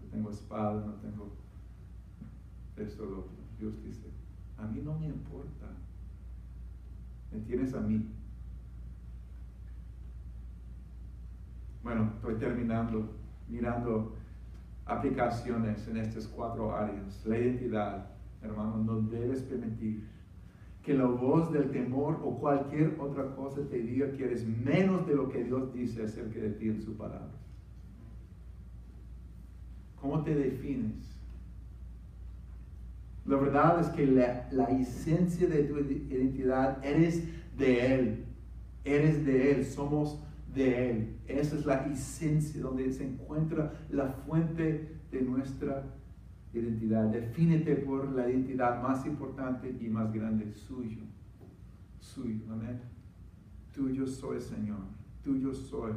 no 0.01 0.07
tengo 0.11 0.29
espada, 0.29 0.85
no 0.85 0.95
tengo 0.95 1.31
esto, 2.77 3.05
lo 3.05 3.19
otro. 3.19 3.39
Dios 3.59 3.81
dice, 3.83 4.09
a 4.57 4.67
mí 4.67 4.81
no 4.83 4.99
me 4.99 5.07
importa, 5.07 5.71
me 7.31 7.39
tienes 7.41 7.73
a 7.73 7.81
mí. 7.81 8.05
Bueno, 11.81 12.11
estoy 12.15 12.35
terminando 12.35 13.19
mirando 13.49 14.15
aplicaciones 14.89 15.87
en 15.87 15.97
estas 15.97 16.27
cuatro 16.27 16.75
áreas. 16.75 17.23
La 17.25 17.37
identidad, 17.37 18.09
hermano, 18.41 18.77
no 18.77 19.01
debes 19.01 19.41
permitir 19.43 20.03
que 20.83 20.93
la 20.93 21.05
voz 21.05 21.51
del 21.51 21.69
temor 21.69 22.19
o 22.23 22.39
cualquier 22.39 22.95
otra 22.99 23.35
cosa 23.35 23.61
te 23.69 23.77
diga 23.77 24.11
que 24.11 24.25
eres 24.25 24.45
menos 24.45 25.05
de 25.07 25.15
lo 25.15 25.29
que 25.29 25.43
Dios 25.43 25.71
dice 25.73 26.03
acerca 26.03 26.39
de 26.39 26.49
ti 26.51 26.69
en 26.69 26.81
su 26.81 26.97
palabra. 26.97 27.29
¿Cómo 30.01 30.23
te 30.23 30.33
defines? 30.33 30.95
La 33.25 33.35
verdad 33.35 33.81
es 33.81 33.87
que 33.89 34.07
la, 34.07 34.47
la 34.51 34.63
esencia 34.65 35.47
de 35.47 35.63
tu 35.63 35.77
identidad 35.77 36.83
eres 36.83 37.23
de 37.57 37.93
Él. 37.93 38.25
Eres 38.85 39.23
de 39.25 39.51
Él. 39.51 39.65
Somos 39.65 40.19
de 40.53 40.89
Él. 40.89 41.17
Esa 41.27 41.55
es 41.55 41.65
la 41.65 41.85
esencia 41.85 42.61
donde 42.61 42.91
se 42.91 43.05
encuentra 43.05 43.73
la 43.89 44.07
fuente 44.07 44.97
de 45.11 45.21
nuestra 45.21 45.85
identidad. 46.53 47.05
Defínete 47.05 47.75
por 47.75 48.11
la 48.11 48.29
identidad 48.29 48.81
más 48.81 49.05
importante 49.05 49.75
y 49.79 49.87
más 49.87 50.11
grande, 50.11 50.51
suyo. 50.53 51.01
Suyo, 51.99 52.43
amén. 52.51 52.81
Tuyo 53.73 54.07
soy, 54.07 54.39
Señor. 54.39 54.79
Tuyo 55.23 55.53
soy. 55.53 55.93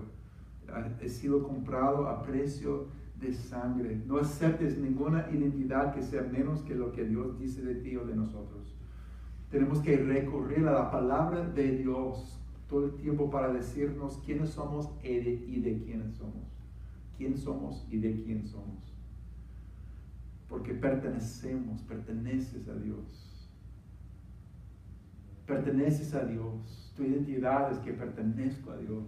He 1.00 1.08
sido 1.08 1.42
comprado 1.42 2.08
a 2.08 2.22
precio 2.22 2.88
de 3.20 3.32
sangre. 3.32 4.02
No 4.06 4.18
aceptes 4.18 4.78
ninguna 4.78 5.28
identidad 5.30 5.94
que 5.94 6.02
sea 6.02 6.22
menos 6.22 6.62
que 6.62 6.74
lo 6.74 6.92
que 6.92 7.04
Dios 7.04 7.38
dice 7.38 7.62
de 7.62 7.76
ti 7.76 7.96
o 7.96 8.04
de 8.04 8.14
nosotros. 8.14 8.76
Tenemos 9.50 9.80
que 9.80 9.96
recurrir 9.96 10.66
a 10.66 10.72
la 10.72 10.90
palabra 10.90 11.46
de 11.46 11.78
Dios 11.78 12.41
todo 12.72 12.86
el 12.86 12.94
tiempo 12.94 13.30
para 13.30 13.52
decirnos 13.52 14.18
quiénes 14.24 14.48
somos 14.48 14.88
y 15.04 15.18
de, 15.18 15.82
quiénes 15.84 16.14
somos. 16.14 16.48
Quién 17.18 17.36
somos 17.36 17.86
y 17.90 17.98
de 17.98 18.22
quién 18.22 18.46
somos. 18.46 18.96
Porque 20.48 20.72
pertenecemos, 20.72 21.82
perteneces 21.82 22.66
a 22.68 22.74
Dios. 22.76 23.50
Perteneces 25.46 26.14
a 26.14 26.24
Dios. 26.24 26.94
Tu 26.96 27.04
identidad 27.04 27.70
es 27.70 27.78
que 27.80 27.92
pertenezco 27.92 28.70
a 28.70 28.78
Dios. 28.78 29.04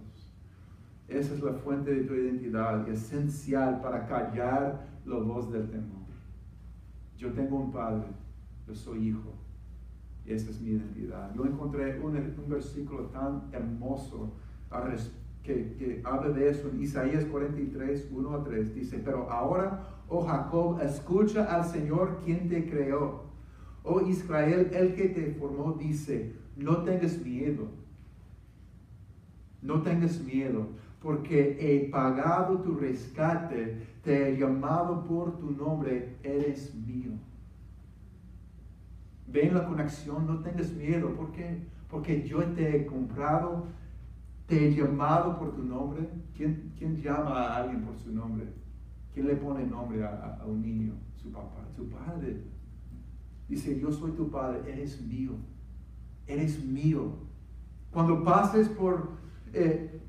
Esa 1.07 1.33
es 1.33 1.41
la 1.41 1.53
fuente 1.53 1.91
de 1.91 2.03
tu 2.03 2.13
identidad, 2.13 2.87
esencial 2.87 3.81
para 3.81 4.05
callar 4.05 4.85
la 5.05 5.17
voz 5.17 5.51
del 5.51 5.67
temor. 5.71 6.05
Yo 7.17 7.33
tengo 7.33 7.57
un 7.57 7.71
padre, 7.71 8.09
yo 8.67 8.75
soy 8.75 9.07
hijo 9.07 9.44
esa 10.27 10.49
es 10.49 10.61
mi 10.61 10.71
identidad. 10.71 11.33
Yo 11.35 11.45
encontré 11.45 11.99
un, 11.99 12.13
versículo 12.47 13.05
tan 13.05 13.43
hermoso 13.51 14.33
que, 15.43 15.75
que, 15.77 16.01
habla 16.03 16.29
de 16.29 16.49
eso 16.49 16.69
en 16.69 16.81
Isaías 16.81 17.25
43, 17.25 18.09
1 18.11 18.33
a 18.33 18.43
3. 18.43 18.75
Dice, 18.75 19.01
pero 19.03 19.29
ahora, 19.29 19.87
oh 20.09 20.25
Jacob, 20.25 20.81
escucha 20.81 21.45
al 21.45 21.65
Señor 21.65 22.21
quien 22.25 22.49
te 22.49 22.67
creó. 22.69 23.25
Oh 23.83 24.01
Israel, 24.01 24.71
el 24.73 24.95
que 24.95 25.09
te 25.09 25.35
formó, 25.35 25.73
dice, 25.73 26.33
no 26.55 26.83
tengas 26.83 27.19
miedo. 27.19 27.67
No 29.61 29.81
tengas 29.81 30.19
miedo, 30.21 30.67
porque 31.01 31.57
he 31.59 31.89
pagado 31.89 32.59
tu 32.59 32.75
rescate, 32.75 33.77
te 34.03 34.29
he 34.29 34.37
llamado 34.37 35.05
por 35.05 35.37
tu 35.39 35.51
nombre, 35.51 36.17
eres 36.23 36.73
mío. 36.75 37.11
Ven 39.27 39.53
la 39.53 39.65
conexión, 39.65 40.27
no 40.27 40.39
tengas 40.39 40.71
miedo. 40.73 41.13
¿Por 41.15 41.31
qué? 41.31 41.63
Porque 41.89 42.27
yo 42.27 42.43
te 42.53 42.75
he 42.75 42.85
comprado, 42.85 43.67
te 44.47 44.67
he 44.67 44.75
llamado 44.75 45.37
por 45.37 45.55
tu 45.55 45.63
nombre. 45.63 46.07
¿Quién, 46.35 46.73
quién 46.77 46.95
llama 46.95 47.41
a 47.41 47.57
alguien 47.57 47.81
por 47.81 47.97
su 47.97 48.11
nombre? 48.11 48.47
¿Quién 49.13 49.27
le 49.27 49.35
pone 49.35 49.65
nombre 49.65 50.03
a, 50.03 50.43
un 50.45 50.61
niño? 50.61 50.93
Su 51.15 51.31
papá, 51.31 51.65
su 51.75 51.89
padre. 51.89 52.43
Dice, 53.47 53.79
yo 53.79 53.91
soy 53.91 54.11
tu 54.11 54.29
padre, 54.29 54.71
eres 54.71 55.01
mío. 55.01 55.33
Eres 56.27 56.63
mío. 56.63 57.13
Cuando 57.91 58.23
pases 58.23 58.67
por 58.67 59.11
eh, 59.53 60.01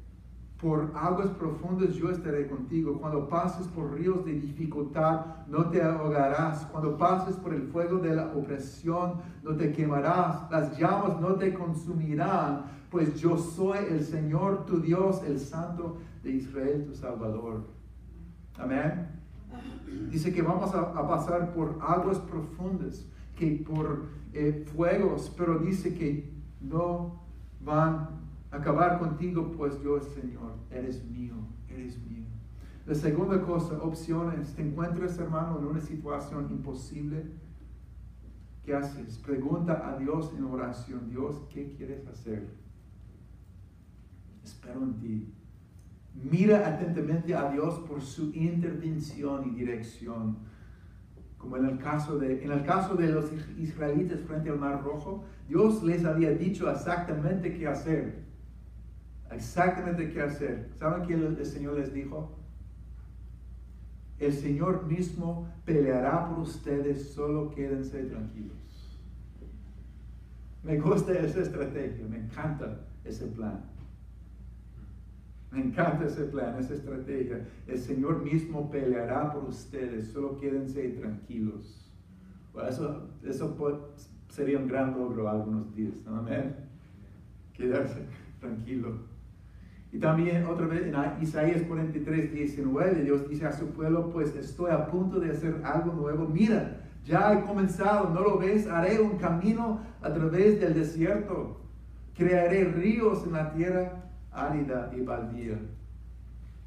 por 0.60 0.90
aguas 0.94 1.28
profundas 1.30 1.94
yo 1.94 2.10
estaré 2.10 2.46
contigo. 2.48 2.98
Cuando 2.98 3.28
pases 3.28 3.66
por 3.68 3.92
ríos 3.92 4.24
de 4.24 4.32
dificultad, 4.32 5.46
no 5.48 5.68
te 5.68 5.82
ahogarás. 5.82 6.64
Cuando 6.66 6.96
pases 6.96 7.36
por 7.36 7.52
el 7.52 7.62
fuego 7.68 7.98
de 7.98 8.14
la 8.14 8.32
opresión, 8.34 9.20
no 9.42 9.54
te 9.54 9.72
quemarás. 9.72 10.50
Las 10.50 10.78
llamas 10.78 11.20
no 11.20 11.34
te 11.34 11.52
consumirán, 11.52 12.64
pues 12.90 13.20
yo 13.20 13.36
soy 13.36 13.78
el 13.90 14.02
Señor 14.02 14.64
tu 14.64 14.80
Dios, 14.80 15.22
el 15.26 15.38
Santo 15.38 15.98
de 16.22 16.30
Israel, 16.30 16.86
tu 16.86 16.94
Salvador. 16.94 17.66
Amén. 18.58 19.08
Dice 20.10 20.32
que 20.32 20.40
vamos 20.40 20.74
a, 20.74 21.06
pasar 21.06 21.52
por 21.52 21.78
aguas 21.82 22.18
profundas, 22.18 23.04
que 23.36 23.62
por 23.66 24.04
eh, 24.32 24.64
fuegos, 24.74 25.32
pero 25.36 25.58
dice 25.58 25.94
que 25.94 26.32
no 26.60 27.20
van 27.60 28.15
acabar 28.56 28.98
contigo, 28.98 29.52
pues 29.56 29.80
yo, 29.82 30.00
Señor, 30.00 30.54
eres 30.70 31.04
mío, 31.04 31.34
eres 31.68 31.98
mío. 32.04 32.26
La 32.86 32.94
segunda 32.94 33.42
cosa, 33.42 33.82
opciones. 33.82 34.54
Te 34.54 34.62
encuentras, 34.62 35.18
hermano, 35.18 35.58
en 35.58 35.66
una 35.66 35.80
situación 35.80 36.48
imposible. 36.50 37.24
¿Qué 38.64 38.74
haces? 38.74 39.18
Pregunta 39.18 39.88
a 39.88 39.98
Dios 39.98 40.32
en 40.36 40.44
oración. 40.44 41.10
Dios, 41.10 41.42
¿qué 41.52 41.72
quieres 41.76 42.06
hacer? 42.06 42.48
Espero 44.44 44.82
en 44.84 44.94
ti. 45.00 45.34
Mira 46.14 46.66
atentamente 46.66 47.34
a 47.34 47.50
Dios 47.50 47.80
por 47.88 48.00
su 48.00 48.32
intervención 48.34 49.48
y 49.48 49.58
dirección. 49.58 50.38
Como 51.36 51.56
en 51.56 51.66
el 51.66 51.78
caso 51.78 52.18
de, 52.18 52.44
en 52.44 52.52
el 52.52 52.64
caso 52.64 52.94
de 52.94 53.08
los 53.08 53.30
israelitas 53.58 54.20
frente 54.20 54.48
al 54.50 54.58
Mar 54.58 54.82
Rojo, 54.82 55.24
Dios 55.48 55.82
les 55.82 56.04
había 56.04 56.30
dicho 56.30 56.70
exactamente 56.70 57.52
qué 57.56 57.66
hacer. 57.66 58.25
Exactamente 59.30 60.12
qué 60.12 60.22
hacer. 60.22 60.70
¿Saben 60.74 61.06
qué 61.06 61.14
el, 61.14 61.36
el 61.38 61.46
Señor 61.46 61.74
les 61.74 61.92
dijo? 61.92 62.36
El 64.18 64.32
Señor 64.32 64.86
mismo 64.86 65.48
peleará 65.64 66.28
por 66.28 66.38
ustedes, 66.38 67.12
solo 67.12 67.50
quédense 67.50 68.04
tranquilos. 68.04 68.56
Me 70.62 70.78
gusta 70.80 71.12
esa 71.12 71.42
estrategia, 71.42 72.06
me 72.08 72.18
encanta 72.18 72.80
ese 73.04 73.26
plan. 73.26 73.62
Me 75.52 75.60
encanta 75.60 76.06
ese 76.06 76.24
plan, 76.24 76.58
esa 76.58 76.74
estrategia. 76.74 77.46
El 77.66 77.78
Señor 77.78 78.22
mismo 78.22 78.70
peleará 78.70 79.32
por 79.32 79.44
ustedes, 79.44 80.08
solo 80.08 80.36
quédense 80.40 80.88
tranquilos. 80.90 81.90
eso, 82.68 83.08
eso 83.22 83.56
sería 84.28 84.58
un 84.58 84.66
gran 84.66 84.98
logro 84.98 85.28
algunos 85.28 85.74
días, 85.74 85.94
¿no? 86.04 86.16
Amén. 86.16 86.56
Quedarse 87.52 88.00
tranquilo. 88.40 89.15
Y 89.96 89.98
también 89.98 90.44
otra 90.44 90.66
vez 90.66 90.82
en 90.82 91.22
Isaías 91.22 91.62
43, 91.62 92.30
19, 92.30 93.02
Dios 93.02 93.26
dice 93.30 93.46
a 93.46 93.52
su 93.52 93.68
pueblo, 93.68 94.10
pues 94.12 94.36
estoy 94.36 94.70
a 94.70 94.88
punto 94.88 95.18
de 95.18 95.30
hacer 95.30 95.58
algo 95.64 95.94
nuevo. 95.94 96.28
Mira, 96.28 96.82
ya 97.06 97.32
he 97.32 97.40
comenzado, 97.46 98.10
¿no 98.10 98.20
lo 98.20 98.36
ves? 98.36 98.66
Haré 98.66 99.00
un 99.00 99.16
camino 99.16 99.80
a 100.02 100.12
través 100.12 100.60
del 100.60 100.74
desierto. 100.74 101.62
Crearé 102.14 102.64
ríos 102.64 103.24
en 103.24 103.32
la 103.32 103.54
tierra 103.54 104.10
árida 104.30 104.92
y 104.94 105.00
baldía. 105.00 105.58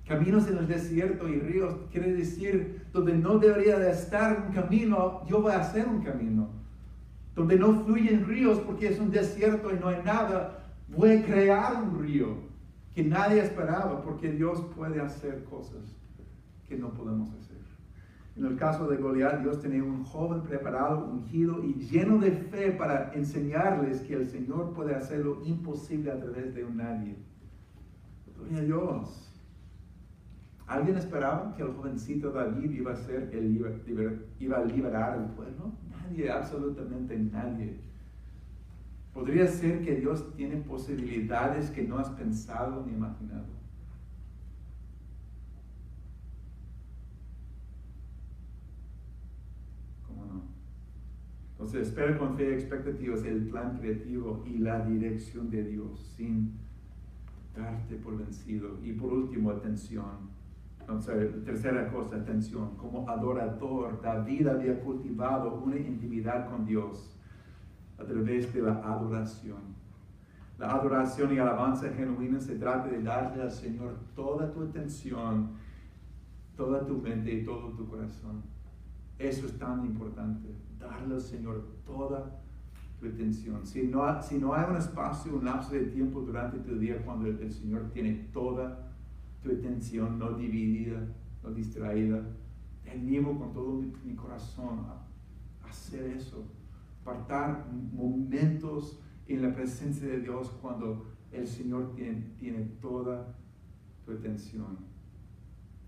Caminos 0.07 0.47
en 0.47 0.57
el 0.57 0.67
desierto 0.67 1.30
y 1.30 1.39
ríos 1.39 1.75
quiere 1.91 2.13
decir 2.13 2.82
donde 2.91 3.13
no 3.13 3.38
debería 3.38 3.77
de 3.77 3.91
estar 3.91 4.43
un 4.47 4.55
camino, 4.55 5.21
yo 5.27 5.43
voy 5.43 5.51
a 5.51 5.59
hacer 5.59 5.88
un 5.88 6.01
camino. 6.01 6.49
Donde 7.36 7.59
no 7.59 7.84
fluyen 7.84 8.25
ríos 8.25 8.57
porque 8.57 8.88
es 8.88 8.99
un 8.99 9.11
desierto 9.11 9.71
y 9.71 9.80
no 9.80 9.89
hay 9.89 10.01
nada, 10.03 10.63
voy 10.88 11.11
a 11.11 11.23
crear 11.23 11.84
un 11.84 12.01
río 12.01 12.49
que 13.00 13.06
nadie 13.06 13.41
esperaba 13.41 14.02
porque 14.02 14.30
Dios 14.30 14.62
puede 14.76 15.00
hacer 15.00 15.45
cosas 15.45 15.95
que 16.68 16.76
no 16.76 16.91
podemos 16.91 17.32
hacer. 17.32 17.56
En 18.36 18.45
el 18.45 18.58
caso 18.58 18.89
de 18.89 18.97
Goliat, 18.97 19.41
Dios 19.41 19.62
tenía 19.62 19.82
un 19.82 20.04
joven 20.04 20.41
preparado, 20.41 21.06
ungido 21.06 21.64
y 21.64 21.76
lleno 21.76 22.18
de 22.18 22.32
fe 22.32 22.74
para 22.74 23.14
enseñarles 23.14 24.02
que 24.02 24.16
el 24.16 24.28
Señor 24.28 24.74
puede 24.74 24.95
hacer 24.95 25.20
lo 25.20 25.41
imposible 25.45 26.12
a 26.12 26.20
través 26.20 26.54
de 26.54 26.66
un 26.66 26.76
nadie. 26.76 27.16
Gloria 28.36 28.58
a 28.58 28.64
Dios. 28.64 29.32
¿Alguien 30.68 30.97
esperaba 30.97 31.56
que 31.56 31.64
el 31.64 31.70
jovencito 31.70 32.32
David 32.32 32.70
iba 32.70 32.91
a 32.91 32.97
ser 32.97 33.30
el 33.32 34.26
iba 34.39 34.58
a 34.58 34.66
liberar 34.66 35.14
al 35.14 35.30
pueblo? 35.36 35.72
Nadie, 35.89 36.30
absolutamente 36.30 37.18
nadie. 37.18 37.80
Podría 39.14 39.47
ser 39.47 39.84
que 39.84 39.95
Dios 39.95 40.34
tiene 40.36 40.57
posibilidades 40.57 41.70
que 41.72 41.84
no 41.84 41.97
has 41.97 42.10
pensado 42.12 42.86
ni 42.86 42.93
imaginado. 42.93 43.47
¿Cómo 50.07 50.26
no? 50.26 50.41
Entonces, 51.51 51.88
espera 51.88 52.18
con 52.18 52.38
fe 52.38 52.51
y 52.51 52.53
expectativas 52.53 53.24
el 53.24 53.47
plan 53.47 53.78
creativo 53.80 54.43
y 54.45 54.60
la 54.60 54.86
dirección 54.86 55.49
de 55.49 55.64
Dios 55.64 56.14
sin 56.16 56.53
darte 57.55 57.95
por 57.95 58.18
vencido. 58.18 58.78
Y 58.84 58.93
por 58.93 59.12
último, 59.12 59.49
atención. 59.49 60.39
Entonces, 60.80 61.43
tercera 61.43 61.91
cosa, 61.91 62.16
atención. 62.16 62.78
Como 62.78 63.10
adorador, 63.10 64.01
David 64.01 64.47
había 64.47 64.80
cultivado 64.80 65.55
una 65.55 65.78
intimidad 65.78 66.49
con 66.49 66.66
Dios 66.66 67.18
a 68.00 68.06
través 68.06 68.54
de 68.54 68.62
la 68.62 68.74
adoración. 68.76 69.80
La 70.58 70.74
adoración 70.74 71.34
y 71.34 71.38
alabanza 71.38 71.89
genuina 71.89 72.39
se 72.39 72.56
trata 72.56 72.89
de 72.89 73.02
darle 73.02 73.43
al 73.43 73.52
Señor 73.52 73.95
toda 74.16 74.52
tu 74.52 74.64
atención, 74.64 75.52
toda 76.56 76.86
tu 76.86 76.97
mente 76.97 77.34
y 77.34 77.43
todo 77.43 77.70
tu 77.70 77.88
corazón. 77.88 78.43
Eso 79.18 79.45
es 79.45 79.58
tan 79.58 79.86
importante, 79.86 80.50
darle 80.78 81.16
al 81.16 81.22
Señor 81.22 81.66
toda 81.86 82.41
tu 83.00 83.08
atención. 83.08 83.66
Si 83.66 83.84
no, 83.84 84.22
si 84.22 84.38
no 84.38 84.54
hay 84.54 84.70
un 84.70 84.76
espacio, 84.76 85.36
un 85.36 85.45
lapso 85.45 85.74
de 85.74 85.86
tiempo 85.86 86.22
durante 86.22 86.60
tu 86.60 86.78
día 86.78 87.02
cuando 87.04 87.28
el, 87.28 87.52
Señor 87.52 87.89
tiene 87.91 88.30
toda 88.34 88.91
tu 89.41 89.52
atención, 89.52 90.20
no 90.20 90.32
dividida, 90.32 91.00
no 91.41 91.52
distraída, 91.52 92.22
te 92.84 92.91
animo 92.91 93.39
con 93.39 93.54
todo 93.54 93.82
mi, 94.04 94.14
corazón 94.16 94.80
a 95.64 95.70
hacer 95.70 96.06
eso 96.08 96.43
apartar 97.10 97.68
momentos 97.93 98.99
en 99.28 99.41
la 99.41 99.53
presencia 99.53 100.07
de 100.07 100.22
Dios 100.22 100.49
cuando 100.62 101.07
el 101.32 101.47
Señor 101.47 101.93
tiene, 101.95 102.34
tiene 102.38 102.60
toda 102.82 103.36
tu 104.05 104.12
atención. 104.12 104.78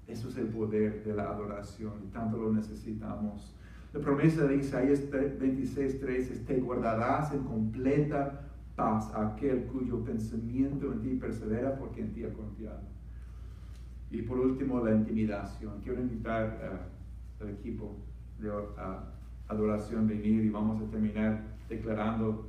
Eso 0.07 0.29
es 0.29 0.37
el 0.37 0.47
poder 0.47 1.03
de 1.03 1.13
la 1.13 1.29
adoración 1.29 1.93
y 2.03 2.11
tanto 2.11 2.37
lo 2.37 2.51
necesitamos. 2.51 3.55
La 3.93 3.99
promesa 3.99 4.45
de 4.45 4.57
Isaías 4.57 5.01
26.3 5.09 6.09
es, 6.09 6.45
te 6.45 6.59
guardarás 6.59 7.33
en 7.33 7.43
completa 7.43 8.47
paz 8.75 9.11
aquel 9.13 9.65
cuyo 9.65 10.03
pensamiento 10.03 10.91
en 10.91 11.01
ti 11.01 11.15
persevera 11.15 11.77
porque 11.77 12.01
en 12.01 12.13
ti 12.13 12.23
ha 12.23 12.33
confiado. 12.33 12.81
Y 14.09 14.21
por 14.23 14.39
último, 14.39 14.83
la 14.83 14.93
intimidación. 14.93 15.79
Quiero 15.81 16.01
invitar 16.01 16.89
uh, 17.39 17.43
al 17.43 17.49
equipo 17.49 17.97
de, 18.39 18.49
a 18.49 19.20
adoración 19.51 20.07
venir 20.07 20.43
y 20.45 20.49
vamos 20.49 20.81
a 20.81 20.89
terminar 20.89 21.41
declarando 21.69 22.47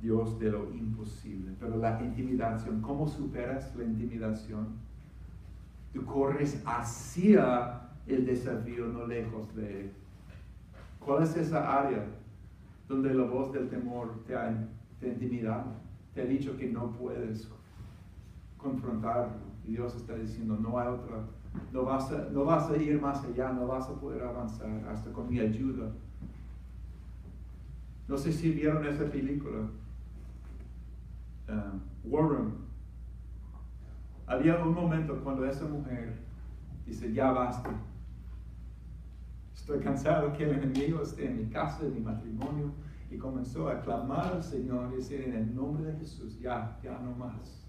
Dios 0.00 0.38
de 0.38 0.50
lo 0.50 0.72
imposible. 0.74 1.52
Pero 1.58 1.76
la 1.78 2.00
intimidación, 2.02 2.80
¿cómo 2.82 3.06
superas 3.06 3.74
la 3.76 3.84
intimidación? 3.84 4.68
Tú 5.92 6.04
corres 6.04 6.62
hacia 6.66 7.80
el 8.06 8.26
desafío, 8.26 8.86
no 8.86 9.06
lejos 9.06 9.54
de 9.54 9.80
él. 9.80 9.92
¿Cuál 10.98 11.22
es 11.22 11.36
esa 11.36 11.80
área 11.80 12.04
donde 12.88 13.14
la 13.14 13.24
voz 13.24 13.52
del 13.52 13.68
temor 13.68 14.22
te 14.26 14.36
ha, 14.36 14.68
te 15.00 15.08
intimidado? 15.08 15.72
Te 16.14 16.22
ha 16.22 16.24
dicho 16.24 16.56
que 16.56 16.70
no 16.70 16.92
puedes 16.92 17.48
confrontarlo. 18.56 19.34
Y 19.66 19.72
Dios 19.72 19.94
está 19.94 20.14
diciendo, 20.14 20.56
no 20.56 20.78
hay 20.78 20.88
otra 20.88 21.24
no 21.72 21.84
vas, 21.84 22.10
a, 22.12 22.28
no 22.30 22.44
vas 22.44 22.70
a 22.70 22.76
ir 22.76 23.00
más 23.00 23.24
allá, 23.24 23.52
no 23.52 23.66
vas 23.66 23.88
a 23.88 23.94
poder 23.94 24.22
avanzar 24.22 24.70
hasta 24.88 25.12
con 25.12 25.28
mi 25.28 25.38
ayuda. 25.40 25.90
No 28.08 28.16
sé 28.16 28.32
si 28.32 28.52
vieron 28.52 28.86
esa 28.86 29.04
película, 29.04 29.68
uh, 31.48 32.08
War 32.08 32.28
Room. 32.28 32.52
Había 34.26 34.62
un 34.62 34.74
momento 34.74 35.18
cuando 35.22 35.44
esa 35.46 35.66
mujer 35.66 36.18
dice, 36.86 37.12
ya 37.12 37.32
basta. 37.32 37.70
Estoy 39.54 39.80
cansado 39.80 40.32
que 40.32 40.44
el 40.44 40.62
enemigo 40.62 41.02
esté 41.02 41.26
en 41.26 41.38
mi 41.38 41.46
casa, 41.46 41.84
en 41.84 41.94
mi 41.94 42.00
matrimonio. 42.00 42.72
Y 43.10 43.18
comenzó 43.18 43.68
a 43.68 43.80
clamar 43.82 44.32
al 44.32 44.42
Señor 44.42 44.90
y 44.92 44.96
decir, 44.96 45.20
en 45.20 45.34
el 45.34 45.54
nombre 45.54 45.84
de 45.84 45.98
Jesús, 45.98 46.40
ya, 46.40 46.78
ya 46.82 46.98
no 46.98 47.14
más 47.14 47.62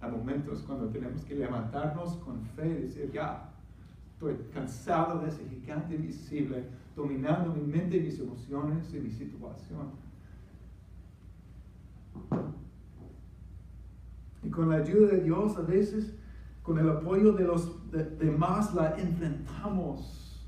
a 0.00 0.08
momentos 0.08 0.62
cuando 0.62 0.88
tenemos 0.88 1.24
que 1.24 1.34
levantarnos 1.34 2.16
con 2.16 2.40
fe 2.56 2.68
y 2.68 2.82
decir, 2.82 3.10
ya, 3.12 3.50
estoy 4.12 4.34
cansado 4.52 5.20
de 5.20 5.28
ese 5.28 5.46
gigante 5.48 5.94
invisible 5.94 6.64
dominando 6.96 7.52
mi 7.54 7.62
mente 7.62 8.00
mis 8.00 8.18
emociones 8.18 8.92
y 8.94 8.98
mi 8.98 9.10
situación. 9.10 9.90
Y 14.42 14.50
con 14.50 14.70
la 14.70 14.76
ayuda 14.76 15.12
de 15.12 15.20
Dios, 15.20 15.56
a 15.56 15.62
veces, 15.62 16.14
con 16.62 16.78
el 16.78 16.88
apoyo 16.88 17.32
de 17.32 17.44
los 17.44 17.78
demás, 18.18 18.74
la 18.74 18.96
enfrentamos 18.98 20.46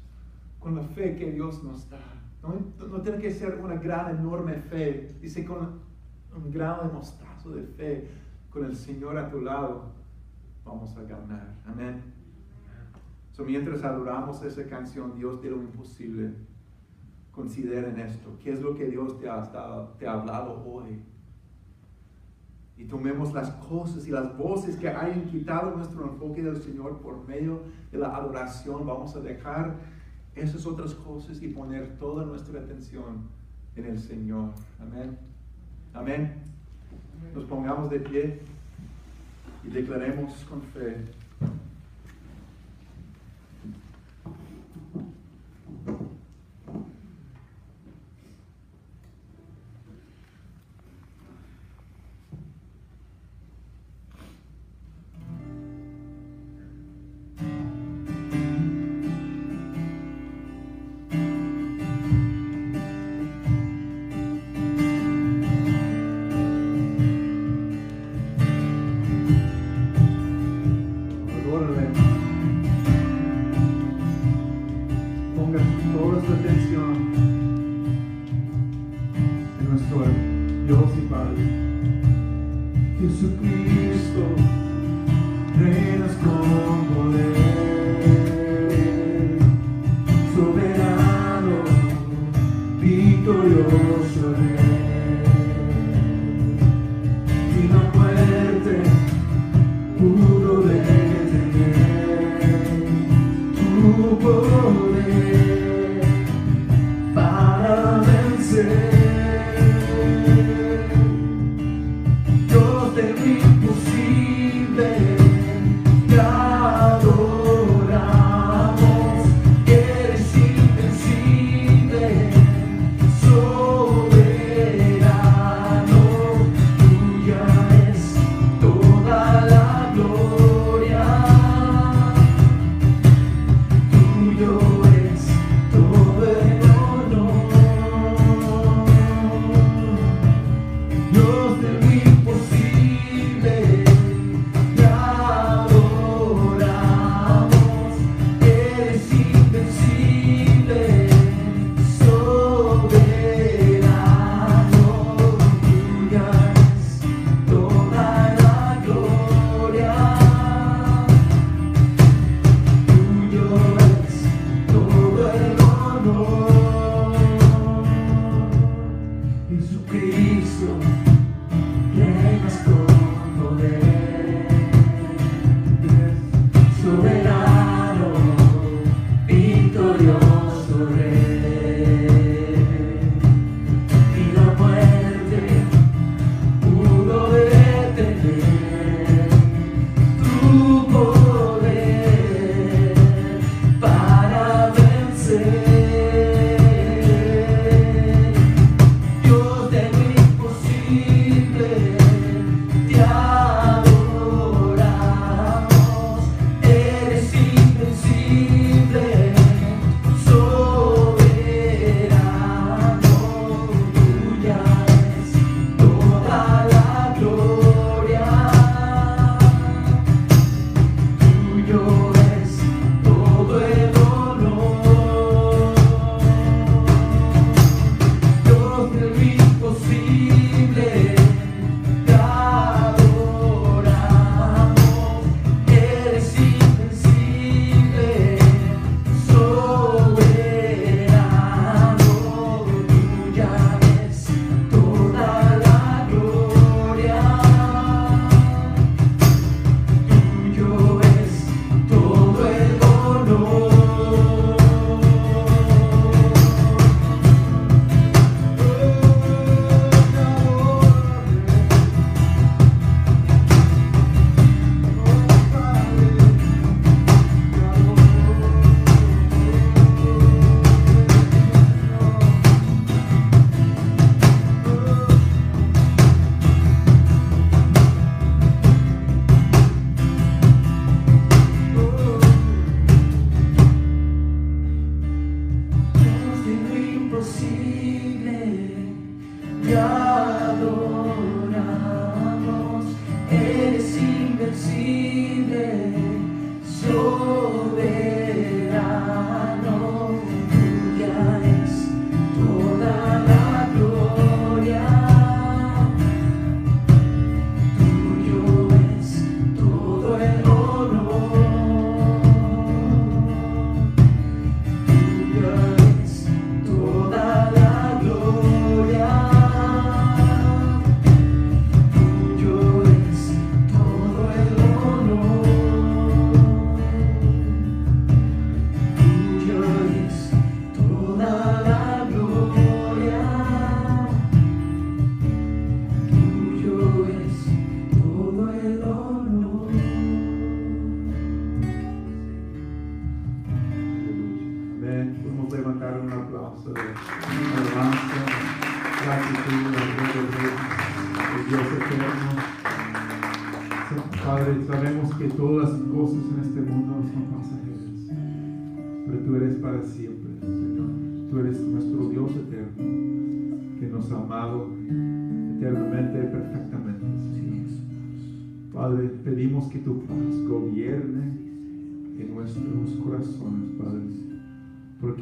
con 0.59 0.76
la 0.76 0.82
fe 0.82 1.16
que 1.16 1.30
Dios 1.30 1.62
nos 1.62 1.88
da. 1.90 2.00
No, 2.42 2.55
no 2.86 3.03
tiene 3.03 3.18
que 3.18 3.30
ser 3.30 3.59
una 3.62 3.76
gran, 3.76 4.16
enorme 4.16 4.55
fe, 4.55 5.16
dice 5.20 5.44
con 5.44 5.80
un 6.34 6.50
grano 6.50 6.88
de 6.88 6.92
mostazo 6.92 7.50
de 7.50 7.62
fe 7.62 8.09
con 8.53 8.64
el 8.64 8.76
Señor 8.76 9.16
a 9.16 9.28
tu 9.30 9.40
lado, 9.40 9.92
vamos 10.64 10.96
a 10.96 11.03
ganar. 11.03 11.55
Amén. 11.66 12.03
So, 13.32 13.44
mientras 13.44 13.82
adoramos 13.82 14.42
esa 14.42 14.66
canción, 14.66 15.14
Dios 15.16 15.40
de 15.42 15.50
lo 15.50 15.57
imposible, 15.57 16.34
consideren 17.30 17.98
esto. 17.98 18.36
¿Qué 18.42 18.53
es 18.53 18.61
lo 18.61 18.74
que 18.74 18.86
Dios 18.86 19.18
te 19.18 19.28
ha, 19.28 19.42
te 19.98 20.07
ha 20.07 20.12
hablado 20.12 20.62
hoy? 20.66 21.03
Y 22.76 22.84
tomemos 22.84 23.32
las 23.32 23.50
cosas 23.53 24.07
y 24.07 24.11
las 24.11 24.36
voces 24.36 24.76
que 24.76 24.88
hayan 24.88 25.24
quitado 25.26 25.74
nuestro 25.76 26.05
enfoque 26.05 26.42
del 26.42 26.61
Señor 26.61 26.98
por 26.98 27.26
medio 27.26 27.62
de 27.90 27.98
la 27.98 28.14
adoración. 28.14 28.86
Vamos 28.86 29.16
a 29.16 29.20
dejar 29.20 29.76
esas 30.34 30.66
otras 30.66 30.94
cosas 30.94 31.40
y 31.42 31.48
poner 31.48 31.98
toda 31.98 32.24
nuestra 32.24 32.61
atención 32.61 33.28
en 33.76 33.86
el 33.86 33.98
Señor. 33.98 34.50
Amén. 34.78 35.18
Amén. 35.94 36.42
Nos 37.34 37.44
pongamos 37.44 37.90
de 37.90 38.00
pie. 38.00 38.40
y 39.64 39.68
declaremos 39.70 40.32
con 40.48 40.62
fe. 40.62 40.96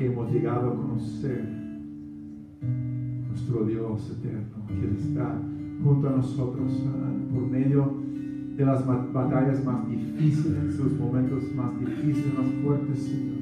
Hemos 0.07 0.33
llegado 0.33 0.71
a 0.71 0.77
conocer 0.77 1.47
nuestro 3.29 3.65
Dios 3.65 4.11
eterno, 4.11 4.67
que 4.67 5.01
está 5.01 5.41
junto 5.83 6.09
a 6.09 6.13
nosotros 6.13 6.73
uh, 6.73 7.35
por 7.35 7.47
medio 7.49 8.01
de 8.57 8.65
las 8.65 8.87
batallas 8.87 9.65
más 9.65 9.89
difíciles, 9.89 10.79
los 10.79 10.93
momentos 10.99 11.45
más 11.55 11.79
difíciles, 11.79 12.39
más 12.39 12.47
fuertes, 12.63 12.99
Señor. 12.99 13.39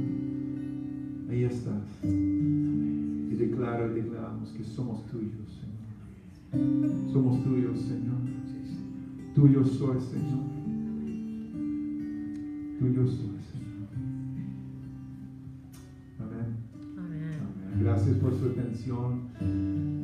Ahí 1.30 1.44
estás. 1.44 2.04
Y 2.04 3.34
declaro 3.34 3.90
y 3.90 4.00
declaramos 4.00 4.50
que 4.50 4.64
somos 4.64 5.06
tuyos. 5.06 5.64
Somos 7.12 7.42
tuyos, 7.44 7.80
Señor. 7.80 8.18
Tuyo 9.34 9.64
soy, 9.64 10.00
Señor. 10.00 10.44
Tuyo 12.78 13.06
soy, 13.06 13.38
Gracias 17.80 18.16
por 18.16 18.34
su 18.34 18.46
atención 18.46 19.28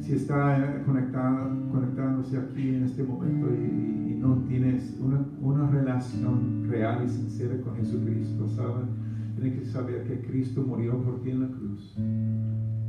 si 0.00 0.12
está 0.12 0.82
conectado, 0.84 1.50
conectándose 1.72 2.38
aquí 2.38 2.68
en 2.68 2.84
este 2.84 3.02
momento 3.02 3.48
y, 3.52 4.02
no 4.24 4.36
tienes 4.48 4.96
una, 5.02 5.22
una, 5.42 5.70
relación 5.70 6.66
real 6.66 7.04
y 7.04 7.10
sincera 7.10 7.60
con 7.60 7.76
Jesucristo, 7.76 8.48
¿saben? 8.48 8.86
Tienen 9.34 9.58
que 9.58 9.66
saber 9.66 10.04
que 10.04 10.26
Cristo 10.26 10.62
murió 10.62 10.96
por 11.02 11.20
ti 11.20 11.28
en 11.28 11.40
la 11.42 11.48
cruz, 11.48 11.94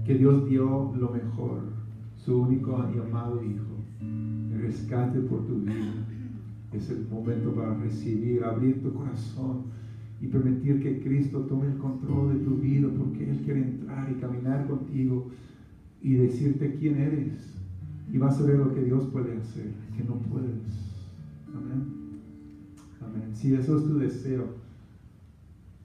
que 0.05 0.13
Dios 0.17 0.47
dio 0.47 0.93
lo 0.95 1.09
mejor, 1.09 1.59
su 2.15 2.39
único 2.39 2.85
y 2.95 2.99
amado 2.99 3.43
Hijo, 3.43 3.83
el 3.99 4.61
rescate 4.61 5.19
por 5.19 5.45
tu 5.45 5.55
vida. 5.55 5.91
Es 6.71 6.89
el 6.89 7.05
momento 7.09 7.53
para 7.53 7.73
recibir, 7.79 8.41
abrir 8.45 8.81
tu 8.81 8.93
corazón 8.93 9.63
y 10.21 10.27
permitir 10.27 10.81
que 10.81 11.01
Cristo 11.01 11.41
tome 11.41 11.67
el 11.67 11.77
control 11.77 12.33
de 12.33 12.45
tu 12.45 12.55
vida 12.55 12.87
porque 12.97 13.29
Él 13.29 13.41
quiere 13.43 13.61
entrar 13.61 14.11
y 14.11 14.15
caminar 14.15 14.67
contigo 14.67 15.29
y 16.01 16.13
decirte 16.13 16.75
quién 16.75 16.97
eres. 16.97 17.53
Y 18.11 18.17
vas 18.17 18.39
a 18.39 18.43
ver 18.43 18.59
lo 18.59 18.73
que 18.73 18.83
Dios 18.83 19.05
puede 19.11 19.37
hacer, 19.37 19.71
que 19.97 20.03
no 20.03 20.15
puedes. 20.15 20.51
Amén. 21.53 22.21
Amén. 23.01 23.35
Si 23.35 23.53
eso 23.53 23.77
es 23.77 23.83
tu 23.85 23.97
deseo, 23.97 24.55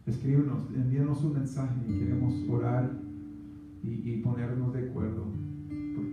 escríbenos, 0.07 0.69
envíanos 0.75 1.25
un 1.25 1.35
mensaje 1.35 1.75
y 1.89 1.99
queremos 1.99 2.35
orar 2.49 2.91
y, 3.83 4.19
ponernos 4.19 4.73
de 4.75 4.91
acuerdo. 4.91 5.25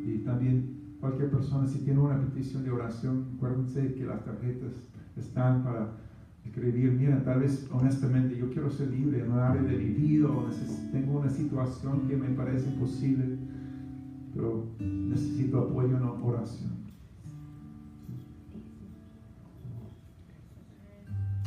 Y 0.06 0.20
también 0.20 0.78
cualquier 1.00 1.30
persona, 1.30 1.68
si 1.68 1.80
tiene 1.80 2.00
una 2.00 2.20
petición 2.20 2.64
de 2.64 2.72
oración, 2.72 3.26
acuérdense 3.36 3.94
que 3.94 4.06
las 4.06 4.24
tarjetas 4.24 4.72
están 5.18 5.64
para 5.64 6.07
escribir, 6.48 6.92
mira, 6.94 7.24
tal 7.24 7.40
vez 7.40 7.68
honestamente 7.72 8.38
yo 8.38 8.50
quiero 8.52 8.70
ser 8.70 8.90
libre, 8.90 9.26
no 9.28 9.36
haber 9.36 9.78
vivido, 9.78 10.50
tengo 10.92 11.20
una 11.20 11.30
situación 11.30 12.08
que 12.08 12.16
me 12.16 12.30
parece 12.30 12.70
imposible 12.70 13.38
pero 14.38 14.68
necesito 14.80 15.60
apoyo 15.60 15.98
en 15.98 16.04
la 16.04 16.12
oración. 16.12 16.70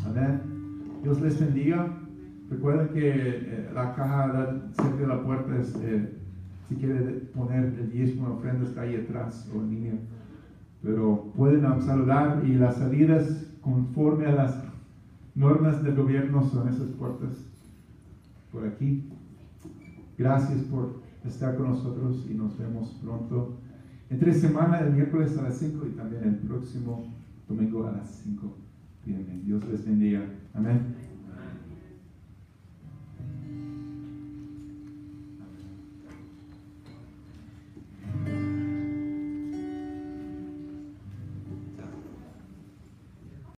Amén. 0.05 0.41
Dios 1.03 1.21
les 1.21 1.39
bendiga. 1.39 1.87
Recuerden 2.51 2.89
que 2.89 3.11
eh, 3.15 3.71
la 3.73 3.95
caja 3.95 4.61
cerca 4.73 4.97
de 4.97 5.07
la 5.07 5.23
puerta 5.23 5.57
es, 5.57 5.73
eh, 5.83 6.19
si 6.69 6.75
quiere 6.75 6.99
poner 7.33 7.65
el 7.65 7.93
diezmo 7.93 8.27
de 8.27 8.33
ofrenda 8.35 8.67
está 8.67 8.81
ahí 8.81 8.97
atrás 8.97 9.49
o 9.55 9.61
en 9.61 9.71
línea. 9.71 9.95
Pero 10.83 11.33
pueden 11.37 11.63
saludar 11.83 12.43
y 12.45 12.55
las 12.55 12.77
salidas 12.77 13.47
conforme 13.61 14.27
a 14.27 14.33
las 14.33 14.70
normas 15.41 15.83
del 15.83 15.97
gobierno 15.97 16.47
son 16.51 16.69
esas 16.69 16.89
puertas 16.91 17.31
por 18.53 18.67
aquí. 18.67 19.09
Gracias 20.19 20.61
por 20.65 21.01
estar 21.25 21.57
con 21.57 21.71
nosotros 21.71 22.27
y 22.31 22.35
nos 22.35 22.59
vemos 22.59 22.91
pronto. 23.03 23.57
Entre 24.11 24.35
semana, 24.35 24.81
el 24.81 24.93
miércoles 24.93 25.39
a 25.39 25.43
las 25.43 25.57
5 25.57 25.87
y 25.87 25.97
también 25.97 26.25
el 26.25 26.37
próximo 26.37 27.15
domingo 27.49 27.87
a 27.87 27.93
las 27.93 28.21
5. 28.23 28.55
Bien, 29.07 29.43
Dios 29.47 29.67
les 29.67 29.87
bendiga. 29.87 30.23
Amén. 30.53 30.95